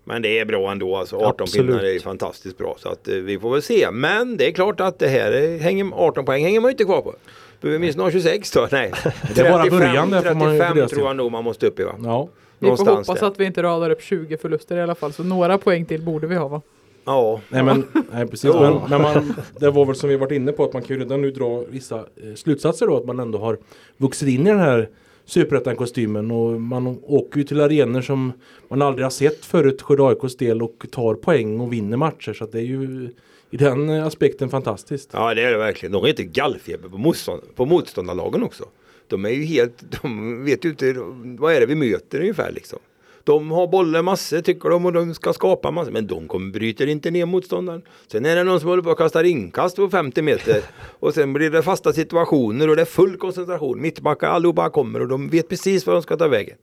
Men 0.03 0.21
det 0.21 0.39
är 0.39 0.45
bra 0.45 0.71
ändå 0.71 0.95
alltså. 0.95 1.15
18 1.15 1.35
Absolut. 1.43 1.67
pinnar 1.79 1.83
är 1.95 1.99
fantastiskt 1.99 2.57
bra. 2.57 2.75
Så 2.79 2.89
att 2.89 3.07
eh, 3.07 3.15
vi 3.15 3.39
får 3.39 3.51
väl 3.51 3.61
se. 3.61 3.87
Men 3.91 4.37
det 4.37 4.47
är 4.47 4.51
klart 4.51 4.79
att 4.79 4.99
det 4.99 5.07
här 5.07 5.31
är- 5.31 5.57
hänger, 5.59 5.91
18 5.95 6.25
poäng 6.25 6.43
hänger 6.43 6.59
man 6.59 6.69
ju 6.69 6.71
inte 6.71 6.83
kvar 6.83 7.01
på. 7.01 7.13
Behöver 7.61 7.79
vi 7.79 7.85
minst 7.85 7.99
ha 7.99 8.11
26 8.11 8.51
då? 8.51 8.67
Nej. 8.71 8.91
Det 9.35 9.41
är 9.41 9.51
bara 9.51 9.63
35, 9.63 9.79
början 9.79 10.09
där 10.11 10.21
får 10.21 10.33
man 10.35 10.53
ju 10.53 10.59
35 10.59 10.67
fundera 10.67 10.87
sig. 10.87 10.95
tror 10.97 11.07
jag 11.09 11.15
nog 11.15 11.31
man 11.31 11.43
måste 11.43 11.67
upp 11.67 11.79
i 11.79 11.83
va? 11.83 11.91
Ja. 12.03 12.27
Vi 12.59 12.67
får 12.67 12.85
hoppas 12.85 13.19
där. 13.19 13.27
att 13.27 13.39
vi 13.39 13.45
inte 13.45 13.63
radar 13.63 13.89
upp 13.89 14.01
20 14.01 14.37
förluster 14.37 14.77
i 14.77 14.81
alla 14.81 14.95
fall. 14.95 15.13
Så 15.13 15.23
några 15.23 15.57
poäng 15.57 15.85
till 15.85 16.01
borde 16.01 16.27
vi 16.27 16.35
ha 16.35 16.47
va? 16.47 16.61
Ja. 17.05 17.41
Nej 17.49 17.63
men, 17.63 17.83
nej, 18.11 18.27
precis. 18.27 18.53
Men, 18.53 18.79
men 18.89 19.01
man, 19.01 19.33
det 19.59 19.71
var 19.71 19.85
väl 19.85 19.95
som 19.95 20.09
vi 20.09 20.15
varit 20.15 20.31
inne 20.31 20.51
på 20.51 20.63
att 20.63 20.73
man 20.73 20.81
kan 20.81 20.95
ju 20.95 21.03
redan 21.03 21.21
nu 21.21 21.31
dra 21.31 21.63
vissa 21.69 21.95
eh, 21.97 22.33
slutsatser 22.35 22.87
då. 22.87 22.97
Att 22.97 23.05
man 23.05 23.19
ändå 23.19 23.37
har 23.37 23.57
vuxit 23.97 24.29
in 24.29 24.47
i 24.47 24.49
den 24.49 24.59
här 24.59 24.89
superettan-kostymen. 25.25 26.31
Och 26.31 26.61
man 26.61 26.99
åker 27.03 27.37
ju 27.37 27.43
till 27.43 27.61
arenor 27.61 28.01
som 28.01 28.33
man 28.67 28.81
aldrig 28.81 29.05
har 29.05 29.09
sett 29.11 29.45
förut 29.45 29.81
Skövde 29.81 30.03
AIKs 30.07 30.37
del 30.37 30.61
och 30.61 30.85
tar 30.91 31.15
poäng 31.15 31.59
och 31.59 31.73
vinner 31.73 31.97
matcher. 31.97 32.33
Så 32.33 32.43
att 32.43 32.51
det 32.51 32.59
är 32.59 32.65
ju 32.65 33.09
i 33.49 33.57
den 33.57 33.89
aspekten 33.89 34.49
fantastiskt. 34.49 35.09
ja 35.13 35.33
det 35.33 35.41
är 35.41 35.51
det 35.51 35.57
verkligen. 35.57 35.91
De 35.91 36.03
är 36.03 36.07
inte 36.07 36.23
gallfeber 36.23 36.89
på, 36.89 36.97
motstånd, 36.97 37.41
på 37.55 37.65
motståndarlagen 37.65 38.43
också. 38.43 38.65
De 39.07 39.25
är 39.25 39.29
ju 39.29 39.43
helt, 39.43 40.01
de 40.01 40.45
vet 40.45 40.65
ju 40.65 40.69
inte, 40.69 40.93
vad 41.39 41.53
är 41.53 41.59
det 41.59 41.65
vi 41.65 41.75
möter 41.75 42.19
ungefär 42.19 42.51
liksom. 42.51 42.79
De 43.23 43.51
har 43.51 43.67
bollar 43.67 44.01
massor 44.01 44.41
tycker 44.41 44.69
de 44.69 44.85
och 44.85 44.93
de 44.93 45.13
ska 45.13 45.33
skapa 45.33 45.71
massor. 45.71 45.91
Men 45.91 46.07
de 46.07 46.27
kommer, 46.27 46.51
bryter 46.51 46.87
inte 46.87 47.11
ner 47.11 47.25
motståndaren. 47.25 47.81
Sen 48.07 48.25
är 48.25 48.35
det 48.35 48.43
någon 48.43 48.59
som 48.59 48.69
håller 48.69 48.83
på 48.83 48.91
att 48.91 48.97
kasta 48.97 49.25
inkast 49.25 49.75
på 49.75 49.89
50 49.89 50.21
meter. 50.21 50.61
Och 50.99 51.13
sen 51.13 51.33
blir 51.33 51.49
det 51.49 51.63
fasta 51.63 51.93
situationer 51.93 52.69
och 52.69 52.75
det 52.75 52.81
är 52.81 52.85
full 52.85 53.17
koncentration. 53.17 53.81
Mittbackar 53.81 54.27
allihopa 54.27 54.69
kommer 54.69 54.99
och 54.99 55.07
de 55.07 55.29
vet 55.29 55.49
precis 55.49 55.85
vad 55.85 55.95
de 55.95 56.01
ska 56.01 56.17
ta 56.17 56.27
vägen. 56.27 56.57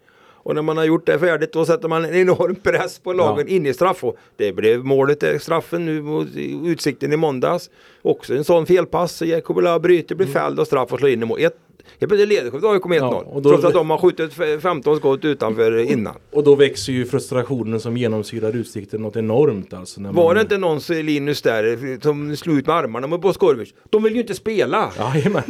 Och 0.44 0.54
när 0.54 0.62
man 0.62 0.76
har 0.76 0.84
gjort 0.84 1.06
det 1.06 1.18
färdigt 1.18 1.52
då 1.52 1.64
sätter 1.64 1.88
man 1.88 2.04
en 2.04 2.14
enorm 2.14 2.54
press 2.54 2.98
på 2.98 3.12
lagen 3.12 3.48
in 3.48 3.66
i 3.66 3.74
straff. 3.74 4.04
Och 4.04 4.16
det 4.36 4.52
blev 4.52 4.84
målet, 4.84 5.22
eh, 5.22 5.38
straffen 5.38 5.84
nu 5.86 6.02
mot 6.02 6.28
Utsikten 6.64 7.12
i 7.12 7.16
måndags. 7.16 7.70
Också 8.02 8.34
en 8.34 8.44
sån 8.44 8.66
felpass. 8.66 9.22
Jakob 9.22 9.56
Ola 9.56 9.78
bryter, 9.78 10.14
blir 10.14 10.26
fälld 10.26 10.60
och 10.60 10.66
straff 10.66 10.92
och 10.92 10.98
slår 10.98 11.10
in 11.10 11.22
i 11.22 11.26
mål. 11.26 11.40
Ett, 11.40 11.56
helt 12.00 12.10
plötsligt 12.10 12.28
leder 12.28 12.50
Skövde 12.50 12.68
AIK 12.70 12.84
med 12.84 13.02
1-0. 13.02 13.10
Ja, 13.12 13.24
och 13.26 13.42
då- 13.42 13.50
Trots 13.50 13.64
att 13.64 13.72
de 13.72 13.90
har 13.90 13.98
skjutit 13.98 14.32
f- 14.38 14.62
15 14.62 14.96
skott 14.96 15.24
utanför 15.24 15.78
innan. 15.92 16.14
Och 16.32 16.44
då 16.44 16.54
växer 16.54 16.92
ju 16.92 17.04
frustrationen 17.06 17.80
som 17.80 17.96
genomsyrar 17.96 18.56
utsikten 18.56 19.02
något 19.02 19.16
enormt 19.16 19.74
alltså. 19.74 20.00
Var 20.02 20.12
man, 20.12 20.34
det 20.34 20.40
inte 20.40 20.58
någon 20.58 20.80
Linus 20.88 21.42
där 21.42 22.00
som 22.02 22.36
slog 22.36 22.58
ut 22.58 22.66
med 22.66 22.76
armarna 22.76 23.06
mot 23.06 23.20
Boskovic? 23.22 23.74
De 23.90 24.02
vill 24.02 24.14
ju 24.14 24.20
inte 24.20 24.34
spela! 24.34 24.90
Jajamän. 24.98 25.42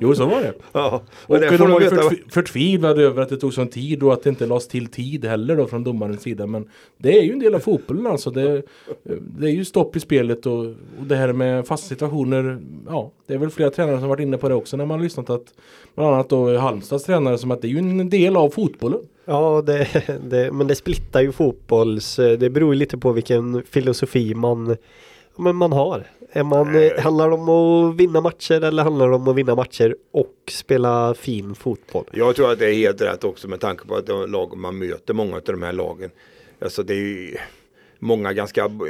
Jo 0.00 0.14
så 0.14 0.26
var 0.26 0.40
det. 0.40 0.52
Ja, 0.72 1.02
Och 1.26 1.34
och 1.34 1.40
de 1.40 1.70
var 1.70 1.80
ju 1.80 1.88
förtv- 1.88 2.30
förtvivlade 2.30 3.02
över 3.02 3.22
att 3.22 3.28
det 3.28 3.36
tog 3.36 3.54
sån 3.54 3.68
tid 3.68 4.02
och 4.02 4.12
att 4.12 4.22
det 4.22 4.30
inte 4.30 4.46
lades 4.46 4.68
till 4.68 4.86
tid 4.86 5.24
heller 5.24 5.56
då 5.56 5.66
från 5.66 5.84
domarens 5.84 6.22
sida. 6.22 6.46
Men 6.46 6.68
det 6.98 7.18
är 7.18 7.22
ju 7.22 7.32
en 7.32 7.38
del 7.38 7.54
av 7.54 7.58
fotbollen 7.60 8.06
alltså. 8.06 8.30
Det, 8.30 8.62
det 9.38 9.46
är 9.46 9.50
ju 9.50 9.64
stopp 9.64 9.96
i 9.96 10.00
spelet 10.00 10.46
och, 10.46 10.58
och 10.64 10.74
det 11.06 11.16
här 11.16 11.32
med 11.32 11.66
fasta 11.66 11.88
situationer. 11.88 12.58
Ja, 12.88 13.12
det 13.26 13.34
är 13.34 13.38
väl 13.38 13.50
flera 13.50 13.70
tränare 13.70 13.98
som 14.00 14.08
varit 14.08 14.20
inne 14.20 14.36
på 14.38 14.48
det 14.48 14.54
också 14.54 14.76
när 14.76 14.86
man 14.86 14.98
har 14.98 15.04
lyssnat 15.04 15.30
att 15.30 15.54
bland 15.94 16.14
annat 16.14 16.28
då 16.28 16.58
Halmstads 16.58 17.04
tränare 17.04 17.38
som 17.38 17.50
att 17.50 17.62
det 17.62 17.68
är 17.68 17.70
ju 17.70 17.78
en 17.78 18.10
del 18.10 18.36
av 18.36 18.50
fotbollen. 18.50 19.00
Ja, 19.24 19.62
det, 19.66 19.88
det, 20.22 20.52
men 20.52 20.66
det 20.66 20.74
splittar 20.74 21.20
ju 21.20 21.32
fotbolls... 21.32 22.16
Det 22.16 22.50
beror 22.50 22.74
ju 22.74 22.78
lite 22.78 22.98
på 22.98 23.12
vilken 23.12 23.62
filosofi 23.62 24.34
man, 24.34 24.76
men 25.36 25.56
man 25.56 25.72
har. 25.72 26.06
Är 26.32 26.42
man, 26.42 26.74
eh, 26.74 27.02
handlar 27.02 27.28
det 27.28 27.34
om 27.34 27.48
att 27.48 27.96
vinna 27.96 28.20
matcher 28.20 28.64
eller 28.64 28.82
handlar 28.82 29.08
det 29.08 29.14
om 29.14 29.28
att 29.28 29.36
vinna 29.36 29.54
matcher 29.54 29.96
och 30.10 30.34
spela 30.50 31.14
fin 31.14 31.54
fotboll? 31.54 32.04
Jag 32.12 32.36
tror 32.36 32.52
att 32.52 32.58
det 32.58 32.70
är 32.70 32.74
helt 32.74 33.00
rätt 33.00 33.24
också 33.24 33.48
med 33.48 33.60
tanke 33.60 33.86
på 33.86 33.94
att 33.96 34.06
de 34.06 34.30
lag 34.30 34.56
man 34.56 34.78
möter, 34.78 35.14
många 35.14 35.36
av 35.36 35.42
de 35.44 35.62
här 35.62 35.72
lagen. 35.72 36.10
Alltså 36.60 36.82
det 36.82 36.92
är 36.94 36.96
ju 36.96 37.36
många 37.98 38.32
ganska 38.32 38.68
b- 38.68 38.84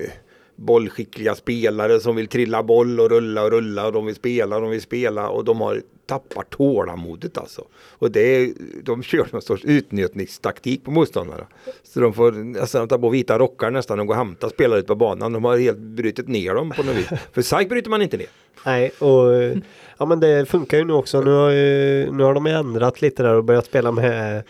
bollskickliga 0.57 1.35
spelare 1.35 2.01
som 2.01 2.17
vill 2.17 2.27
trilla 2.27 2.63
boll 2.63 3.01
och 3.01 3.11
rulla 3.11 3.43
och 3.43 3.51
rulla 3.51 3.87
och 3.87 3.93
de 3.93 4.07
vill 4.07 4.15
spela 4.15 4.57
och 4.57 4.63
de 4.63 4.71
vill 4.71 4.83
spela 4.83 5.29
och 5.29 5.45
de 5.45 5.61
har 5.61 5.83
tappat 6.07 6.51
tålamodet 6.51 7.39
alltså. 7.39 7.65
Och 7.91 8.11
det 8.11 8.21
är, 8.21 8.53
de 8.83 9.03
kör 9.03 9.29
någon 9.33 9.43
sorts 9.43 9.65
utnötningstaktik 9.65 10.85
på 10.85 10.91
motståndarna. 10.91 11.47
Så 11.83 12.01
de 12.01 12.15
får 12.15 12.33
nästan 12.33 12.89
ta 12.89 12.99
på 12.99 13.09
vita 13.09 13.39
rockar 13.39 13.71
nästan 13.71 14.01
och 14.01 14.07
gå 14.07 14.13
och 14.13 14.19
hämta 14.19 14.51
spelare 14.51 14.79
ut 14.79 14.87
på 14.87 14.95
banan. 14.95 15.33
De 15.33 15.45
har 15.45 15.59
helt 15.59 15.79
brutit 15.79 16.29
ner 16.29 16.55
dem 16.55 16.71
på 16.71 16.83
något 16.83 16.97
vis. 16.97 17.09
För 17.33 17.43
SAIK 17.43 17.69
bryter 17.69 17.91
man 17.91 18.03
inte 18.03 18.17
ner. 18.17 18.27
Nej, 18.67 18.91
och 18.99 19.33
ja 19.99 20.07
men 20.07 20.21
det 20.21 20.47
funkar 20.47 20.79
ju 20.79 20.85
nu 20.85 20.93
också. 20.93 21.21
Nu 21.21 21.31
har, 21.31 21.51
nu 22.13 22.25
har 22.25 22.35
de 22.35 22.47
ändrat 22.47 23.03
lite 23.03 23.23
där 23.23 23.35
och 23.35 23.45
börjat 23.45 23.67
spela 23.67 23.93
med 23.93 24.43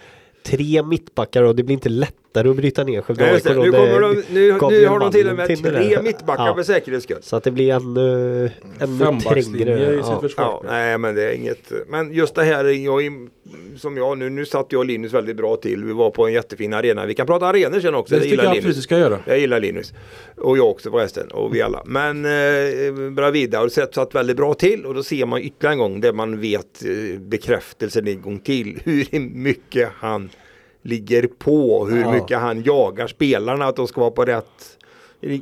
tre 0.42 0.82
mittbackar 0.82 1.42
och 1.42 1.56
det 1.56 1.62
blir 1.62 1.74
inte 1.74 1.88
lättare 2.36 2.50
att 2.50 2.56
bryta 2.56 2.84
ner 2.84 3.02
Skövde 3.02 3.24
det. 3.24 3.30
AIK. 3.34 3.44
Nu, 3.44 3.50
Det- 3.54 3.70
kommer 3.70 4.00
de, 4.00 4.22
nu, 4.30 4.52
nu 4.80 4.86
har 4.86 4.98
de 5.00 5.12
till 5.12 5.28
och 5.28 5.36
med 5.36 5.46
tre 5.46 5.70
det. 5.96 6.02
mittbackar 6.02 6.46
Ja. 6.46 6.54
för 6.54 6.62
säkerhets 6.62 7.04
skull. 7.04 7.18
Så 7.22 7.36
att 7.36 7.44
det 7.44 7.50
blir 7.50 7.72
ännu, 7.72 8.50
ännu 8.80 8.98
Fembackslinje 9.04 9.64
trängre. 9.64 9.94
i 9.94 9.96
sitt 9.96 10.06
Ja. 10.06 10.20
försvar. 10.20 10.60
Ja, 10.64 10.70
nej 10.70 10.98
men 10.98 11.14
det 11.14 11.22
är 11.30 11.32
inget. 11.32 11.72
Men 11.88 12.12
just 12.12 12.34
det 12.34 12.44
här 12.44 12.64
jag, 12.64 13.28
som 13.76 13.96
jag 13.96 14.18
nu, 14.18 14.30
nu 14.30 14.46
satt 14.46 14.66
jag 14.70 14.78
och 14.78 14.86
Linus 14.86 15.12
väldigt 15.12 15.36
bra 15.36 15.56
till. 15.56 15.84
Vi 15.84 15.92
var 15.92 16.10
på 16.10 16.26
en 16.26 16.32
jättefin 16.32 16.74
arena. 16.74 17.06
Vi 17.06 17.14
kan 17.14 17.26
prata 17.26 17.46
arenor 17.46 17.80
sen 17.80 17.94
också. 17.94 18.14
Det 18.14 18.18
Jag 18.20 18.24
jag 18.26 18.30
gillar 18.30 18.54
vi 18.54 18.60
Linus. 18.60 18.82
ska 18.82 18.98
göra. 18.98 19.18
Jag 19.26 19.38
gillar 19.38 19.60
Linus. 19.60 19.92
Och 20.36 20.58
jag 20.58 20.70
också 20.70 20.90
förresten. 20.90 21.28
Och 21.28 21.54
vi 21.54 21.62
alla. 21.62 21.82
Men 21.86 22.24
eh, 22.24 23.10
Bravida 23.12 23.58
har 23.58 23.68
sett 23.68 23.94
satt 23.94 24.14
väldigt 24.14 24.36
bra 24.36 24.54
till. 24.54 24.84
Och 24.86 24.94
då 24.94 25.02
ser 25.02 25.26
man 25.26 25.40
ytterligare 25.40 25.72
en 25.74 25.78
gång 25.78 26.00
där 26.00 26.12
man 26.12 26.40
vet 26.40 26.84
eh, 26.84 27.20
bekräftelsen 27.20 28.06
en 28.08 28.22
gång 28.22 28.38
till. 28.38 28.80
Hur 28.84 29.20
mycket 29.20 29.88
han 29.94 30.28
ligger 30.86 31.26
på. 31.38 31.86
Hur 31.86 32.00
Ja. 32.00 32.12
mycket 32.12 32.38
han 32.38 32.62
jagar 32.62 33.06
spelarna 33.06 33.64
att 33.66 33.76
de 33.76 33.86
ska 33.88 34.00
vara 34.00 34.10
på 34.10 34.24
rätt 34.24 34.72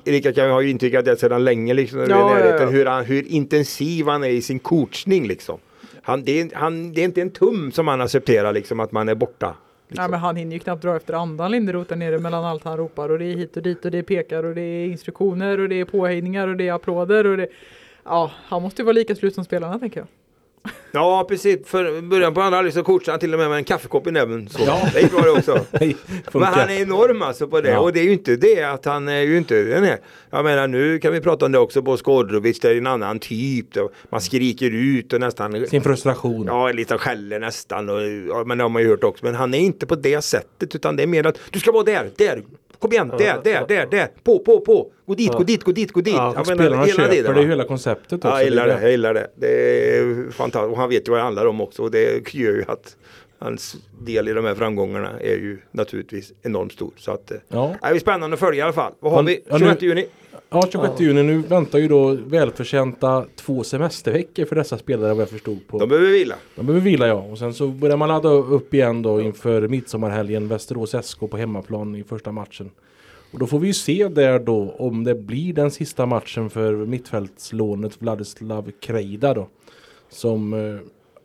Erika 0.04 0.32
kan 0.32 0.50
ha 0.50 0.62
ju 0.62 0.70
intygat 0.70 1.04
det 1.04 1.16
sedan 1.16 1.44
länge 1.44 1.74
liksom. 1.74 1.98
Ja, 2.00 2.06
ja, 2.08 2.16
ja. 2.18 2.34
närheten, 2.34 2.68
Hur, 2.68 2.86
han, 2.86 3.04
hur 3.04 3.28
intensiv 3.28 4.06
han 4.06 4.24
är 4.24 4.28
i 4.28 4.42
sin 4.42 4.58
coachning 4.58 5.26
liksom. 5.28 5.58
Han, 6.02 6.24
det, 6.24 6.40
är, 6.40 6.50
han, 6.54 6.92
det 6.92 7.00
är 7.00 7.04
inte 7.04 7.20
en 7.22 7.30
tum 7.30 7.72
som 7.72 7.88
han 7.88 8.00
accepterar 8.00 8.52
liksom 8.52 8.80
att 8.80 8.92
man 8.92 9.08
är 9.08 9.14
borta. 9.14 9.46
Nej 9.46 9.56
Liksom. 9.88 10.10
men 10.10 10.20
han 10.20 10.36
hinner 10.36 10.52
ju 10.52 10.58
knappt 10.58 10.82
dra 10.82 10.96
efter 10.96 11.14
andan 11.14 11.50
Linderoth 11.50 11.88
där 11.88 11.96
nere 11.96 12.18
mellan 12.18 12.44
allt 12.44 12.64
han 12.64 12.76
ropar 12.76 13.08
och 13.08 13.18
det 13.18 13.24
är 13.24 13.36
hit 13.36 13.56
och 13.56 13.62
dit 13.62 13.84
och 13.84 13.90
det 13.90 13.98
är 13.98 14.02
pekar 14.02 14.44
och 14.44 14.54
det 14.54 14.60
är 14.62 14.86
instruktioner 14.86 15.60
och 15.60 15.68
det 15.68 15.80
är 15.80 15.84
påhejningar 15.84 16.48
och 16.48 16.56
det 16.56 16.68
är 16.68 16.72
applåder 16.72 17.26
och 17.26 17.36
det 17.36 17.48
Ja, 18.04 18.30
han 18.46 18.62
måste 18.62 18.82
ju 18.82 18.86
vara 18.86 18.92
lika 18.92 19.14
slut 19.14 19.34
som 19.34 19.44
spelarna 19.44 19.78
tänker 19.78 20.00
jag. 20.00 20.06
Ja 20.92 21.26
precis, 21.28 21.68
för 21.68 22.00
början 22.00 22.34
på 22.34 22.40
andra 22.40 22.56
halvlek 22.56 22.74
så 22.74 22.82
coachade 22.82 23.12
han 23.12 23.20
till 23.20 23.32
och 23.32 23.40
med 23.40 23.48
med 23.48 23.58
en 23.58 23.64
kaffekopp 23.64 24.06
i 24.06 24.10
näven. 24.10 24.48
Så. 24.48 24.62
Ja. 24.66 24.88
Det 24.94 25.00
gick 25.00 25.10
bra 25.10 25.20
det 25.20 25.30
också. 25.30 25.66
Men 26.32 26.42
han 26.42 26.68
är 26.70 26.82
enorm 26.82 27.22
alltså 27.22 27.48
på 27.48 27.60
det 27.60 27.70
Ja. 27.70 27.78
och 27.78 27.92
det 27.92 28.00
är 28.00 28.04
ju 28.04 28.12
inte 28.12 28.36
det 28.36 28.62
att 28.62 28.84
han 28.84 29.08
är 29.08 29.20
ju 29.20 29.36
inte 29.38 29.62
den 29.62 29.84
här. 29.84 29.98
Jag 30.30 30.44
menar 30.44 30.68
nu 30.68 30.98
kan 30.98 31.12
vi 31.12 31.20
prata 31.20 31.46
om 31.46 31.52
det 31.52 31.58
också 31.58 31.82
på 31.82 31.96
Skodrovic, 31.96 32.60
det 32.60 32.68
är 32.68 32.76
en 32.76 32.86
annan 32.86 33.18
typ. 33.18 33.66
Man 34.10 34.20
skriker 34.20 34.70
ut 34.70 35.12
och 35.12 35.20
nästan 35.20 35.66
Sin 35.66 35.82
frustration. 35.82 36.46
Ja, 36.46 36.72
lite 36.72 36.98
skäller 36.98 37.40
nästan. 37.40 37.88
Och, 37.88 38.00
ja, 38.28 38.44
men 38.46 38.58
det 38.58 38.64
har 38.64 38.68
man 38.68 38.82
ju 38.82 38.88
hört 38.88 39.04
också. 39.04 39.24
Men 39.24 39.34
han 39.34 39.54
är 39.54 39.58
inte 39.58 39.86
på 39.86 39.94
det 39.94 40.22
sättet 40.22 40.74
utan 40.74 40.96
det 40.96 41.02
är 41.02 41.06
mer 41.06 41.26
att 41.26 41.38
du 41.50 41.60
ska 41.60 41.72
vara 41.72 41.84
där, 41.84 42.10
där. 42.16 42.42
Kom 42.84 42.92
igen, 42.92 43.08
där, 43.08 43.40
där, 43.44 43.64
där, 43.68 43.86
där. 43.86 44.08
På, 44.24 44.38
på, 44.38 44.60
på. 44.60 44.92
Gå 45.06 45.14
dit, 45.14 45.28
Ja. 45.32 45.38
gå 45.38 45.44
dit, 45.44 45.62
gå 45.64 45.72
dit, 45.72 45.92
gå 45.92 46.00
dit. 46.00 46.14
Ja, 46.14 46.32
Jag 46.34 46.40
Och 46.40 46.46
menar, 46.46 46.62
spelarna 46.64 46.84
hela 46.84 46.96
köper 47.12 47.34
det 47.34 47.40
ju 47.42 47.48
hela 47.48 47.64
konceptet 47.64 48.12
också. 48.12 48.28
Ja, 48.28 48.34
jag 48.36 48.44
gillar 48.44 48.66
Det 48.66 48.72
det. 48.72 48.78
är 48.78 48.82
Jag 48.82 48.90
gillar 48.90 49.14
det. 49.14 49.30
Det 49.36 49.96
är 49.98 50.30
fantastiskt. 50.30 50.72
Och 50.72 50.78
han 50.78 50.88
vet 50.88 51.08
ju 51.08 51.10
vad 51.10 51.18
det 51.20 51.24
handlar 51.24 51.46
om 51.46 51.60
också. 51.60 51.82
Och 51.82 51.90
det 51.90 52.34
gör 52.34 52.52
ju 52.52 52.64
att 52.68 52.96
hans 53.38 53.76
del 54.00 54.28
i 54.28 54.32
de 54.32 54.44
här 54.44 54.54
framgångarna 54.54 55.10
är 55.20 55.34
ju 55.36 55.58
naturligtvis 55.70 56.32
enormt 56.42 56.72
stor. 56.72 56.90
Så 56.96 57.10
att 57.12 57.30
eh, 57.30 57.36
Ja. 57.48 57.74
det 57.82 57.88
är 57.88 57.98
spännande 57.98 58.34
att 58.34 58.40
följa 58.40 58.58
i 58.58 58.62
alla 58.62 58.72
fall. 58.72 58.92
Vad 59.00 59.12
har 59.12 59.22
vi? 59.22 59.40
ja, 59.48 59.52
nu- 59.52 59.58
26 59.58 59.82
juni. 59.82 60.06
Ja, 60.54 60.68
26 60.72 61.00
juni. 61.00 61.22
Nu 61.22 61.38
väntar 61.38 61.78
ju 61.78 61.88
då 61.88 62.16
välförtjänta 62.26 63.26
två 63.36 63.64
semesterveckor 63.64 64.44
för 64.44 64.56
dessa 64.56 64.78
spelare 64.78 65.14
vad 65.14 65.22
jag 65.22 65.28
förstod 65.28 65.66
på. 65.68 65.78
De 65.78 65.88
behöver 65.88 66.10
vila. 66.10 66.34
De 66.56 66.66
behöver 66.66 66.84
vila 66.84 67.06
ja. 67.06 67.14
Och 67.14 67.38
sen 67.38 67.54
så 67.54 67.66
börjar 67.66 67.96
man 67.96 68.08
ladda 68.08 68.28
upp 68.28 68.74
igen 68.74 69.02
då 69.02 69.20
inför 69.20 69.68
midsommarhelgen 69.68 70.48
Västerås 70.48 70.94
SK 71.02 71.20
på 71.30 71.36
hemmaplan 71.36 71.96
i 71.96 72.04
första 72.04 72.32
matchen. 72.32 72.70
Och 73.32 73.38
då 73.38 73.46
får 73.46 73.58
vi 73.58 73.66
ju 73.66 73.74
se 73.74 74.08
där 74.08 74.38
då 74.38 74.74
om 74.78 75.04
det 75.04 75.14
blir 75.14 75.52
den 75.52 75.70
sista 75.70 76.06
matchen 76.06 76.50
för 76.50 76.74
mittfältslånet 76.74 78.02
Vladislav 78.02 78.70
Krejda 78.80 79.34
då. 79.34 79.48
Som 80.08 80.52
eh, 80.52 80.80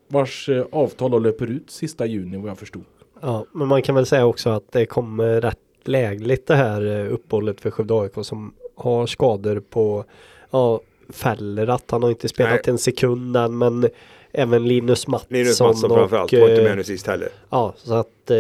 vars 0.08 0.50
eh, 0.50 0.66
avtal 0.72 1.12
då 1.12 1.20
löper 1.20 1.48
ut 1.48 1.72
sista 1.72 2.06
juni 2.06 2.38
vad 2.38 2.50
jag 2.50 2.58
förstod. 2.58 2.84
Ja, 3.22 3.46
men 3.52 3.68
man 3.68 3.82
kan 3.82 3.96
väl 3.96 4.06
säga 4.06 4.26
också 4.26 4.50
att 4.50 4.72
det 4.72 4.86
kommer 4.86 5.42
rätt 5.42 5.58
lägligt 5.84 6.48
det 6.48 6.56
här 6.56 6.86
eh, 6.86 7.14
uppehållet 7.14 7.62
för 7.62 7.72
Skövde 7.72 7.94
AIK 7.94 8.14
som 8.22 8.54
har 8.80 9.06
skador 9.08 9.60
på 9.70 10.06
ja, 10.52 10.80
Fällerat. 11.10 11.84
Han 11.92 12.04
har 12.04 12.10
inte 12.10 12.30
spelat 12.30 12.52
Nej. 12.52 12.62
en 12.66 12.78
sekund 12.78 13.38
än 13.38 13.58
men 13.58 13.90
även 14.32 14.68
Linus 14.68 15.08
Mattsson. 15.08 15.38
Linus 15.38 15.62
Mattsson 15.62 15.92
och, 15.92 15.98
framförallt 15.98 16.34
var 16.34 16.50
inte 16.50 16.62
eh, 16.62 16.64
med 16.64 16.78
nu 16.78 16.84
sist 16.84 17.08
heller. 17.08 17.30
Ja, 17.50 17.74
så 17.78 17.94
att 17.94 18.32
eh, 18.32 18.38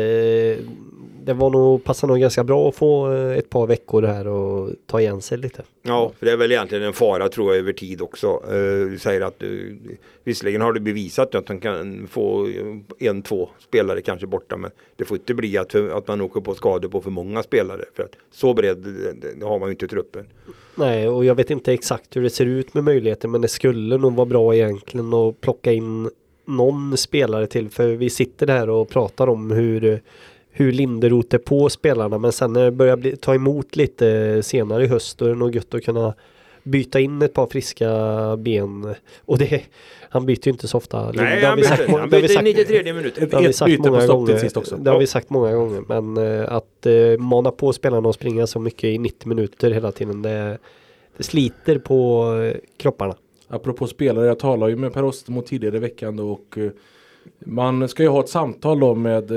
det 1.24 1.34
var 1.34 1.50
nog, 1.50 1.84
passar 1.84 2.08
nog 2.08 2.20
ganska 2.20 2.44
bra 2.44 2.70
att 2.70 2.76
få 2.76 3.14
eh, 3.14 3.38
ett 3.38 3.50
par 3.50 3.68
veckor 3.68 4.02
här 4.02 4.28
och 4.28 4.70
ta 4.86 5.02
igen 5.02 5.22
sig 5.22 5.38
lite. 5.38 5.64
Ja, 5.82 6.12
för 6.20 6.26
det 6.26 6.32
är 6.32 6.38
väl 6.38 6.52
egentligen 6.52 6.84
en 6.84 6.94
fara 6.94 7.30
tror 7.30 7.52
jag 7.52 7.60
över 7.60 7.74
tid 7.74 8.02
också. 8.02 8.28
Eh, 8.28 8.90
Du 8.92 8.98
säger 9.00 9.22
att 9.22 9.40
du, 9.40 9.78
visserligen 10.24 10.62
har 10.62 10.74
du 10.74 10.80
bevisat 10.80 11.36
att 11.36 11.50
man 11.50 11.60
kan 11.60 12.08
få 12.08 12.50
en, 13.00 13.22
två 13.22 13.50
spelare 13.60 14.02
kanske 14.02 14.28
borta 14.28 14.58
men 14.58 14.72
det 14.96 15.06
får 15.06 15.18
inte 15.18 15.34
bli 15.34 15.58
att, 15.58 15.76
att 15.76 16.08
man 16.08 16.22
åker 16.22 16.42
på 16.42 16.56
skador 16.56 16.90
på 16.90 17.02
för 17.02 17.12
många 17.12 17.44
spelare. 17.44 17.86
För 17.96 18.04
att 18.04 18.16
så 18.32 18.54
bredd 18.54 18.86
eh, 19.42 19.48
har 19.48 19.60
man 19.60 19.68
ju 19.70 19.72
inte 19.72 19.88
truppen. 19.88 20.26
Nej, 20.76 21.08
och 21.08 21.26
jag 21.26 21.36
vet 21.36 21.50
inte 21.50 21.74
exakt 21.74 22.16
hur 22.16 22.22
det 22.22 22.30
ser 22.30 22.46
ut 22.46 22.74
med 22.74 22.84
möjligheter 22.84 23.28
men 23.28 23.42
det 23.42 23.48
skulle 23.48 23.98
nog 23.98 24.16
vara 24.16 24.26
bra 24.26 24.56
egentligen 24.56 25.14
att 25.14 25.42
plocka 25.42 25.72
in 25.72 26.10
någon 26.46 26.98
spelare 26.98 27.48
till 27.48 27.70
för 27.70 27.88
vi 27.88 28.10
sitter 28.10 28.46
där 28.46 28.70
och 28.70 28.90
pratar 28.90 29.30
om 29.30 29.52
hur 29.52 30.02
hur 30.52 30.72
Linderoth 30.72 31.36
är 31.36 31.40
på 31.40 31.70
spelarna 31.70 32.18
men 32.18 32.32
sen 32.32 32.54
när 32.54 32.66
det 32.66 32.72
börjar 32.72 32.98
bli, 32.98 33.16
ta 33.18 33.36
emot 33.36 33.76
lite 33.76 34.40
senare 34.44 34.84
i 34.84 34.88
höst 34.88 35.18
då 35.18 35.26
är 35.26 35.30
det 35.30 35.36
nog 35.36 35.56
gött 35.56 35.74
att 35.74 35.84
kunna 35.84 36.14
byta 36.64 37.00
in 37.00 37.22
ett 37.22 37.34
par 37.34 37.48
friska 37.48 37.90
ben 38.38 38.96
och 39.26 39.38
det 39.38 39.62
han 40.12 40.26
byter 40.26 40.40
ju 40.48 40.52
inte 40.52 40.68
så 40.68 40.78
ofta. 40.78 41.12
Det 41.12 41.22
Nej, 41.22 41.42
har 41.42 41.50
han 41.50 41.58
vi 41.58 41.64
sagt- 41.64 41.80
bytte. 41.80 41.92
det 41.92 42.00
Han 42.00 42.10
bytte 42.10 42.26
i 42.26 42.30
sagt- 42.36 42.44
93 42.44 42.94
minuter. 42.94 43.22
Ett, 43.24 43.32
det 43.32 43.38
har 43.38 43.44
vi 43.44 43.50
ett 43.50 43.56
sagt 43.56 43.72
byte 43.72 43.84
på 43.84 43.90
många 43.90 44.02
stopptid 44.02 44.28
gånger. 44.28 44.40
sist 44.40 44.58
också. 44.58 44.76
Det 44.78 44.90
har 44.92 45.00
vi 45.00 45.08
sagt 45.08 45.30
många 45.30 45.54
gånger. 45.54 45.84
Men 46.04 46.18
eh, 46.42 46.52
att 46.54 46.86
eh, 46.86 47.18
mana 47.20 47.52
på 47.52 47.74
spelarna 47.74 48.10
att 48.10 48.16
springa 48.16 48.48
så 48.48 48.60
mycket 48.60 48.84
i 48.84 48.98
90 48.98 49.28
minuter 49.30 49.72
hela 49.72 49.92
tiden. 49.92 50.22
Det, 50.22 50.58
det 51.18 51.24
sliter 51.24 51.78
på 51.80 52.26
eh, 52.54 52.58
kropparna. 52.78 53.16
Apropå 53.48 53.88
spelare, 53.88 54.28
jag 54.28 54.40
talade 54.40 54.72
ju 54.72 54.78
med 54.78 54.94
Per 54.94 55.04
Ostermo 55.04 55.42
tidigare 55.42 55.76
i 55.76 55.80
veckan 55.80 56.16
då 56.18 56.30
och 56.32 56.58
man 57.46 57.88
ska 57.88 58.04
ju 58.04 58.10
ha 58.10 58.20
ett 58.20 58.30
samtal 58.30 58.80
då 58.80 58.96
med 58.96 59.32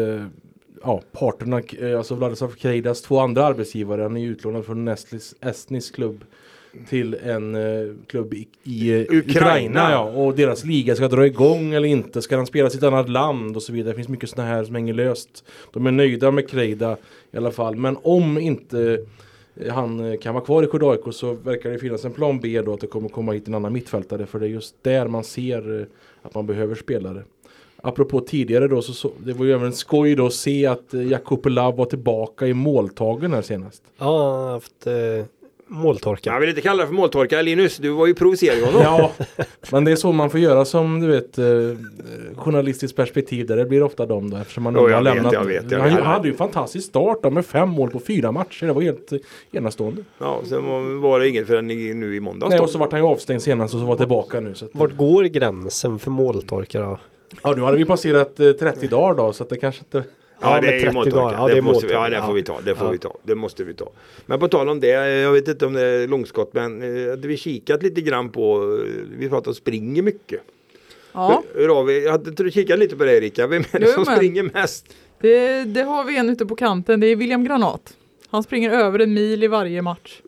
ja, 0.82 1.02
parterna, 1.12 1.60
eh, 1.80 1.98
alltså 1.98 2.14
Vladislav 2.14 2.48
Kreidas 2.48 3.02
två 3.02 3.18
andra 3.18 3.44
arbetsgivare. 3.44 4.02
Han 4.02 4.16
är 4.16 4.26
utlånad 4.26 4.64
från 4.64 4.88
en 4.88 4.96
estnisk, 5.40 5.94
klubb 5.94 6.24
till 6.88 7.14
en 7.14 7.54
eh, 7.54 7.94
klubb 8.06 8.34
i, 8.34 8.48
i 8.62 8.90
eh, 8.90 9.00
Ukraina. 9.00 9.20
Ukraina. 9.20 9.90
ja, 9.90 10.00
och 10.00 10.36
deras 10.36 10.64
liga 10.64 10.96
ska 10.96 11.08
dra 11.08 11.26
igång 11.26 11.72
eller 11.72 11.88
inte. 11.88 12.22
Ska 12.22 12.36
han 12.36 12.46
spela 12.46 12.68
i 12.68 12.76
ett 12.76 12.82
annat 12.82 13.08
land 13.08 13.56
och 13.56 13.62
så 13.62 13.72
vidare. 13.72 13.92
Det 13.92 13.96
finns 13.96 14.08
mycket 14.08 14.30
sådana 14.30 14.48
här 14.48 14.64
som 14.64 14.74
hänger 14.74 14.94
löst. 14.94 15.44
De 15.72 15.86
är 15.86 15.90
nöjda 15.90 16.30
med 16.30 16.48
Kreida 16.48 16.96
i 17.32 17.36
alla 17.36 17.50
fall. 17.50 17.76
Men 17.76 17.96
om 18.02 18.38
inte 18.38 18.98
han 19.70 20.18
kan 20.18 20.34
vara 20.34 20.44
kvar 20.44 20.62
i 20.62 20.86
AIK 20.86 21.14
så 21.14 21.32
verkar 21.32 21.70
det 21.70 21.78
finnas 21.78 22.04
en 22.04 22.12
plan 22.12 22.40
B 22.40 22.62
då 22.62 22.74
att 22.74 22.80
det 22.80 22.86
kommer 22.86 23.08
komma 23.08 23.32
hit 23.32 23.48
en 23.48 23.54
annan 23.54 23.72
mittfältare 23.72 24.26
för 24.26 24.40
det 24.40 24.46
är 24.46 24.50
just 24.50 24.82
där 24.82 25.08
man 25.08 25.24
ser 25.24 25.86
att 26.22 26.34
man 26.34 26.46
behöver 26.46 26.74
spelare. 26.74 27.22
Apropå 27.84 28.20
tidigare 28.20 28.68
då 28.68 28.82
så, 28.82 28.92
så 28.92 29.10
det 29.18 29.32
var 29.32 29.44
ju 29.44 29.52
även 29.52 29.72
skoj 29.72 30.14
då 30.14 30.26
att 30.26 30.32
se 30.32 30.66
att 30.66 30.94
eh, 30.94 31.02
Jakub 31.02 31.46
Lav 31.46 31.76
var 31.76 31.84
tillbaka 31.84 32.46
i 32.46 32.54
måltagen 32.54 33.32
här 33.32 33.42
senast. 33.42 33.82
Ja, 33.98 34.04
han 34.34 34.42
har 34.44 34.50
haft 34.52 34.86
eh, 34.86 35.24
måltorka. 35.66 36.30
Jag 36.32 36.40
vill 36.40 36.48
inte 36.48 36.60
kalla 36.60 36.82
det 36.82 36.86
för 36.86 36.94
måltorka. 36.94 37.42
Linus, 37.42 37.76
du 37.76 37.90
var 37.90 38.06
ju 38.06 38.14
provocerad 38.14 38.58
honom. 38.64 38.80
Ja, 39.18 39.24
men 39.70 39.84
det 39.84 39.92
är 39.92 39.96
så 39.96 40.12
man 40.12 40.30
får 40.30 40.40
göra 40.40 40.64
som 40.64 41.00
du 41.00 41.06
vet 41.06 41.38
eh, 41.38 41.44
journalistiskt 42.36 42.96
perspektiv 42.96 43.46
där 43.46 43.56
det 43.56 43.64
blir 43.64 43.82
ofta 43.82 44.06
dem 44.06 44.30
då 44.30 44.36
eftersom 44.36 44.62
man 44.62 44.74
har 44.74 44.88
vet, 44.88 45.02
lämnat. 45.02 45.32
jag 45.32 45.44
vet, 45.44 45.70
jag 45.70 45.78
han 45.80 45.88
vet. 45.96 46.04
hade 46.04 46.28
ju 46.28 46.32
en 46.32 46.38
fantastisk 46.38 46.88
start 46.88 47.18
då, 47.22 47.30
med 47.30 47.46
fem 47.46 47.68
mål 47.68 47.90
på 47.90 48.00
fyra 48.00 48.32
matcher. 48.32 48.66
Det 48.66 48.72
var 48.72 48.82
helt 48.82 49.12
eh, 49.12 49.18
enastående. 49.52 50.02
Ja, 50.18 50.40
sen 50.48 50.66
var- 50.66 51.00
var 51.00 51.20
det 51.20 51.28
inget 51.28 51.46
förrän 51.46 51.66
nu 51.66 52.16
i 52.16 52.20
måndags. 52.20 52.50
Nej, 52.50 52.60
och 52.60 52.70
så 52.70 52.78
vart 52.78 52.92
han 52.92 53.00
ju 53.00 53.06
avstängd 53.06 53.42
senast 53.42 53.74
och 53.74 53.80
så 53.80 53.86
var 53.86 53.96
tillbaka 53.96 54.40
nu. 54.40 54.54
Så 54.54 54.64
att, 54.64 54.70
Vart 54.74 54.96
går 54.96 55.24
gränsen 55.24 55.98
för 55.98 56.10
måltorka 56.10 56.80
då? 56.80 56.98
Ja, 57.42 57.54
nu 57.56 57.62
hade 57.62 57.76
vi 57.76 57.84
passerat 57.84 58.40
eh, 58.40 58.52
30 58.52 58.86
dagar 58.86 59.14
då 59.14 59.32
så 59.32 59.42
att 59.42 59.48
det 59.48 59.56
kanske 59.56 59.80
inte 59.84 60.08
Ja, 60.44 60.54
Ja, 60.56 60.60
det 60.60 60.68
är 60.68 60.72
ju 60.72 60.80
30 60.80 60.94
måltorka. 60.94 61.16
dagar. 61.16 61.38
Ja, 61.38 61.46
det 61.48 61.52
det 61.54 61.58
är 61.58 61.62
måste, 61.62 61.86
vi- 61.86 61.92
ja, 61.92 62.08
det 62.08 62.22
får 62.22 62.32
vi 62.32 62.42
ta. 62.42 62.60
Det 62.64 62.74
får 62.74 62.86
Ja. 62.86 62.90
vi 62.92 62.98
ta. 62.98 63.16
Det 63.22 63.34
måste 63.34 63.64
vi 63.64 63.74
ta. 63.74 63.90
Men 64.26 64.40
på 64.40 64.48
tal 64.48 64.68
om 64.68 64.80
det, 64.80 64.88
jag 65.20 65.32
vet 65.32 65.48
inte 65.48 65.66
om 65.66 65.72
det 65.72 65.80
är 65.86 66.08
långskott, 66.08 66.52
men 66.54 66.82
eh, 66.82 67.10
hade 67.10 67.28
vi 67.28 67.36
kikat 67.36 67.82
lite 67.82 68.00
grann 68.00 68.28
på, 68.30 68.62
eh, 68.86 68.90
vi 69.18 69.28
pratar 69.28 69.50
om 69.50 69.54
springer 69.54 70.02
mycket. 70.02 70.40
Ja, 71.12 71.42
Hur, 71.54 71.60
hur 71.60 71.68
har 71.68 71.84
vi, 71.84 72.08
hade 72.08 72.30
inte 72.30 72.42
du 72.42 72.50
kikat 72.50 72.78
lite 72.78 72.96
på 72.96 73.04
det 73.04 73.16
Erika? 73.16 73.46
Vem 73.46 73.62
är 73.72 73.80
det 73.80 73.86
Jo, 73.86 73.92
som 73.92 74.04
men- 74.06 74.16
springer 74.16 74.42
mest? 74.54 74.86
det, 75.20 75.64
det 75.64 75.82
har 75.82 76.04
vi 76.04 76.16
en 76.18 76.30
ute 76.30 76.46
på 76.46 76.56
kanten. 76.56 77.00
Det 77.00 77.06
är 77.06 77.16
William 77.16 77.44
Granat. 77.44 77.96
Han 78.30 78.42
springer 78.42 78.70
över 78.70 78.98
en 78.98 79.14
mil 79.14 79.44
i 79.44 79.46
varje 79.46 79.82
match. 79.82 80.20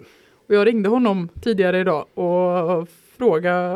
Och 0.48 0.54
jag 0.54 0.66
ringde 0.66 0.88
honom 0.88 1.28
tidigare 1.42 1.80
idag 1.80 2.06
och 2.14 2.88
frågade 3.18 3.74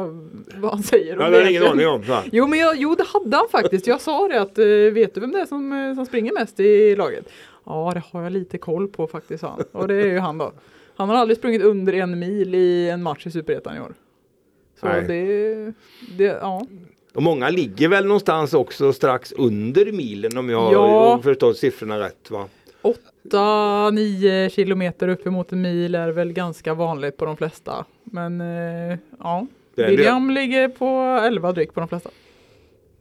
vad 0.57 0.71
han 0.73 0.83
säger. 0.83 1.17
Ja, 1.21 1.31
det 1.31 1.37
har 1.43 1.51
ingen 1.51 1.67
aning 1.67 1.87
om. 1.89 2.05
Så. 2.05 2.19
Jo, 2.33 2.47
men 2.47 2.59
jag, 2.59 2.77
jo, 2.77 2.95
det 2.95 3.05
hade 3.07 3.37
han 3.37 3.49
faktiskt. 3.51 3.87
Jag 3.87 4.01
sa 4.01 4.29
det 4.29 4.41
att 4.41 4.59
eh, 4.59 4.65
vet 4.95 5.15
du 5.15 5.21
vem 5.21 5.33
det 5.33 5.41
är 5.41 5.47
som, 5.47 5.73
eh, 5.73 5.95
som 5.95 6.07
springer 6.07 6.33
mest 6.33 6.61
i 6.61 6.97
laget? 6.97 7.29
Ja, 7.67 7.91
det 7.95 8.03
har 8.13 8.23
jag 8.23 8.33
lite 8.33 8.59
koll 8.59 8.89
på 8.89 9.07
faktiskt, 9.07 9.43
han. 9.43 9.65
Och 9.73 9.89
det 9.89 9.95
är 9.95 10.07
ju 10.07 10.19
han 10.19 10.39
då. 10.39 10.53
Han 10.97 11.09
har 11.09 11.17
aldrig 11.17 11.39
sprungit 11.39 11.63
under 11.63 11.93
en 11.93 12.19
mil 12.19 12.55
i 12.55 12.91
en 12.91 13.03
match 13.03 13.27
i 13.27 13.31
Superettan 13.31 13.77
i 13.77 13.81
år. 13.81 13.95
Så 14.81 14.87
Nej. 14.87 15.05
det, 15.09 15.73
det, 16.19 16.25
ja. 16.25 16.67
Och 17.15 17.23
många 17.23 17.49
ligger 17.51 17.89
väl 17.89 18.05
någonstans 18.07 18.55
också 18.55 18.93
strax 18.93 19.33
under 19.33 19.93
milen 19.93 20.39
om 20.39 20.49
jag 20.51 20.73
Ja. 20.73 21.21
förstått 21.23 21.57
siffrorna 21.59 22.01
rätt 22.01 22.31
va? 22.31 22.47
8-9 23.25 24.49
kilometer 24.49 25.09
uppemot 25.09 25.53
en 25.53 25.61
mil 25.63 25.95
är 25.95 26.09
väl 26.09 26.33
ganska 26.33 26.75
vanligt 26.75 27.17
på 27.17 27.25
de 27.25 27.37
flesta. 27.37 27.85
Men 28.05 28.41
eh, 28.41 28.99
ja, 29.19 29.47
William 29.75 30.31
ligger 30.31 30.69
på 30.69 30.87
11 31.27 31.53
drygt 31.53 31.75
på 31.75 31.81
de 31.81 31.89
flesta. 31.89 32.11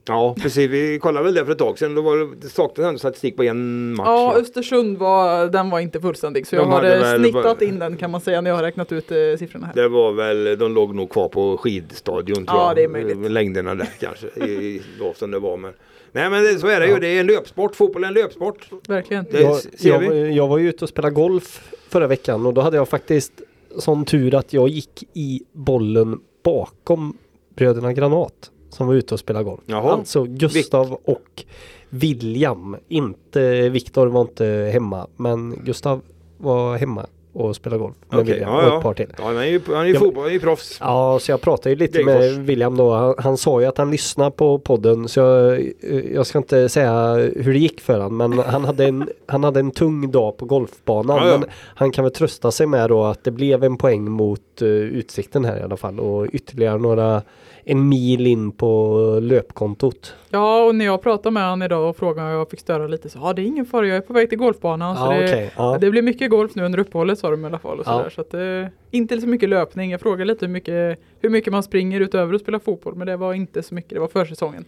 Ja 0.10 0.36
precis, 0.42 0.70
vi 0.70 1.00
kollade 1.00 1.26
väl 1.26 1.34
det 1.34 1.46
för 1.46 1.52
ett 1.52 1.58
tag 1.58 1.80
sedan. 1.80 1.96
Då 1.96 2.02
var 2.02 2.18
det, 2.42 2.50
saknades 2.50 2.88
ändå 2.88 3.00
statistik 3.00 3.36
på 3.36 3.44
en 3.44 3.94
match. 3.94 4.08
Ja, 4.08 4.26
va? 4.26 4.36
Östersund 4.40 4.98
var, 4.98 5.48
den 5.48 5.70
var 5.70 5.80
inte 5.80 6.02
fullständig. 6.02 6.48
Så 6.48 6.56
jag 6.56 6.64
De 6.64 6.72
har 6.72 6.84
hade 6.84 7.14
eh, 7.16 7.20
snittat 7.22 7.62
in 7.62 7.80
den 7.80 7.98
kan 7.98 8.12
man 8.12 8.22
säga 8.22 8.42
när 8.42 8.50
jag 8.50 8.56
har 8.58 8.64
räknat 8.64 8.92
ut 8.92 9.12
eh, 9.12 9.18
siffrorna 9.40 9.68
här. 9.68 9.74
Det 9.74 9.88
var 9.88 10.12
väl, 10.12 10.58
de 10.60 10.74
låg 10.74 10.96
nog 10.96 11.10
kvar 11.10 11.30
på 11.30 11.58
skidstadion 11.58 12.46
tror 12.46 12.60
Ja, 12.60 12.68
jag. 12.68 12.76
det 12.76 12.84
är 12.84 12.88
möjligt. 12.88 13.32
Längderna 13.32 13.76
där 13.76 13.90
kanske, 14.00 14.28
i, 14.46 14.52
i, 14.52 14.82
som 15.16 15.32
det 15.32 15.40
var. 15.40 15.58
Men, 15.58 15.74
nej 16.12 16.30
men 16.30 16.44
det, 16.44 16.60
så 16.60 16.68
är 16.68 16.80
det 16.80 16.88
ju, 16.88 17.00
det 17.00 17.08
är 17.08 17.20
en 17.20 17.28
löpsport, 17.28 17.76
fotboll 17.76 18.04
är 18.04 18.08
en 18.08 18.14
löpsport. 18.14 18.70
Verkligen. 18.88 19.26
Det 19.32 19.42
Jag, 19.42 19.56
ser 19.56 19.90
jag, 19.90 20.00
vi. 20.00 20.34
jag 20.36 20.48
var 20.48 20.58
ju 20.58 20.70
ute 20.70 20.86
och 20.86 20.90
spelade 20.90 21.14
golf 21.16 21.72
förra 21.90 22.08
veckan 22.08 22.46
och 22.46 22.54
då 22.54 22.62
hade 22.62 22.78
jag 22.78 22.90
faktiskt 22.90 23.34
sån 23.78 24.06
tur 24.06 24.36
att 24.36 24.54
jag 24.54 24.70
gick 24.70 25.04
i 25.14 25.42
bollen 25.52 26.20
bakom 26.44 27.18
bröderna 27.56 27.94
Granat 27.94 28.52
som 28.70 28.88
var 28.88 28.94
ute 28.94 29.14
och 29.14 29.20
spelade 29.20 29.46
golf. 29.46 29.62
Jaha. 29.66 29.92
Alltså 29.92 30.24
Gustav 30.24 30.94
och 30.94 31.44
William. 31.90 32.78
Inte 32.88 33.70
Viktor 33.70 34.08
var 34.08 34.22
inte 34.22 34.70
hemma 34.74 35.08
men 35.16 35.56
Gustav 35.64 36.02
var 36.38 36.78
hemma 36.78 37.06
och 37.34 37.56
spelade 37.56 37.80
golf 37.80 37.96
med 38.10 38.20
Okej, 38.20 38.34
William 38.34 38.50
ja, 38.54 38.72
och 38.72 38.78
ett 38.78 38.84
par 38.84 38.94
till. 38.94 39.14
ja, 39.18 39.24
han 39.24 39.38
är 39.38 39.46
ju, 39.46 39.62
han 39.68 39.82
är 39.82 39.86
ju 39.86 39.96
fotboll, 39.96 40.24
han 40.24 40.30
är 40.30 40.34
ju 40.34 40.40
proffs. 40.40 40.78
Ja, 40.80 41.20
så 41.22 41.32
jag 41.32 41.42
pratade 41.42 41.70
ju 41.70 41.76
lite 41.76 42.04
med 42.04 42.34
William 42.34 42.78
då. 42.78 42.94
Han, 42.94 43.16
han 43.18 43.38
sa 43.38 43.62
ju 43.62 43.68
att 43.68 43.78
han 43.78 43.92
lyssnar 43.92 44.30
på 44.30 44.60
podden 44.60 45.08
så 45.08 45.20
jag, 45.20 45.74
jag 46.14 46.28
ska 46.28 46.38
inte 46.38 46.70
säga 46.70 47.14
hur 47.16 47.54
det 47.54 47.60
gick 47.60 47.82
för 47.82 48.00
han 48.00 48.18
men 48.18 48.40
han 48.40 48.66
hade 48.66 48.86
en, 48.86 49.10
han 49.26 49.44
hade 49.44 49.60
en 49.60 49.72
tung 49.72 50.12
dag 50.12 50.38
på 50.38 50.46
golfbanan. 50.46 51.18
Ja, 51.18 51.30
ja. 51.32 51.38
Men 51.38 51.50
han 51.76 51.92
kan 51.92 52.04
väl 52.04 52.14
trösta 52.14 52.52
sig 52.52 52.68
med 52.68 52.90
då 52.90 53.04
att 53.04 53.24
det 53.24 53.32
blev 53.32 53.64
en 53.64 53.78
poäng 53.78 54.12
mot 54.12 54.62
uh, 54.62 54.68
utsikten 54.70 55.46
här 55.46 55.60
i 55.60 55.62
alla 55.62 55.78
fall 55.78 56.00
och 56.00 56.28
ytterligare 56.32 56.78
några 56.78 57.22
en 57.70 57.90
mil 57.90 58.28
in 58.28 58.52
på 58.52 58.98
löpkontot. 59.22 60.14
Ja, 60.30 60.64
och 60.64 60.76
när 60.76 60.86
jag 60.86 61.02
pratade 61.02 61.34
med 61.34 61.44
honom 61.44 61.62
idag 61.64 61.90
och 61.90 61.98
frågade 61.98 62.28
om 62.28 62.34
jag 62.34 62.50
fick 62.50 62.60
störa 62.60 62.88
lite 62.88 63.10
så 63.10 63.20
ja, 63.22 63.34
det 63.34 63.42
är 63.42 63.46
ingen 63.46 63.66
fara, 63.66 63.88
jag 63.88 63.98
är 63.98 64.02
på 64.02 64.14
väg 64.14 64.30
till 64.30 64.38
golfbanan. 64.38 64.96
så 64.96 65.02
Ja, 65.04 65.10
det. 65.20 65.52
Ja. 65.58 65.78
det 65.82 65.92
blir 65.92 66.02
mycket 66.02 66.30
golf 66.32 66.56
nu 66.56 66.64
under 66.66 66.80
uppehållet 66.80 67.20
sa 67.20 67.32
de 67.32 67.44
i 67.44 67.46
alla 67.46 67.60
fall. 67.60 67.80
Och 67.80 67.86
Ja. 67.88 67.92
sådär, 67.98 68.10
så 68.10 68.22
att, 68.22 68.34
eh, 68.34 68.72
inte 68.92 69.22
så 69.22 69.28
mycket 69.28 69.50
löpning. 69.50 69.92
Jag 69.92 70.02
frågade 70.02 70.26
lite 70.26 70.46
hur 70.46 70.54
mycket, 70.54 71.00
hur 71.22 71.30
mycket 71.30 71.52
man 71.54 71.64
springer 71.64 72.00
utöver 72.02 72.34
att 72.34 72.42
spela 72.42 72.60
fotboll, 72.60 72.96
men 72.96 73.08
det 73.08 73.18
var 73.18 73.34
inte 73.34 73.64
så 73.64 73.76
mycket, 73.76 73.90
det 73.94 74.00
var 74.00 74.08
försäsongen. 74.08 74.66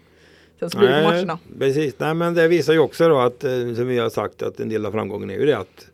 Sen 0.60 0.70
så 0.70 0.78
blir 0.78 0.88
det 0.90 1.04
på 1.04 1.10
matcherna. 1.10 1.40
precis. 1.60 1.96
Nej, 1.98 2.14
men 2.14 2.34
det 2.34 2.48
visar 2.48 2.74
ju 2.74 2.80
också 2.80 3.10
då 3.10 3.18
att, 3.18 3.44
eh, 3.44 3.52
som 3.76 3.88
vi 3.88 3.98
har 4.00 4.10
sagt, 4.10 4.44
att 4.44 4.60
en 4.60 4.70
del 4.70 4.86
av 4.86 4.92
framgången 4.92 5.30
är 5.30 5.40
ju 5.40 5.46
det 5.46 5.58
att 5.58 5.86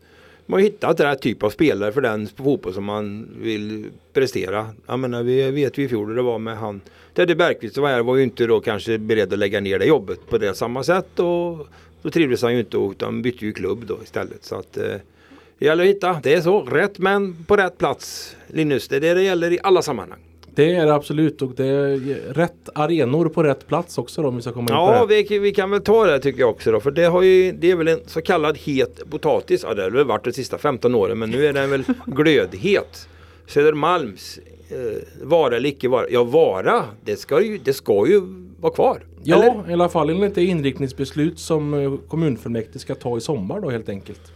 man 0.46 0.60
har 0.60 0.64
hittat 0.64 1.00
rätt 1.00 1.22
typ 1.22 1.42
av 1.42 1.50
spelare 1.50 1.92
för 1.92 2.00
den 2.00 2.26
fotboll 2.26 2.74
som 2.74 2.84
man 2.84 3.28
vill 3.40 3.86
prestera. 4.12 4.68
Jag 4.86 4.98
menar, 4.98 5.22
vi 5.22 5.50
vet 5.50 5.78
ju 5.78 5.84
i 5.84 5.88
fjol 5.88 6.08
hur 6.08 6.16
det 6.16 6.22
var 6.22 6.38
med 6.38 6.56
han 6.56 6.80
Teddy 7.14 7.34
Bergqvist 7.34 7.74
som 7.74 7.82
var 7.82 7.90
här 7.90 8.02
var 8.02 8.16
ju 8.16 8.22
inte 8.22 8.46
då 8.46 8.60
kanske 8.60 8.98
beredd 8.98 9.32
att 9.32 9.38
lägga 9.38 9.60
ner 9.60 9.78
det 9.78 9.84
jobbet 9.84 10.28
på 10.28 10.38
det 10.38 10.54
samma 10.54 10.82
sätt 10.82 11.18
och 11.18 11.66
då 12.02 12.10
trivdes 12.10 12.42
han 12.42 12.52
ju 12.52 12.60
inte 12.60 12.76
utan 12.76 13.22
bytte 13.22 13.46
ju 13.46 13.52
klubb 13.52 13.86
då 13.86 13.98
istället. 14.02 14.44
Så 14.44 14.54
att 14.54 14.76
eh, 14.76 14.94
det 15.58 15.64
gäller 15.64 15.84
att 15.84 15.90
hitta, 15.90 16.20
det 16.22 16.34
är 16.34 16.40
så, 16.40 16.62
rätt 16.62 16.98
män 16.98 17.44
på 17.46 17.56
rätt 17.56 17.78
plats. 17.78 18.36
Linus, 18.46 18.88
det 18.88 18.96
är 18.96 19.00
det 19.00 19.14
det 19.14 19.22
gäller 19.22 19.52
i 19.52 19.58
alla 19.62 19.82
sammanhang. 19.82 20.20
Det 20.56 20.74
är 20.74 20.86
det 20.86 20.94
absolut 20.94 21.42
och 21.42 21.52
det 21.56 21.66
är 21.66 21.96
rätt 22.34 22.68
arenor 22.74 23.28
på 23.28 23.42
rätt 23.42 23.66
plats 23.66 23.98
också 23.98 24.22
då 24.22 24.28
om 24.28 24.36
vi 24.36 24.42
ska 24.42 24.52
komma 24.52 24.62
in 24.62 24.66
på 24.66 24.72
Ja, 24.74 25.06
det. 25.08 25.30
vi, 25.30 25.38
vi 25.38 25.52
kan 25.52 25.70
väl 25.70 25.80
ta 25.80 26.04
det 26.06 26.18
tycker 26.18 26.40
jag 26.40 26.50
också 26.50 26.72
då. 26.72 26.80
För 26.80 26.90
det, 26.90 27.04
har 27.04 27.22
ju, 27.22 27.52
det 27.52 27.70
är 27.70 27.76
väl 27.76 27.88
en 27.88 28.00
så 28.06 28.22
kallad 28.22 28.58
het 28.58 29.10
potatis. 29.10 29.64
Ja, 29.68 29.74
det 29.74 29.82
har 29.82 29.90
väl 29.90 30.04
varit 30.06 30.24
de 30.24 30.32
sista 30.32 30.58
15 30.58 30.94
åren. 30.94 31.18
Men 31.18 31.30
nu 31.30 31.46
är 31.46 31.52
den 31.52 31.70
väl 31.70 31.84
glödhet. 32.06 33.08
Södermalms 33.46 34.38
eh, 34.68 35.02
vara 35.22 35.56
eller 35.56 35.68
icke 35.68 35.88
vara. 35.88 36.06
Ja, 36.10 36.24
vara. 36.24 36.82
Det 37.04 37.16
ska 37.16 37.42
ju, 37.42 37.58
det 37.58 37.72
ska 37.72 38.06
ju 38.08 38.22
vara 38.60 38.72
kvar. 38.72 39.00
Ja, 39.22 39.42
Eller? 39.42 39.70
i 39.70 39.72
alla 39.72 39.88
fall 39.88 40.10
enligt 40.10 40.34
det 40.34 40.44
inriktningsbeslut 40.44 41.38
som 41.38 41.74
eh, 41.74 41.94
kommunfullmäktige 42.08 42.78
ska 42.78 42.94
ta 42.94 43.16
i 43.16 43.20
sommar 43.20 43.60
då 43.60 43.70
helt 43.70 43.88
enkelt. 43.88 44.32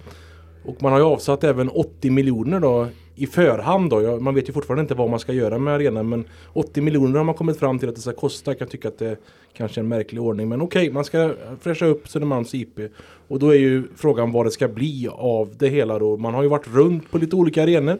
Och 0.65 0.83
man 0.83 0.93
har 0.93 0.99
ju 0.99 1.05
avsatt 1.05 1.45
även 1.45 1.69
80 1.69 2.11
miljoner 2.11 2.61
då 2.61 2.87
i 3.21 3.27
förhand 3.27 3.91
då. 3.91 4.21
Man 4.21 4.35
vet 4.35 4.49
ju 4.49 4.53
fortfarande 4.53 4.81
inte 4.81 4.95
vad 4.95 5.11
man 5.11 5.21
ska 5.21 5.33
göra 5.33 5.59
med 5.59 5.75
arenan 5.75 6.09
men 6.09 6.25
80 6.53 6.81
miljoner 6.81 7.19
har 7.19 7.25
man 7.25 7.35
kommit 7.35 7.59
fram 7.59 7.79
till 7.79 7.89
att 7.89 7.95
det 7.95 8.01
ska 8.01 8.13
kosta. 8.13 8.51
Jag 8.51 8.59
kan 8.59 8.69
tycka 8.69 8.89
att 8.89 8.99
det 8.99 9.17
kanske 9.53 9.81
är 9.81 9.83
en 9.83 9.89
märklig 9.89 10.23
ordning 10.23 10.49
men 10.49 10.61
okej, 10.61 10.91
man 10.91 11.05
ska 11.05 11.35
fräscha 11.61 11.87
upp 11.87 12.09
Södermalms 12.09 12.55
IP. 12.55 12.81
Och 13.29 13.39
då 13.39 13.51
är 13.51 13.59
ju 13.59 13.85
frågan 13.97 14.33
vad 14.33 14.47
det 14.47 14.51
ska 14.51 14.69
bli 14.69 15.09
av 15.13 15.51
det 15.59 15.69
hela 15.69 15.99
då. 15.99 16.17
Man 16.17 16.35
har 16.35 16.43
ju 16.43 16.49
varit 16.49 16.69
runt 16.75 17.11
på 17.11 17.19
lite 17.19 17.37
olika 17.37 17.63
arenor. 17.63 17.99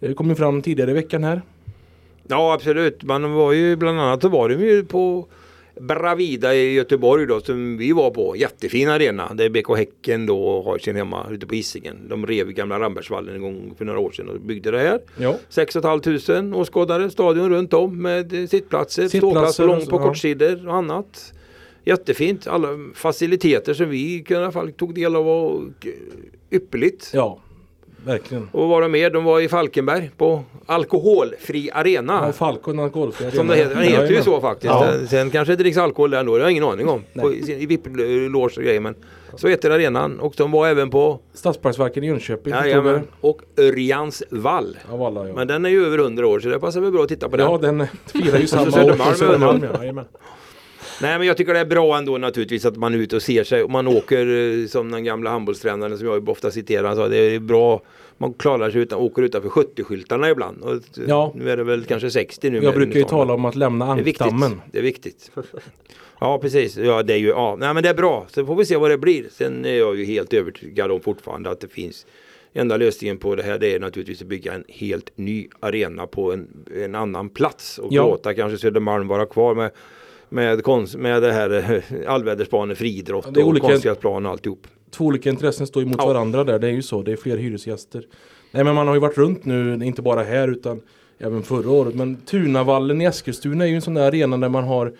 Det 0.00 0.14
kom 0.14 0.28
ju 0.28 0.34
fram 0.34 0.62
tidigare 0.62 0.90
i 0.90 0.94
veckan 0.94 1.24
här. 1.24 1.42
Ja, 2.28 2.54
absolut. 2.54 3.02
Man 3.02 3.32
var 3.32 3.52
ju 3.52 3.76
bland 3.76 4.00
annat 4.00 4.22
så 4.22 4.28
var 4.28 4.48
de 4.48 4.54
ju 4.54 4.84
på 4.84 5.26
Bravida 5.80 6.54
i 6.54 6.72
Göteborg 6.72 7.26
då 7.26 7.40
som 7.40 7.76
vi 7.76 7.92
var 7.92 8.10
på. 8.10 8.36
Jättefin 8.36 8.88
arena 8.88 9.34
där 9.34 9.48
BK 9.48 9.76
Häcken 9.76 10.26
då 10.26 10.62
har 10.62 10.78
sin 10.78 10.96
hemma 10.96 11.26
ute 11.30 11.46
på 11.46 11.54
Hisingen. 11.54 12.08
De 12.08 12.26
rev 12.26 12.48
gamla 12.48 12.80
Rambergsvallen 12.80 13.34
en 13.34 13.40
gång 13.40 13.74
för 13.78 13.84
några 13.84 13.98
år 13.98 14.10
sedan 14.10 14.28
och 14.28 14.40
byggde 14.40 14.70
det 14.70 14.78
här. 14.78 15.00
Ja. 15.16 15.36
6 15.48 15.72
500 15.72 16.56
åskådare, 16.56 17.10
stadion 17.10 17.50
runt 17.50 17.72
om 17.72 18.02
med 18.02 18.30
sittplatser, 18.50 19.08
Sittplatser 19.08 19.64
ståplats 19.64 19.88
på 19.88 19.96
ja. 19.96 20.02
kortsidor 20.02 20.68
och 20.68 20.74
annat. 20.74 21.32
Jättefint, 21.84 22.46
alla 22.46 22.68
faciliteter 22.94 23.74
som 23.74 23.88
vi 23.88 24.24
i 24.28 24.34
alla 24.34 24.52
fall 24.52 24.72
tog 24.72 24.94
del 24.94 25.16
av 25.16 25.28
och 25.28 25.62
eh, 25.86 25.92
ypperligt. 26.50 27.10
Ja, 27.14 27.38
verkligen. 28.06 28.48
Och 28.52 28.68
var 28.68 28.82
de 28.82 28.92
med? 28.92 29.12
De 29.12 29.24
var 29.24 29.40
i 29.40 29.48
Falkenberg 29.48 30.10
på 30.16 30.42
alkoholfri 30.66 31.70
arena. 31.72 32.22
Ja, 32.26 32.32
Falcon 32.32 32.78
Alkoholfri 32.80 33.30
Som 33.30 33.46
det 33.46 33.56
heter, 33.56 33.74
den 33.74 33.84
heter 33.84 34.10
ju 34.10 34.22
så 34.22 34.40
faktiskt. 34.40 34.64
Ja. 34.72 34.92
Sen- 35.08 35.30
kanske 35.30 35.52
det 35.52 35.56
dricks 35.62 35.78
alkohol 35.78 36.10
där 36.10 36.20
ändå, 36.20 36.32
det 36.36 36.42
har 36.42 36.50
jag 36.50 36.52
ingen 36.52 36.64
aning 36.64 36.88
om. 36.88 37.02
På, 37.14 37.32
i 37.32 37.66
VIP-loge 37.66 38.56
och 38.56 38.62
grejer 38.64 38.80
men 38.80 38.94
så 39.36 39.48
heter 39.48 39.70
arenan 39.70 40.20
och 40.20 40.34
de 40.36 40.50
var 40.50 40.68
även 40.68 40.90
på 40.90 41.20
Stadsparksverken 41.34 42.04
i 42.04 42.06
Jönköping. 42.06 42.52
jajamän, 42.54 43.00
och 43.20 43.40
Örjans 43.58 44.22
vall. 44.30 44.76
Av 44.92 45.02
alla, 45.02 45.28
ja. 45.28 45.34
Men 45.34 45.46
den 45.48 45.64
är 45.64 45.68
ju 45.70 45.86
över 45.86 45.98
100 45.98 46.26
år 46.26 46.40
så 46.40 46.48
det 46.48 46.60
passar 46.60 46.80
väl 46.80 46.92
bra 46.92 47.02
att 47.02 47.08
titta 47.08 47.28
på 47.28 47.36
den. 47.36 47.46
ja, 47.50 47.58
den 47.58 47.86
firar 48.06 48.38
ju 48.38 48.46
samma 48.46 48.66
år 48.84 49.04
som 49.04 49.14
Södermalm. 49.14 49.66
Nej 51.02 51.18
men 51.18 51.26
jag 51.26 51.36
tycker 51.36 51.54
det 51.54 51.60
är 51.60 51.64
bra 51.64 51.98
ändå 51.98 52.18
naturligtvis 52.18 52.64
att 52.64 52.76
man 52.76 52.94
är 52.94 52.98
ute 52.98 53.16
och 53.16 53.22
ser 53.22 53.44
sig. 53.44 53.62
Och 53.62 53.70
man 53.70 53.86
åker 53.88 54.26
eh, 54.62 54.66
som 54.66 54.90
den 54.90 55.04
gamla 55.04 55.30
handbollstränaren 55.30 55.98
som 55.98 56.06
jag 56.06 56.28
ofta 56.28 56.50
citerar. 56.50 56.88
Han 56.88 56.96
sa 56.96 57.08
det 57.08 57.16
är 57.18 57.38
bra. 57.38 57.82
Man 58.18 58.32
klarar 58.34 58.70
sig 58.70 58.80
utan, 58.80 58.98
åker 58.98 59.22
utanför 59.22 59.48
70-skyltarna 59.48 60.30
ibland. 60.30 60.62
Och, 60.62 60.72
eh, 60.72 60.78
Ja. 61.06 61.32
Nu 61.34 61.50
är 61.50 61.56
det 61.56 61.64
väl 61.64 61.84
kanske 61.84 62.10
60 62.10 62.50
nu. 62.50 62.62
Jag 62.62 62.74
brukar 62.74 62.98
ju 63.00 63.04
tala 63.04 63.34
om 63.34 63.44
att 63.44 63.54
lämna 63.56 63.94
Det 63.94 64.00
är 64.00 64.04
viktigt. 64.04 64.22
ankdammen. 64.22 64.60
Det 64.72 64.78
är 64.78 64.82
viktigt. 64.82 65.30
Ja 66.20 66.38
precis. 66.38 66.76
Ja 66.76 67.02
det 67.02 67.12
är 67.14 67.18
ju, 67.18 67.28
ja. 67.28 67.56
Nej 67.60 67.74
men 67.74 67.82
det 67.82 67.88
är 67.88 67.94
bra. 67.94 68.26
Sen 68.30 68.46
får 68.46 68.56
vi 68.56 68.64
se 68.64 68.76
vad 68.76 68.90
det 68.90 68.98
blir. 68.98 69.24
Sen 69.32 69.64
är 69.64 69.74
jag 69.74 69.96
ju 69.96 70.04
helt 70.04 70.32
övertygad 70.34 70.90
om 70.90 71.00
fortfarande 71.00 71.50
att 71.50 71.60
det 71.60 71.68
finns 71.68 72.06
Enda 72.52 72.76
lösningen 72.76 73.18
på 73.18 73.34
det 73.34 73.42
här 73.42 73.58
det 73.58 73.74
är 73.74 73.80
naturligtvis 73.80 74.22
att 74.22 74.28
bygga 74.28 74.52
en 74.52 74.64
helt 74.68 75.10
ny 75.18 75.48
arena 75.60 76.06
på 76.06 76.32
en, 76.32 76.48
en 76.76 76.94
annan 76.94 77.28
plats. 77.28 77.78
Och 77.78 77.88
Ja. 77.92 78.02
låta 78.02 78.34
kanske 78.34 78.58
Södermalm 78.58 79.08
vara 79.08 79.26
kvar 79.26 79.54
med 79.54 79.70
med, 80.28 80.62
konst, 80.62 80.96
med 80.96 81.22
det 81.22 81.32
här 81.32 81.50
eh, 81.50 82.12
allvädersbanor, 82.12 82.74
friidrott 82.74 83.28
Ja, 83.34 83.44
och 83.44 83.58
konstgräsplan 83.58 84.26
och 84.26 84.32
alltihop. 84.32 84.66
Två 84.90 85.04
olika 85.04 85.30
intressen 85.30 85.66
står 85.66 85.82
emot 85.82 85.96
Ja. 85.98 86.06
varandra 86.06 86.44
där. 86.44 86.58
Det 86.58 86.66
är 86.66 86.72
ju 86.72 86.82
så. 86.82 87.02
Det 87.02 87.12
är 87.12 87.16
fler 87.16 87.36
hyresgäster. 87.36 88.04
Nej 88.50 88.64
men 88.64 88.74
man 88.74 88.86
har 88.86 88.94
ju 88.94 89.00
varit 89.00 89.18
runt 89.18 89.44
nu, 89.44 89.84
inte 89.84 90.02
bara 90.02 90.22
här 90.22 90.48
utan 90.48 90.80
även 91.18 91.42
förra 91.42 91.70
året. 91.70 91.94
Men 91.94 92.16
Tunavallen 92.16 93.00
i 93.00 93.04
Eskilstuna 93.04 93.64
är 93.64 93.68
ju 93.68 93.74
en 93.74 93.82
sån 93.82 93.94
där 93.94 94.08
arena 94.08 94.36
där 94.36 94.48
man 94.48 94.64
har 94.64 94.92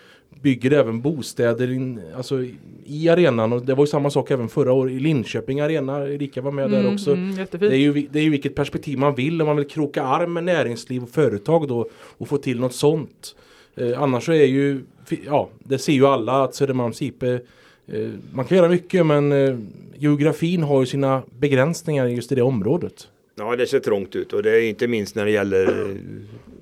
bygger 0.43 0.70
även 0.72 1.01
bostäder 1.01 1.72
in, 1.72 2.01
alltså 2.16 2.45
i 2.85 3.09
arenan. 3.09 3.53
Och 3.53 3.62
det 3.66 3.74
var 3.74 3.83
ju 3.83 3.87
samma 3.87 4.11
sak 4.11 4.31
även 4.31 4.49
förra 4.49 4.72
året 4.72 4.93
i 4.93 4.99
Linköping 4.99 5.61
arena. 5.61 6.09
Erika 6.09 6.41
var 6.41 6.53
med 6.53 6.70
där 6.70 6.93
också. 6.93 7.12
Mm. 7.12 7.47
Det 7.51 7.66
är, 7.66 7.74
ju, 7.74 8.09
det 8.11 8.18
är 8.18 8.22
ju 8.22 8.31
vilket 8.31 8.55
perspektiv 8.55 8.99
man 8.99 9.14
vill. 9.14 9.41
Om 9.43 9.47
man 9.47 9.57
vill 9.57 9.66
kroka 9.68 10.03
arm 10.03 10.33
med 10.33 10.45
näringsliv 10.45 11.03
och 11.03 11.09
företag 11.11 11.68
då 11.68 11.89
och 12.18 12.29
få 12.29 12.39
till 12.39 12.61
något 12.61 12.74
sånt. 12.74 13.37
Eh, 13.77 14.03
annars 14.03 14.24
så 14.24 14.33
är 14.33 14.45
ju, 14.47 14.81
ja, 15.27 15.49
det 15.59 15.79
ser 15.79 15.93
ju 15.93 16.07
alla 16.07 16.45
att 16.45 16.55
Södermalms 16.55 17.03
IP 17.03 17.23
eh, 17.23 17.39
man 18.33 18.45
kan 18.45 18.57
göra 18.57 18.69
mycket 18.69 19.07
men 19.07 19.33
eh, 19.33 19.59
geografin 19.97 20.63
har 20.63 20.81
ju 20.81 20.87
sina 20.87 21.23
begränsningar 21.39 22.07
just 22.07 22.33
i 22.33 22.35
det 22.35 22.43
området. 22.43 23.09
Ja 23.39 23.57
det 23.57 23.67
ser 23.67 23.81
trångt 23.81 24.17
ut 24.17 24.33
och 24.33 24.43
det 24.43 24.51
är 24.51 24.69
inte 24.69 24.89
minst 24.89 25.15
när 25.15 25.25
det 25.25 25.31
gäller 25.31 25.67
eh, 25.67 25.97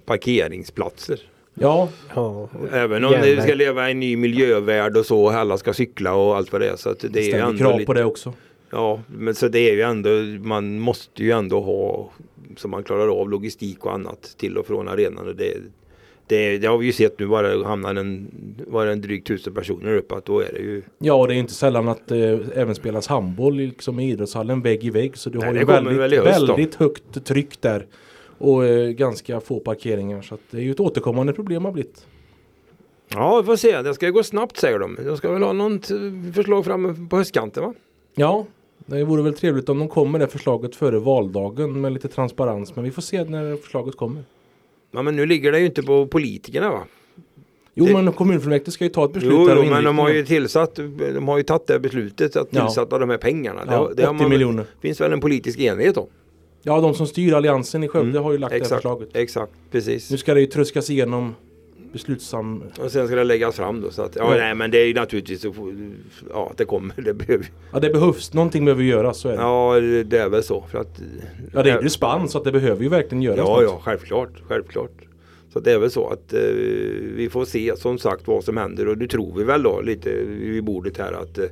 parkeringsplatser. 0.04 1.20
Ja, 1.54 1.88
Ja, 2.14 2.48
Även 2.72 3.04
om 3.04 3.14
vi 3.22 3.40
ska 3.40 3.54
leva 3.54 3.88
i 3.88 3.90
en 3.90 4.00
ny 4.00 4.16
miljövärld 4.16 4.96
och 4.96 5.06
så, 5.06 5.28
alla 5.28 5.58
ska 5.58 5.72
cykla 5.72 6.14
och 6.14 6.36
allt 6.36 6.52
vad 6.52 6.60
det 6.60 6.68
är. 6.68 6.76
Så 6.76 6.90
att 6.90 7.00
det 7.00 7.08
det 7.08 7.20
är 7.20 7.22
ju 7.22 7.28
ställer 7.28 7.46
ändå 7.46 7.58
krav 7.58 7.78
lite, 7.78 7.86
på 7.86 7.94
det 7.94 8.04
också. 8.04 8.32
Ja, 8.70 9.00
men 9.06 9.34
så 9.34 9.48
det 9.48 9.70
är 9.70 9.74
ju 9.74 9.82
ändå, 9.82 10.10
man 10.48 10.78
måste 10.78 11.24
ju 11.24 11.30
ändå 11.30 11.60
ha 11.60 12.10
så 12.56 12.68
man 12.68 12.84
klarar 12.84 13.20
av 13.20 13.30
logistik 13.30 13.86
och 13.86 13.92
annat 13.92 14.34
till 14.36 14.58
och 14.58 14.66
från 14.66 14.88
arenan. 14.88 15.28
Och 15.28 15.36
det, 15.36 15.56
det, 16.26 16.58
det 16.58 16.66
har 16.66 16.78
vi 16.78 16.86
ju 16.86 16.92
sett 16.92 17.18
nu 17.18 17.26
bara 17.26 17.64
hamnar 17.64 17.94
en, 17.94 18.30
var 18.66 18.86
en 18.86 19.00
drygt 19.00 19.26
tusen 19.26 19.54
personer 19.54 19.96
uppe 19.96 20.14
att 20.14 20.24
då 20.24 20.40
är 20.40 20.52
det 20.52 20.58
ju 20.58 20.82
Ja, 20.98 21.14
och 21.14 21.28
det 21.28 21.34
är 21.34 21.36
inte 21.36 21.54
sällan 21.54 21.88
att 21.88 22.06
det 22.06 22.40
även 22.54 22.74
spelas 22.74 23.06
handboll 23.06 23.56
liksom 23.56 24.00
i 24.00 24.10
idrottshallen 24.10 24.62
vägg 24.62 24.84
i 24.84 24.90
vägg. 24.90 25.16
Så 25.16 25.30
du 25.30 25.38
Nej, 25.38 25.48
har 25.48 25.54
ju 25.54 25.64
väldigt, 25.64 25.98
väl 25.98 26.18
höst 26.18 26.48
väldigt 26.48 26.74
högt 26.74 27.24
tryck 27.24 27.60
där. 27.60 27.86
Och 28.38 28.66
eh, 28.66 28.90
ganska 28.90 29.40
få 29.40 29.60
parkeringar. 29.60 30.22
Så 30.22 30.38
det 30.50 30.56
är 30.56 30.62
ju 30.62 30.70
ett 30.70 30.80
återkommande 30.80 31.32
problem 31.32 31.64
har 31.64 31.72
blivit. 31.72 32.06
Ja, 33.08 33.40
vi 33.40 33.46
får 33.46 33.56
se. 33.56 33.82
Det 33.82 33.94
ska 33.94 34.10
gå 34.10 34.22
snabbt 34.22 34.56
säger 34.56 34.78
de. 34.78 34.98
De 35.04 35.16
ska 35.16 35.32
väl 35.32 35.42
ha 35.42 35.52
något 35.52 35.86
förslag 36.34 36.64
framme 36.64 37.08
på 37.10 37.16
höstkanten 37.16 37.62
va? 37.62 37.74
Ja, 38.14 38.46
det 38.86 39.04
vore 39.04 39.22
väl 39.22 39.34
trevligt 39.34 39.68
om 39.68 39.78
de 39.78 39.88
kommer 39.88 40.18
det 40.18 40.28
förslaget 40.28 40.76
före 40.76 40.98
valdagen 40.98 41.80
med 41.80 41.92
lite 41.92 42.08
transparens. 42.08 42.76
Men 42.76 42.84
vi 42.84 42.90
får 42.90 43.02
se 43.02 43.24
när 43.24 43.56
förslaget 43.56 43.96
kommer. 43.96 44.22
Ja, 44.94 45.02
men 45.02 45.16
nu 45.16 45.26
ligger 45.26 45.52
det 45.52 45.58
ju 45.60 45.66
inte 45.66 45.82
på 45.82 46.06
politikerna 46.06 46.70
va? 46.70 46.84
Jo, 47.74 47.84
Det- 47.86 47.92
men 47.92 48.12
kommunfullmäktige 48.12 48.70
ska 48.72 48.84
ju 48.84 48.90
ta 48.90 49.04
ett 49.04 49.12
beslut 49.12 49.32
Jo, 49.32 49.46
där 49.46 49.56
jo 49.56 49.62
men 49.70 49.84
de 49.84 49.98
har 49.98 50.08
ju 50.10 50.24
tillsatt, 50.24 50.74
de 51.14 51.28
har 51.28 51.36
ju 51.36 51.42
tagit 51.42 51.66
det 51.66 51.78
beslutet 51.78 52.36
att 52.36 52.48
Ja. 52.50 52.66
tillsätta 52.66 52.98
de 52.98 53.10
här 53.10 53.16
pengarna. 53.16 53.62
Ja, 53.66 53.88
det, 53.88 53.94
det 53.94 54.02
har 54.06 54.14
80 54.14 54.22
man, 54.22 54.30
miljoner. 54.30 54.64
finns 54.82 55.00
väl 55.00 55.12
en 55.12 55.20
politisk 55.20 55.58
enighet 55.60 55.96
om. 55.96 56.06
Ja, 56.62 56.80
de 56.80 56.94
som 56.94 57.06
styr 57.06 57.32
alliansen 57.34 57.84
i 57.84 57.88
Skövde 57.88 58.10
Mm, 58.10 58.22
har 58.24 58.32
ju 58.32 58.38
lagt 58.38 58.50
det 58.50 58.54
här 58.56 58.60
Exakt, 58.62 58.76
förslaget. 58.82 59.08
exakt, 59.16 59.52
precis. 59.70 60.10
Nu 60.10 60.16
ska 60.18 60.34
det 60.34 60.40
ju 60.40 60.46
tröskas 60.46 60.90
igenom 60.90 61.34
beslutsam... 61.94 62.62
Och 62.80 62.90
sen 62.90 63.06
ska 63.06 63.16
det 63.16 63.24
läggas 63.24 63.56
fram 63.56 63.80
då. 63.80 63.90
Så 63.90 64.02
att, 64.02 64.16
ja, 64.16 64.32
Ja. 64.34 64.40
nej 64.40 64.54
men 64.54 64.70
det 64.70 64.78
är 64.78 64.86
ju 64.86 64.94
naturligtvis 64.94 65.40
så, 65.40 65.54
ja 66.30 66.52
det 66.56 66.64
kommer, 66.64 66.94
det 67.02 67.14
behöver 67.14 67.46
Ja, 67.72 67.80
det 67.80 67.90
behövs. 67.90 68.32
Någonting 68.34 68.64
behöver 68.64 68.82
göras, 68.82 69.18
så 69.18 69.28
är 69.28 69.32
det. 69.32 69.38
Ja, 69.42 69.74
Ja 69.76 69.80
det 70.04 70.18
är 70.18 70.28
väl 70.28 70.42
så. 70.42 70.64
För 70.70 70.78
att, 70.78 71.00
det 71.52 71.70
är 71.70 71.76
ju 71.76 71.80
dispens, 71.82 72.32
så 72.32 72.38
att 72.38 72.44
det 72.44 72.52
behöver 72.52 72.82
ju 72.82 72.88
verkligen 72.88 73.22
göras 73.22 73.38
Ja, 73.38 73.54
något. 73.54 73.62
ja, 73.62 73.80
självklart, 73.84 74.30
självklart. 74.48 74.90
Så 75.52 75.60
det 75.60 75.72
är 75.72 75.78
väl 75.78 75.90
så 75.90 76.08
att 76.08 76.32
eh, 76.32 76.40
vi 77.16 77.28
får 77.32 77.44
se 77.44 77.72
som 77.76 77.98
sagt 77.98 78.26
vad 78.26 78.44
som 78.44 78.56
händer 78.56 78.88
och 78.88 78.98
det 78.98 79.06
tror 79.08 79.38
vi 79.38 79.44
väl 79.44 79.62
då 79.62 79.80
lite 79.80 80.10
vid 80.24 80.64
bordet 80.64 80.98
här 80.98 81.12
att 81.12 81.38
eh, 81.38 81.44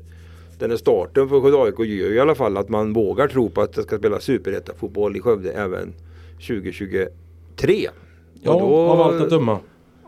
den 0.58 0.70
här 0.70 0.76
starten 0.76 1.28
för 1.28 1.40
Skövde 1.40 1.58
AIK 1.62 1.78
gör 1.78 1.84
ju 2.08 2.14
i 2.14 2.20
alla 2.20 2.34
fall 2.34 2.56
att 2.56 2.68
man 2.68 2.92
vågar 2.92 3.28
tro 3.28 3.50
på 3.50 3.60
att 3.60 3.72
det 3.72 3.82
ska 3.82 3.98
spela 3.98 4.20
superettan-fotboll 4.20 5.16
i 5.16 5.20
Skövde 5.20 5.52
även 5.52 5.92
2023. 6.46 7.88
Ja, 8.42 8.52
Och 8.54 8.60
då- 8.60 8.76
av 8.76 9.00
allt 9.00 9.22
att 9.22 9.30
döma. 9.30 9.58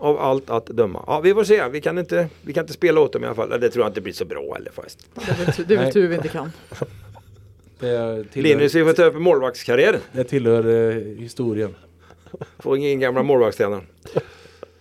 Av 0.04 0.18
allt 0.20 0.50
att 0.50 0.66
döma. 0.66 1.04
Ja, 1.06 1.20
vi 1.20 1.34
får 1.34 1.44
se. 1.44 1.68
Vi 1.68 1.80
kan 1.80 1.98
inte, 1.98 2.28
vi 2.42 2.52
kan 2.52 2.62
inte 2.64 2.72
spela 2.72 3.00
åt 3.00 3.12
dem 3.12 3.22
i 3.22 3.26
alla 3.26 3.34
fall. 3.34 3.60
Det 3.60 3.70
tror 3.70 3.84
jag 3.84 3.90
inte 3.90 4.00
blir 4.00 4.12
så 4.12 4.24
bra 4.24 4.54
heller 4.54 4.70
faktiskt. 4.72 5.08
Det 5.68 5.74
är 5.74 5.78
väl, 5.78 5.92
tur 5.92 6.08
vi 6.08 6.14
inte 6.14 6.28
kan. 6.28 6.52
Tillhör, 7.80 8.24
Linus, 8.32 8.74
vi 8.74 8.84
får 8.84 8.92
ta 8.92 9.04
upp 9.04 9.14
målvaktskarriären. 9.14 10.00
det 10.12 10.24
tillhör 10.24 10.90
eh, 10.90 11.02
historien. 11.18 11.74
Får 12.58 12.76
ingen 12.76 13.00
gamla 13.00 13.22
målvaktstränare. 13.22 13.80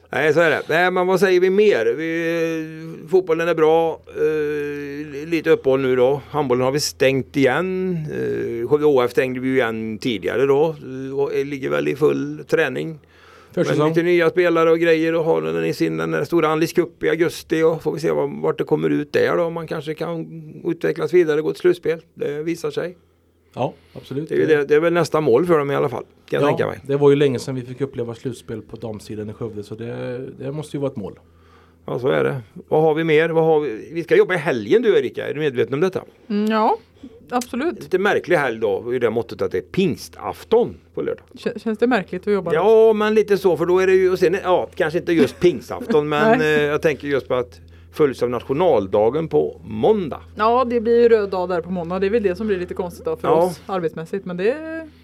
Nej 0.10 0.34
så 0.34 0.40
är 0.40 0.50
det. 0.50 0.62
Nej 0.70 0.92
men 0.92 1.08
vad 1.08 1.20
säger 1.20 1.40
vi 1.40 1.50
mer? 1.50 1.86
Vi, 1.86 3.08
fotbollen 3.12 3.48
är 3.48 3.56
bra. 3.56 4.00
Eh, 4.16 5.28
lite 5.28 5.50
uppehåll 5.50 5.80
nu 5.82 5.96
då. 5.96 6.22
Handbollen 6.30 6.64
har 6.64 6.72
vi 6.72 6.80
stängt 6.80 7.38
igen. 7.38 7.98
Eh, 8.12 8.68
Skövde 8.70 8.86
HF 8.86 9.12
stängde 9.12 9.40
vi 9.40 9.48
ju 9.48 9.56
igen 9.56 9.98
tidigare 9.98 10.46
då. 10.46 10.76
Eh, 11.10 11.20
Och 11.20 11.46
ligger 11.46 11.70
väl 11.70 11.88
i 11.88 11.96
full 11.96 12.44
träning. 12.48 13.00
Men 13.56 13.66
Försäsong. 13.66 13.90
lite 13.90 14.04
nya 14.04 14.30
spelare 14.30 14.72
och 14.72 14.80
grejer 14.80 15.16
och 15.16 15.24
har 15.24 15.42
den 15.42 15.66
i 15.66 15.74
sin 15.74 15.98
den 15.98 16.26
stora 16.26 16.48
Anlis 16.48 16.74
Cup 16.74 17.04
i 17.04 17.10
augusti 17.10 17.62
och 17.62 17.84
får 17.84 17.92
vi 17.92 18.00
se 18.00 18.12
vad, 18.12 18.42
vart 18.42 18.58
det 18.58 18.64
kommer 18.64 18.90
ut 18.90 19.14
där 19.14 19.38
då. 19.38 19.50
Man 19.50 19.68
kanske 19.68 19.94
kan 19.94 20.62
utvecklas 20.66 21.14
vidare 21.14 21.38
och 21.40 21.46
gå 21.46 21.52
till 21.52 21.62
slutspel. 21.62 22.02
Det 22.14 22.44
visar 22.44 22.72
sig. 22.72 22.98
Ja, 23.54 23.74
absolut. 23.94 24.30
Det 24.30 24.44
är, 24.44 24.48
det, 24.48 24.66
det 24.66 24.76
är 24.76 24.80
väl 24.80 24.94
nästa 24.94 25.22
mål 25.22 25.46
för 25.46 25.60
dem 25.60 25.72
i 25.72 25.76
alla 25.76 25.90
fall. 25.90 26.04
Kan 26.26 26.42
jag 26.42 26.50
tänka 26.50 26.68
mig. 26.68 26.80
det 26.88 26.98
var 26.98 27.10
ju 27.10 27.16
länge 27.16 27.40
sedan 27.40 27.56
vi 27.56 27.62
fick 27.62 27.82
uppleva 27.82 28.16
slutspel 28.16 28.62
på 28.62 28.76
damsidan 28.78 29.30
i 29.30 29.34
Skövde 29.34 29.64
så 29.64 29.76
det, 29.76 30.20
det 30.40 30.52
måste 30.52 30.78
ju 30.78 30.82
vara 30.82 30.92
ett 30.92 30.98
mål. 30.98 31.20
Ja 31.86 32.00
så 32.00 32.08
är 32.08 32.24
det. 32.24 32.42
Vad 32.54 32.82
har 32.82 32.94
vi 32.94 33.04
mer? 33.04 33.30
Vad 33.30 33.44
har 33.44 33.60
vi? 33.60 33.90
vi 33.94 34.04
ska 34.04 34.16
jobba 34.16 34.34
i 34.34 34.38
helgen 34.38 34.82
du 34.82 34.98
Erika, 34.98 35.28
är 35.28 35.34
du 35.34 35.40
medveten 35.40 35.74
om 35.74 35.80
detta? 35.80 36.04
Mm, 36.28 36.52
ja, 36.52 36.78
absolut. 37.30 37.84
Lite 37.84 37.98
märklig 38.00 38.38
helg 38.38 38.60
då 38.60 38.94
i 38.96 39.00
det 39.00 39.10
måttet 39.10 39.42
att 39.42 39.52
det 39.52 39.58
är 39.58 39.62
pingstafton 39.62 40.76
på 40.94 41.02
lördag. 41.02 41.26
Känns 41.56 41.78
det 41.78 41.88
märkligt 41.88 42.28
att 42.28 42.34
jobba? 42.34 42.54
Ja 42.54 42.94
men 42.94 43.14
lite 43.14 43.38
så 43.38 43.58
för 43.58 43.66
då 43.66 43.80
är 43.80 43.88
det 43.88 43.94
ju, 43.94 44.12
och 44.12 44.20
sen, 44.20 44.38
ja 44.44 44.70
kanske 44.76 45.00
inte 45.00 45.14
just 45.14 45.40
pingstafton 45.40 46.10
men 46.10 46.42
eh, 46.42 46.48
jag 46.48 46.82
tänker 46.82 47.08
just 47.08 47.28
på 47.28 47.34
att 47.34 47.60
följs 47.92 48.24
av 48.24 48.30
nationaldagen 48.30 49.28
på 49.28 49.62
måndag. 49.66 50.22
Ja, 50.36 50.66
det 50.66 50.82
blir 50.82 51.02
ju 51.02 51.10
röd 51.10 51.30
dag 51.30 51.50
där 51.50 51.62
på 51.62 51.72
måndag. 51.72 52.00
Det 52.00 52.06
är 52.08 52.10
väl 52.10 52.24
det 52.24 52.36
som 52.36 52.48
blir 52.48 52.58
lite 52.58 52.74
konstigt 52.74 53.06
då 53.06 53.16
för 53.16 53.28
Ja. 53.28 53.34
oss 53.44 53.62
arbetsmässigt. 53.66 54.26
Men 54.26 54.38
det, 54.38 54.56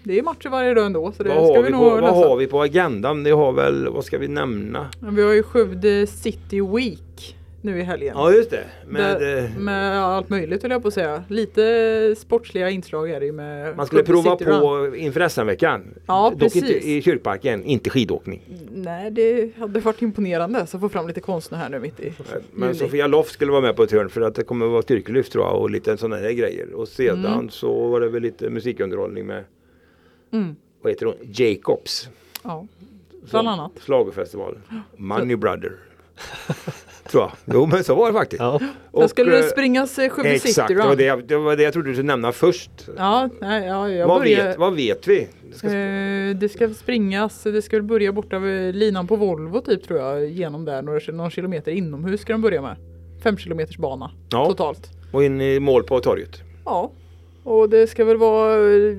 det 0.02 0.18
är 0.18 0.22
matcher 0.22 0.48
varje 0.48 0.74
dag 0.74 0.86
ändå. 0.86 1.12
Så 1.16 1.22
det 1.22 1.28
Vad 1.28 1.46
ska 1.46 1.56
har, 1.56 1.62
vi 1.62 1.66
vi 1.66 1.72
nog 1.72 1.80
på, 1.90 2.00
vad 2.00 2.16
har 2.28 2.36
vi 2.36 2.46
på 2.46 2.62
agendan? 2.62 3.24
Det 3.24 3.30
har 3.30 3.52
väl, 3.52 3.88
vad 3.88 4.04
ska 4.04 4.18
vi 4.18 4.28
nämna? 4.28 4.86
Vi 5.00 5.22
har 5.22 5.32
ju 5.32 5.42
Skövde 5.42 6.06
City 6.06 6.60
Week 6.60 7.36
nu 7.62 7.78
i 7.80 7.82
helgen. 7.82 8.12
Ja 8.16 8.32
just 8.32 8.50
det. 8.50 8.64
Med, 8.86 9.20
Där, 9.20 9.44
eh, 9.44 9.50
med 9.58 10.00
allt 10.02 10.28
möjligt 10.30 10.62
höll 10.62 10.70
jag 10.70 10.82
på 10.82 10.88
att 10.88 10.94
säga. 10.94 11.24
Lite 11.28 12.14
sportsliga 12.18 12.70
inslag 12.70 13.10
är 13.10 13.20
det 13.20 13.26
ju 13.26 13.32
med 13.32 13.76
man 13.76 13.86
skulle 13.86 14.02
prova 14.02 14.36
City 14.38 14.50
Run. 14.50 14.60
på 14.60 14.96
inför 14.96 15.28
SM-veckan. 15.28 15.94
Ja, 16.06 16.30
Dock 16.36 16.42
inte 16.56 16.60
precis. 16.66 16.84
i 16.84 17.02
kyrkparken, 17.02 17.64
inte 17.64 17.90
skidåkning. 17.90 18.42
Nej, 18.70 19.10
det 19.10 19.50
hade 19.58 19.80
varit 19.80 20.02
imponerande 20.02 20.66
så 20.66 20.78
få 20.78 20.88
fram 20.88 21.08
lite 21.08 21.20
konstnär 21.20 21.58
här 21.58 21.68
nu 21.68 21.78
mitt 21.78 22.00
i 22.00 22.12
Men 22.52 22.68
juli. 22.68 22.78
Sofia 22.78 23.06
Loff 23.06 23.28
skulle 23.30 23.50
vara 23.52 23.60
med 23.62 23.76
på 23.76 23.82
ett 23.82 23.92
hörn 23.92 24.08
för 24.10 24.20
att 24.20 24.34
det 24.34 24.42
kommer 24.44 24.66
att 24.66 24.72
vara 24.72 24.82
styrkelyft 24.82 25.32
tror 25.32 25.44
jag 25.44 25.60
och 25.60 25.70
lite 25.70 25.96
sådana 25.96 26.16
här 26.16 26.32
grejer. 26.32 26.72
Och 26.74 26.88
sedan 26.88 27.24
Mm. 27.34 27.48
så 27.50 27.88
var 27.88 28.00
det 28.00 28.08
väl 28.08 28.22
lite 28.22 28.50
musikunderhållning 28.50 29.26
med 29.26 29.44
Mm. 30.32 30.56
vad 30.82 30.92
heter 30.92 31.06
hon? 31.06 31.14
Jacobs. 31.32 32.08
Ja, 32.42 32.66
bland 33.30 33.48
annat. 33.48 33.72
Schlagerfestivalen. 33.80 34.62
Money 34.96 35.36
Brother. 35.36 35.72
tror 37.10 37.22
jag. 37.22 37.32
Jo 37.54 37.66
men 37.66 37.84
så 37.84 37.94
var 37.94 38.06
det 38.06 38.18
faktiskt. 38.18 38.40
Ja, 38.40 38.60
Och, 38.90 39.02
Jag 39.02 39.10
skulle 39.10 39.38
eh, 39.38 39.44
springas 39.44 39.96
Skövde 39.96 40.30
Exakt, 40.30 40.54
City 40.54 40.74
det 40.74 40.74
var 40.82 40.88
Run. 40.88 40.96
det, 40.98 41.04
jag- 41.04 41.24
det 41.28 41.36
var 41.36 41.56
det 41.56 41.62
jag 41.62 41.72
trodde 41.72 41.88
du 41.90 41.94
skulle 41.94 42.06
nämna 42.06 42.32
först. 42.32 42.70
Ja, 42.96 43.28
nej, 43.40 43.66
ja, 43.66 43.88
jag 43.88 44.08
vad, 44.08 44.20
börjar, 44.20 44.48
vet, 44.48 44.58
vad 44.58 44.74
vet 44.74 45.06
vi? 45.08 45.28
Det 45.52 45.58
ska, 45.58 45.68
Eh, 45.68 46.36
det 46.36 46.48
ska 46.48 46.68
springas, 46.74 47.42
det 47.42 47.62
ska 47.62 47.80
börja 47.80 48.12
borta 48.12 48.38
vid 48.38 48.74
linan 48.76 49.06
på 49.06 49.16
Volvo 49.16 49.60
typ 49.60 49.84
tror 49.88 49.98
jag, 50.00 50.26
genom 50.26 50.64
där 50.64 50.82
några, 50.82 51.00
någon 51.12 51.30
kilometer 51.30 51.72
inomhus 51.72 52.20
ska 52.20 52.32
de 52.32 52.42
börja 52.42 52.62
med. 52.62 52.76
Fem 53.22 53.36
kilometers 53.36 53.76
bana 53.78 54.10
Ja. 54.30 54.46
totalt. 54.46 54.90
och 55.12 55.24
in 55.24 55.40
i 55.40 55.60
mål 55.60 55.82
på 55.84 56.00
torget. 56.00 56.42
Ja, 56.64 56.90
och 57.44 57.68
det 57.70 57.86
ska 57.86 58.04
väl 58.04 58.16
vara 58.16 58.54
eh, 58.54 58.96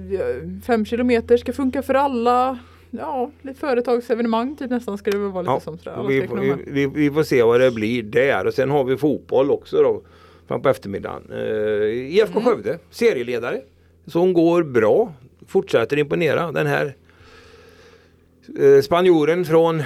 fem 0.65 0.85
kilometer, 0.85 1.37
ska 1.37 1.53
funka 1.53 1.81
för 1.81 1.93
alla. 1.93 2.57
Ja, 2.91 3.31
lite 3.41 3.59
företagsevenemang 3.59 4.55
typ 4.55 4.69
nästan 4.69 4.97
ska 4.97 5.11
det 5.11 5.17
väl 5.17 5.31
vara 5.31 5.41
lite 5.41 5.51
Ja, 5.51 5.59
som 5.59 5.77
sådär. 5.77 6.03
vi, 6.07 6.19
vi, 6.19 6.55
vi, 6.67 6.85
vi 6.85 7.11
får 7.11 7.23
se 7.23 7.43
vad 7.43 7.59
det 7.61 7.71
blir 7.71 8.03
där. 8.03 8.47
Och 8.47 8.53
sen 8.53 8.69
har 8.69 8.83
vi 8.83 8.97
fotboll 8.97 9.51
också 9.51 9.83
då. 9.83 10.01
Fram 10.47 10.61
på 10.61 10.69
eftermiddagen. 10.69 11.23
Uh, 11.31 11.83
IFK 11.85 12.39
Mm. 12.39 12.43
Skövde, 12.43 12.79
serieledare. 12.89 13.61
Som 14.07 14.33
går 14.33 14.63
bra. 14.63 15.13
Fortsätter 15.47 15.97
imponera. 15.99 16.51
Den 16.51 16.67
här 16.67 16.95
uh, 18.59 18.81
spanjoren 18.81 19.45
från 19.45 19.83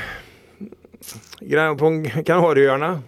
Gran- 1.42 1.78
från 1.78 2.06
Kanarieöarna. 2.24 3.00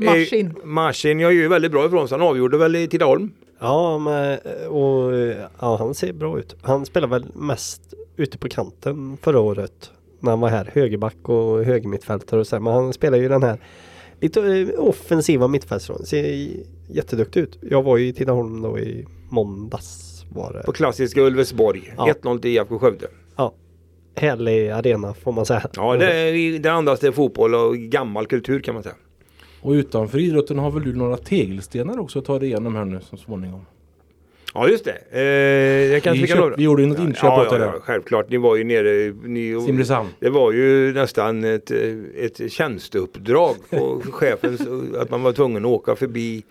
Marsin. 0.00 0.54
Marsin 0.64 1.20
gör 1.20 1.30
ju 1.30 1.48
väldigt 1.48 1.72
bra 1.72 1.86
ifrån 1.86 2.08
sig. 2.08 2.18
Han 2.18 2.28
avgjorde 2.28 2.58
väl 2.58 2.76
i 2.76 2.88
Tidaholm. 2.88 3.32
Ja, 3.62 3.98
men, 3.98 4.38
och 4.68 5.12
ja, 5.60 5.76
han 5.76 5.94
ser 5.94 6.12
bra 6.12 6.38
ut. 6.38 6.56
Han 6.62 6.86
spelar 6.86 7.08
väl 7.08 7.26
mest 7.34 7.94
ute 8.16 8.38
på 8.38 8.48
kanten 8.48 9.16
förra 9.22 9.40
året. 9.40 9.90
När 10.20 10.30
han 10.30 10.40
var 10.40 10.48
här. 10.48 10.70
Högerback 10.74 11.28
och 11.28 11.64
högermittfältare 11.64 12.40
och 12.40 12.46
så. 12.46 12.60
Men 12.60 12.72
han 12.72 12.92
spelar 12.92 13.18
ju 13.18 13.28
den 13.28 13.42
här 13.42 13.58
lite 14.20 14.40
eh, 14.40 14.68
offensiva 14.80 15.48
mittfältsrollen. 15.48 16.06
Ser 16.06 16.48
jätteduktig 16.88 17.40
ut. 17.40 17.58
Jag 17.70 17.82
var 17.82 17.96
ju 17.96 18.06
i 18.08 18.12
Tidaholm 18.12 18.62
då 18.62 18.78
i 18.78 19.06
måndags 19.30 20.24
var 20.34 20.52
det. 20.52 20.62
På 20.62 20.72
klassiska 20.72 21.20
Ulvesborg. 21.20 21.94
Ja. 21.96 22.12
1-0 22.22 22.38
till 22.40 22.50
IFK 22.50 22.78
Skövde. 22.78 23.06
Ja. 23.36 23.54
Härlig 24.16 24.70
arena 24.70 25.14
får 25.14 25.32
man 25.32 25.46
säga. 25.46 25.62
Ja, 25.76 25.96
det, 25.96 26.12
är- 26.12 26.58
det 26.58 26.68
andas 26.72 27.00
det 27.00 27.12
fotboll 27.12 27.54
och 27.54 27.76
gammal 27.76 28.26
kultur 28.26 28.60
kan 28.60 28.74
man 28.74 28.82
säga. 28.82 28.94
Och 29.62 29.72
utanför 29.72 30.18
idrotten 30.18 30.58
har 30.58 30.70
väl 30.70 30.84
du 30.84 30.92
några 30.92 31.16
tegelstenar 31.16 31.98
också 31.98 32.18
att 32.18 32.24
ta 32.24 32.38
dig 32.38 32.48
igenom 32.48 32.76
här 32.76 32.84
nu 32.84 33.00
så 33.10 33.16
småningom? 33.16 33.66
Ja 34.54 34.68
just 34.68 34.84
det. 34.84 35.02
Eh, 35.10 35.22
jag 35.92 36.02
kanske 36.02 36.22
Vi, 36.22 36.28
kan 36.28 36.36
köpt, 36.36 36.58
vi 36.58 36.62
gjorde 36.62 36.82
ju 36.82 36.88
något 36.88 36.98
inköp 36.98 37.22
ja, 37.22 37.46
åt 37.46 37.52
ja, 37.52 37.58
ja, 37.58 37.74
självklart. 37.80 38.30
Ni 38.30 38.36
var 38.36 38.56
ju 38.56 38.64
nere 38.64 39.14
ni, 39.24 39.60
Simrishamn. 39.66 40.08
Det 40.20 40.30
var 40.30 40.52
ju 40.52 40.92
nästan 40.92 41.44
ett, 41.44 41.70
ett 41.70 42.52
tjänsteuppdrag 42.52 43.56
på 43.70 44.02
chefens 44.12 44.60
att 44.98 45.10
man 45.10 45.22
var 45.22 45.32
tvungen 45.32 45.64
att 45.64 45.70
åka 45.70 45.96
förbi 45.96 46.44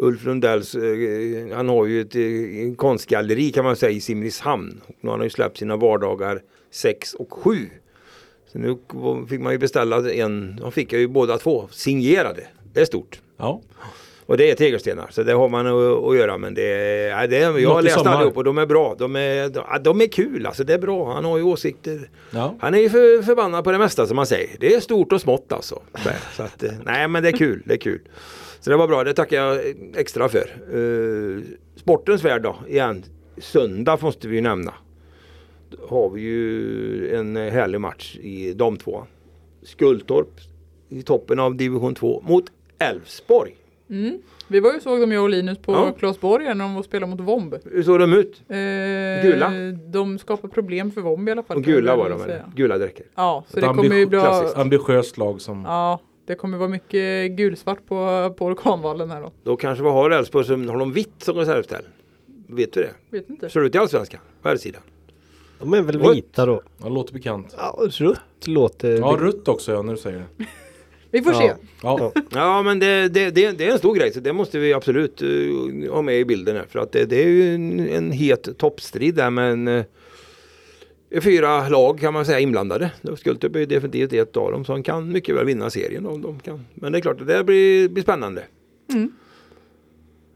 Ulf 0.00 0.24
Lundells, 0.24 0.74
eh, 0.74 1.56
han 1.56 1.68
har 1.68 1.86
ju 1.86 2.00
ett 2.00 2.14
eh, 2.14 2.76
konstgalleri 2.76 3.50
kan 3.50 3.64
man 3.64 3.76
säga 3.76 3.92
i 3.92 4.00
Simrishamn. 4.00 4.80
Och 4.86 4.94
nu 5.00 5.10
har 5.10 5.16
han 5.16 5.26
ju 5.26 5.30
släppt 5.30 5.56
sina 5.56 5.76
vardagar 5.76 6.42
6 6.70 7.14
och 7.14 7.32
7. 7.32 7.56
Så 8.52 8.58
nu 8.58 8.78
fick 9.28 9.40
man 9.40 9.52
ju 9.52 9.58
beställa 9.58 10.12
en, 10.12 10.56
de 10.56 10.72
fick 10.72 10.92
jag 10.92 11.00
ju 11.00 11.08
båda 11.08 11.38
två 11.38 11.68
signerade. 11.70 12.46
Det 12.72 12.80
är 12.80 12.84
stort. 12.84 13.20
Ja. 13.36 13.60
Och 14.28 14.36
det 14.36 14.50
är 14.50 14.54
tegelstenar, 14.54 15.06
så 15.10 15.22
det 15.22 15.32
har 15.32 15.48
man 15.48 15.66
att, 15.66 16.16
göra. 16.16 16.38
Men 16.38 16.54
det, 16.54 16.62
ja, 17.08 17.26
det 17.26 17.38
jag 17.38 17.52
har 17.52 17.60
Något 17.60 17.84
läst 17.84 18.06
allihop 18.06 18.36
och 18.36 18.44
de 18.44 18.58
är 18.58 18.66
bra. 18.66 18.94
De 18.98 19.16
är, 19.16 19.48
de, 19.48 19.64
de 19.82 20.00
är 20.00 20.06
kul, 20.06 20.46
alltså 20.46 20.64
det 20.64 20.74
är 20.74 20.78
bra. 20.78 21.14
Han 21.14 21.24
har 21.24 21.36
ju 21.38 21.42
åsikter. 21.42 22.10
ja. 22.30 22.54
Han 22.60 22.74
är 22.74 22.78
ju 22.78 22.90
för, 22.90 23.22
förbannad 23.22 23.64
på 23.64 23.72
det 23.72 23.78
mesta 23.78 24.06
som 24.06 24.16
man 24.16 24.26
säger. 24.26 24.56
Det 24.60 24.74
är 24.74 24.80
stort 24.80 25.12
och 25.12 25.20
smått 25.20 25.52
alltså. 25.52 25.82
Så 26.36 26.42
att, 26.42 26.62
eh, 26.62 26.70
nej 26.84 27.08
men 27.08 27.22
det 27.22 27.28
är 27.28 27.36
kul, 27.36 27.62
det 27.66 27.74
är 27.74 27.78
kul. 27.78 28.00
Så 28.60 28.70
det 28.70 28.76
var 28.76 28.88
bra, 28.88 29.04
det 29.04 29.14
tackar 29.14 29.36
jag 29.36 29.60
extra 29.96 30.28
för. 30.28 30.74
Uh, 30.74 31.42
sportens 31.76 32.24
värld 32.24 32.42
då, 32.42 32.56
igen. 32.68 33.04
Söndag 33.38 33.98
måste 34.02 34.28
vi 34.28 34.36
ju 34.36 34.42
nämna. 34.42 34.74
Då 35.70 35.76
har 35.88 36.10
vi 36.10 36.20
ju 36.20 37.14
en 37.14 37.36
härlig 37.36 37.80
match 37.80 38.16
i 38.20 38.52
de 38.52 38.76
två. 38.76 39.04
Skultorp 39.62 40.40
i 40.88 41.02
toppen 41.02 41.38
av 41.38 41.56
division 41.56 41.94
2 41.94 42.22
mot 42.26 42.44
Elfsborg. 42.78 43.56
Mm. 43.90 44.18
Vi 44.48 44.60
var 44.60 44.72
ju 44.72 44.80
såg 44.80 45.00
dem 45.00 45.12
jag 45.12 45.22
och 45.22 45.28
Linus 45.30 45.58
på 45.58 45.72
Ja. 45.72 45.92
Claesborg 45.98 46.44
när 46.44 46.54
de 46.54 46.74
var 46.74 46.82
spelade 46.82 47.10
mot 47.10 47.20
Vomb. 47.20 47.54
Eh, 47.54 47.60
Hur 47.64 47.82
såg 47.82 47.98
de 48.00 48.12
ut? 48.12 48.42
Gula? 49.22 49.50
De 49.92 50.18
skapar 50.18 50.48
problem 50.48 50.90
för 50.90 51.00
Vomb 51.00 51.28
i 51.28 51.32
alla 51.32 51.42
fall. 51.42 51.56
Och 51.56 51.62
gula 51.62 51.96
var 51.96 52.10
de, 52.10 52.18
säga. 52.20 52.52
Gula 52.56 52.78
dräkter. 52.78 53.06
Ja, 53.14 53.44
så 53.48 53.56
Ett 53.58 53.62
det 53.64 53.68
kommer 53.68 53.96
ju 53.96 54.06
bra. 54.06 54.20
klassiskt. 54.24 54.56
ambitiöst 54.58 55.18
lag 55.18 55.40
som... 55.40 55.64
Ja, 55.64 56.00
det 56.26 56.34
kommer 56.34 56.58
vara 56.58 56.68
mycket 56.68 57.30
gulsvart 57.30 57.86
på, 57.86 58.34
på 58.38 58.46
orkanvallen 58.46 59.10
här 59.10 59.20
då. 59.22 59.32
Då 59.44 59.56
kanske 59.56 59.84
vi 59.84 59.90
har 59.90 60.10
Elfsborg 60.10 60.44
som 60.44 60.68
har 60.68 60.78
de 60.78 60.92
vitt 60.92 61.22
som 61.22 61.36
reservställ. 61.36 61.82
Vet 62.46 62.72
du 62.72 62.80
det? 62.80 62.90
Vet 63.18 63.30
inte. 63.30 63.50
Ser 63.50 63.60
det 63.60 63.66
ut 63.66 63.74
i 63.74 63.78
Allsvenskan? 63.78 64.20
På 64.42 64.48
här 64.48 64.56
sidan. 64.56 64.82
De 65.60 65.74
är 65.74 65.82
väl 65.82 65.98
Rött. 66.00 66.16
vita 66.16 66.46
då. 66.46 66.62
Ja, 66.82 66.88
låter 66.88 67.12
bekant. 67.12 67.54
Ja, 67.58 67.78
rött 67.98 68.46
låter... 68.46 68.98
Ja, 68.98 69.16
rött 69.20 69.48
också 69.48 69.72
ja, 69.72 69.82
när 69.82 69.92
du 69.92 69.98
säger 69.98 70.18
det. 70.18 70.44
Vi 71.10 71.22
får 71.22 71.32
Ja. 71.32 71.38
se. 71.40 71.52
Ja, 71.82 72.12
Ja 72.30 72.62
men 72.62 72.78
det, 72.78 73.08
det, 73.08 73.30
det, 73.30 73.50
det 73.52 73.66
är 73.66 73.72
en 73.72 73.78
stor 73.78 73.94
grej 73.94 74.12
så 74.12 74.20
det 74.20 74.32
måste 74.32 74.58
vi 74.58 74.72
absolut 74.72 75.22
eh, 75.22 75.92
ha 75.92 76.02
med 76.02 76.20
i 76.20 76.24
bilden 76.24 76.56
här 76.56 76.66
för 76.68 76.78
att 76.78 76.92
det, 76.92 77.04
det 77.04 77.22
är 77.22 77.26
ju 77.28 77.54
en, 77.54 77.80
en 77.88 78.12
het 78.12 78.58
toppstrid 78.58 79.14
där 79.14 79.30
men 79.30 79.68
uh, 79.68 79.84
fyra 81.20 81.68
lag 81.68 82.00
kan 82.00 82.12
man 82.14 82.26
säga 82.26 82.40
inblandade. 82.40 82.90
Skultorp 83.16 83.54
är 83.56 83.60
ju 83.60 83.66
definitivt 83.66 84.12
ett 84.12 84.36
av 84.36 84.52
dem 84.52 84.64
som 84.64 84.82
kan 84.82 85.12
mycket 85.12 85.34
väl 85.36 85.46
vinna 85.46 85.70
serien 85.70 86.06
om 86.06 86.22
de 86.22 86.38
kan. 86.40 86.64
Men 86.74 86.92
det 86.92 86.98
är 86.98 87.00
klart 87.00 87.20
att 87.20 87.26
det 87.26 87.44
blir, 87.44 87.88
blir 87.88 88.02
spännande. 88.02 88.44
Mm. 88.92 89.12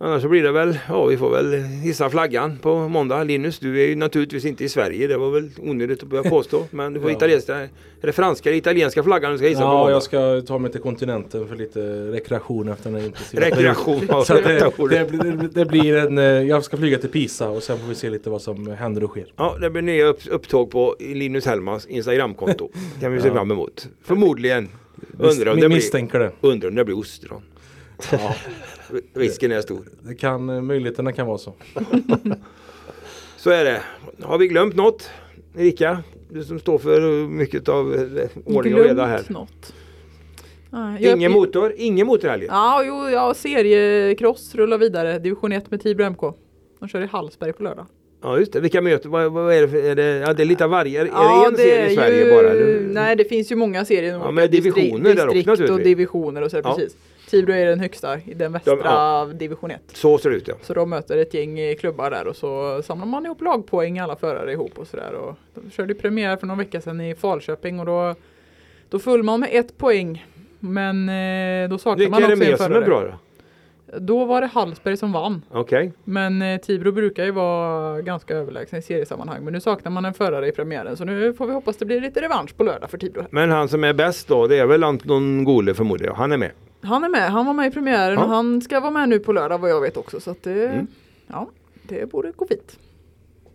Annars 0.05 0.23
så 0.23 0.29
blir 0.29 0.43
det 0.43 0.53
väl, 0.53 0.79
ja 0.89 1.07
vi 1.07 1.17
får 1.17 1.31
väl 1.31 1.53
hissa 1.63 2.11
flaggan 2.11 2.59
på 2.63 2.89
måndag. 2.89 3.25
Linus, 3.25 3.59
du 3.59 3.83
är 3.83 3.87
ju 3.87 3.97
naturligtvis 3.97 4.45
inte 4.45 4.65
i 4.65 4.69
Sverige. 4.69 5.07
Det 5.07 5.17
var 5.17 5.31
väl 5.31 5.51
onödigt 5.59 6.03
att 6.03 6.09
börja 6.09 6.23
påstå. 6.31 6.65
Men 6.71 6.93
du 6.93 7.01
får 7.01 7.11
Ja. 7.11 7.17
italienska, 7.17 7.57
är 7.57 7.69
det 8.01 8.13
franska 8.13 8.49
eller 8.49 8.59
italienska 8.59 9.03
flaggan 9.03 9.33
du 9.33 9.39
ska 9.39 9.47
hissa 9.47 9.61
på 9.61 9.67
ja 9.67 9.73
måndag? 9.79 9.93
jag 9.93 10.03
ska 10.03 10.43
ta 10.47 10.59
mig 10.59 10.73
till 10.73 10.81
kontinenten 10.81 11.49
för 11.49 11.57
lite 11.57 11.81
rekreation 12.13 12.69
efter 12.69 12.91
den 12.91 13.01
här 13.01 13.07
intensiva 13.07 13.43
Rekreation. 13.47 14.25
Så 14.25 14.35
det, 14.35 14.59
Ja, 14.79 14.87
det, 14.89 15.11
blir- 15.11 15.49
det 15.55 15.65
blir 15.65 15.97
en, 15.97 16.19
eh, 16.19 16.25
jag 16.25 16.65
ska 16.65 16.77
flyga 16.77 16.99
till 16.99 17.11
Pisa 17.11 17.49
och 17.49 17.63
sen 17.63 17.79
får 17.79 17.89
vi 17.89 17.95
se 17.95 18.11
lite 18.11 18.31
vad 18.31 18.43
som 18.43 18.67
händer 18.67 19.05
och 19.05 19.11
sker. 19.11 19.27
Ja, 19.37 19.57
det 19.61 19.71
blir 19.71 19.83
nya 19.83 20.07
upp, 20.07 20.21
upptåg 20.31 20.71
på 20.71 20.97
Linus 21.01 21.47
Hellmans 21.47 21.87
Instagramkonto. 21.87 22.71
kan 23.01 23.13
vi 23.13 23.21
se 23.21 23.29
Ja. 23.29 23.35
fram 23.35 23.51
emot. 23.51 23.89
Förmodligen. 24.05 24.69
Undrar 25.19 25.53
om 25.53 25.61
det 25.61 25.69
blir, 25.69 26.19
det. 26.19 26.31
undrar 26.41 26.69
om 26.69 26.75
det 26.75 26.85
blir 26.85 26.99
ostron. 26.99 27.43
Ja, 28.13 28.35
Risken 29.15 29.53
är 29.53 29.61
stor. 29.61 29.81
det 30.03 30.15
kan, 30.15 30.51
eh, 30.51 30.61
möjligheterna 30.63 31.13
kan 31.13 31.27
vara 31.27 31.39
så. 31.39 31.53
Så 33.37 33.51
är 33.51 33.65
det. 33.65 33.83
Har 34.23 34.39
vi 34.39 34.49
glömt 34.49 34.77
något? 34.77 35.11
Erika, 35.59 36.03
du 36.31 36.45
som 36.45 36.59
står 36.61 36.79
för 36.79 37.01
mycket 37.29 37.69
av 37.69 37.95
eh, 37.95 38.29
ordning 38.45 38.75
och 38.75 38.81
reda 38.85 39.05
här. 39.07 39.17
Glömt 39.17 39.29
något. 39.31 39.73
Nej, 40.71 41.03
jag- 41.05 41.17
Ingen 41.17 41.33
motor, 41.33 41.73
ingen 41.77 42.07
motorhelg. 42.07 42.47
Ja, 42.49 42.83
jo, 42.87 43.09
ja, 43.11 43.35
seriecross 43.35 44.55
rullar 44.55 44.79
vidare. 44.79 45.19
Division 45.19 45.53
1 45.53 45.71
med 45.71 45.83
Tibro 45.83 46.05
MK. 46.11 46.21
De 46.79 46.89
kör 46.89 47.01
i 47.01 47.07
Hallsberg 47.07 47.53
på 47.53 47.63
lördag. 47.63 47.87
Ja 48.25 48.39
just 48.39 48.53
det, 48.53 48.61
vilka 48.61 48.81
möten, 48.83 49.11
vad, 49.11 49.33
vad 49.33 49.55
är 49.55 49.63
det 49.63 49.69
för, 49.69 49.77
är 49.85 49.95
det, 49.95 50.03
ja 50.03 50.33
det 50.33 50.43
är 50.43 50.45
lite 50.45 50.65
av 50.65 50.71
varje, 50.71 51.01
är, 51.01 51.07
Ja, 51.07 51.47
är 51.47 51.51
det 51.51 51.55
en 51.55 51.57
serie 51.57 51.91
i 51.91 51.95
Sverige 51.97 52.25
ju- 52.25 52.31
bara? 52.35 52.51
Eller? 52.51 52.81
Nej, 52.81 53.17
det 53.17 53.25
finns 53.25 53.53
ju 53.53 53.57
många 53.57 53.85
serier. 53.85 54.13
Ja, 54.13 54.31
men 54.31 54.51
divisioner 54.51 55.15
där 55.15 55.29
också 55.29 55.35
distrikt 55.35 55.49
och 55.49 55.53
naturligtvis. 55.53 55.85
divisioner 55.85 56.43
och 56.43 56.51
så. 56.51 56.57
Ja. 56.65 56.75
Precis. 56.77 56.97
Tibro 57.33 57.53
är 57.53 57.67
den 57.67 57.81
högsta 57.81 58.19
i 58.19 58.35
den 58.35 58.53
västra 58.53 58.79
ja. 58.85 59.29
division 59.35 59.71
1. 59.71 59.81
Så 59.93 60.19
ser 60.19 60.31
det 60.31 60.37
ut 60.37 60.49
ja. 60.49 60.55
Så 60.63 60.75
de 60.75 60.91
möter 60.91 61.19
ett 61.19 61.35
gäng 61.35 61.59
eh, 61.59 61.77
klubbar 61.77 62.11
där 62.11 62.27
och 62.27 62.37
så 62.37 62.83
samlar 62.83 63.07
man 63.07 63.27
ihop 63.27 63.41
lagpoäng 63.41 63.99
alla 63.99 64.17
förare 64.17 64.53
ihop 64.53 64.79
och 64.79 64.87
sådär. 64.87 65.13
Och 65.13 65.35
de 65.55 65.71
körde 65.71 65.95
premiär 65.95 66.37
för 66.37 66.47
någon 66.47 66.59
vecka 66.59 66.81
sedan 66.81 67.01
i 67.01 67.15
Falköping 67.15 67.81
och 67.81 67.87
då, 67.87 68.15
då 68.89 68.99
föll 68.99 69.23
man 69.23 69.41
med 69.41 69.49
ett 69.53 69.79
poäng. 69.79 70.27
Men 70.61 71.09
eh, 71.09 71.69
då 71.69 71.79
saknar 71.79 71.97
Vilka 71.97 72.11
man 72.11 72.23
är 72.23 72.27
det 72.29 72.33
också 72.33 72.45
en 72.45 72.51
mer 72.51 72.57
som 72.57 72.65
är 72.65 72.69
förare. 72.69 72.85
bra 72.85 73.01
då? 73.01 73.99
Då 73.99 74.25
var 74.25 74.41
det 74.41 74.47
Hallsberg 74.47 74.97
som 74.97 75.13
vann. 75.13 75.43
Okej. 75.51 75.93
Men 76.05 76.43
eh, 76.43 76.61
Tibro 76.61 76.93
brukar 76.93 77.25
ju 77.25 77.31
vara 77.31 78.03
ganska 78.03 78.35
överlägsen 78.35 78.79
i 78.79 78.83
seriesammanhang. 78.83 79.45
Men 79.45 79.53
nu 79.53 79.61
saknar 79.61 79.91
man 79.91 80.05
en 80.05 80.15
förare 80.15 80.49
i 80.49 80.53
premiären. 80.53 80.97
Så 80.97 81.05
nu 81.05 81.35
får 81.35 81.47
vi 81.47 81.53
hoppas 81.53 81.77
det 81.77 81.85
blir 81.85 82.01
lite 82.01 82.21
revansch 82.21 82.57
på 82.57 82.65
lördag 82.65 82.91
för 82.91 82.99
Tibro. 82.99 83.25
Men 83.31 83.51
han 83.51 83.69
som 83.69 83.85
är 83.85 83.93
bäst 83.93 84.29
då, 84.29 84.47
det 84.47 84.59
är 84.59 84.67
väl 84.67 84.85
Anton 84.85 85.45
Gole 85.45 85.75
förmodar 85.75 86.07
jag. 86.07 86.15
Han 86.15 86.33
är 86.33 86.37
med. 86.37 86.51
Han 86.83 87.05
är 87.05 87.09
med. 87.09 87.31
Han 87.31 87.47
var 87.47 87.55
med 87.55 87.67
i 87.67 87.71
premiären 87.71 88.15
Ja. 88.19 88.25
och 88.25 88.31
han 88.31 88.61
ska 88.63 88.81
vara 88.81 88.91
med 88.91 89.09
nu 89.09 89.19
på 89.19 89.33
lördag 89.33 89.59
vad 89.59 89.71
jag 89.71 89.81
vet 89.81 89.97
också. 89.97 90.21
Så 90.21 90.31
att 90.31 90.43
det, 90.43 90.67
Mm. 90.67 90.87
ja, 91.27 91.51
det 91.89 92.11
borde 92.11 92.33
gå 92.37 92.47
fint. 92.47 92.79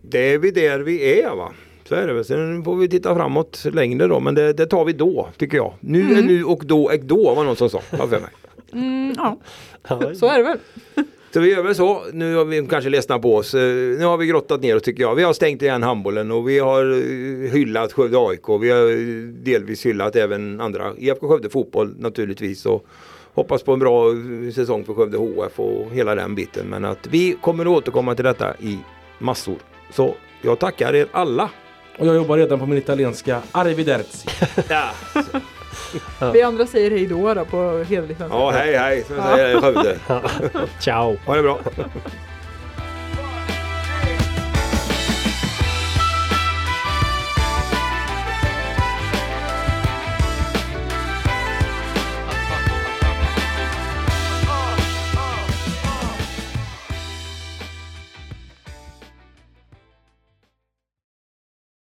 Det 0.02 0.18
är 0.32 0.38
vi 0.38 0.50
där 0.50 0.78
vi 0.80 1.20
är 1.22 1.36
va. 1.36 1.52
Så 1.88 1.94
är 1.94 2.06
det 2.06 2.12
väl. 2.12 2.24
Sen 2.24 2.64
får 2.64 2.76
vi 2.76 2.88
titta 2.88 3.14
framåt 3.14 3.64
längre 3.72 4.06
då. 4.06 4.20
Men 4.20 4.34
det, 4.34 4.52
det 4.52 4.66
tar 4.66 4.84
vi 4.84 4.92
då 4.92 5.28
tycker 5.36 5.56
jag. 5.56 5.72
Nu 5.80 6.00
är 6.18 6.22
nu 6.22 6.44
och 6.44 6.62
då 6.64 6.90
är 6.90 6.98
då 6.98 7.34
var 7.34 7.44
någon 7.44 7.56
som 7.56 7.70
sa. 7.70 7.80
för 7.80 8.06
mig. 8.06 8.30
Mm, 8.72 9.14
ja, 9.16 9.38
Ja, 9.88 10.14
så 10.14 10.26
är 10.26 10.38
det 10.38 10.44
väl. 10.44 10.58
Så 11.34 11.40
vi 11.40 11.50
gör 11.54 11.62
väl 11.62 11.74
så. 11.74 12.02
Nu 12.12 12.34
har 12.36 12.44
vi 12.44 12.66
kanske 12.70 12.90
ledsnat 12.90 13.22
på 13.22 13.36
oss. 13.36 13.54
Eh, 13.54 13.60
Nu 13.98 14.04
har 14.04 14.16
vi 14.16 14.26
grottat 14.26 14.60
ner 14.62 14.76
oss 14.76 14.82
tycker 14.82 15.02
jag. 15.02 15.14
Vi 15.14 15.22
har 15.22 15.32
stängt 15.32 15.62
igen 15.62 15.82
handbollen 15.82 16.30
och 16.30 16.48
vi 16.48 16.58
har 16.58 16.90
eh, 16.90 17.50
hyllat 17.52 17.92
Skövde 17.92 18.18
AIK. 18.18 18.48
Vi 18.60 18.70
har 18.70 18.90
eh, 18.90 19.28
delvis 19.44 19.86
hyllat 19.86 20.16
även 20.16 20.60
andra. 20.60 20.92
IFK 20.98 21.28
Skövde 21.28 21.48
fotboll 21.50 21.94
naturligtvis. 21.98 22.66
Och 22.66 22.86
hoppas 23.34 23.62
på 23.62 23.72
en 23.72 23.78
bra 23.78 24.04
säsong 24.54 24.84
för 24.84 24.94
Skövde 24.94 25.18
HF 25.18 25.60
och 25.60 25.90
hela 25.92 26.14
den 26.14 26.34
biten. 26.34 26.66
Men 26.66 26.84
att 26.84 27.06
vi 27.06 27.36
kommer 27.40 27.64
att 27.64 27.70
återkomma 27.70 28.14
till 28.14 28.24
detta 28.24 28.54
i 28.60 28.78
massor. 29.18 29.56
Så 29.92 30.14
jag 30.42 30.58
tackar 30.58 30.94
er 30.94 31.06
alla. 31.12 31.50
Och 31.98 32.06
jag 32.06 32.14
jobbar 32.14 32.36
redan 32.36 32.58
på 32.58 32.66
min 32.66 32.78
italienska 32.78 33.42
arrivederci. 33.52 34.28
Ja, 34.68 34.90
Vi 36.32 36.42
andra 36.42 36.66
säger 36.66 36.90
hej 36.90 37.06
då, 37.06 37.34
då 37.34 37.44
på 37.44 37.84
hederlig 37.88 38.16
svenska. 38.16 38.38
ja 38.38 38.50
hej 38.50 38.76
hej 38.76 39.04
som 39.04 39.16
jag 39.16 39.24
säger 39.24 39.58
i 39.58 39.60
Skövde. 39.60 39.98
Ciao! 40.80 41.16
Ha 41.26 41.36
det 41.36 41.42
bra. 41.42 41.58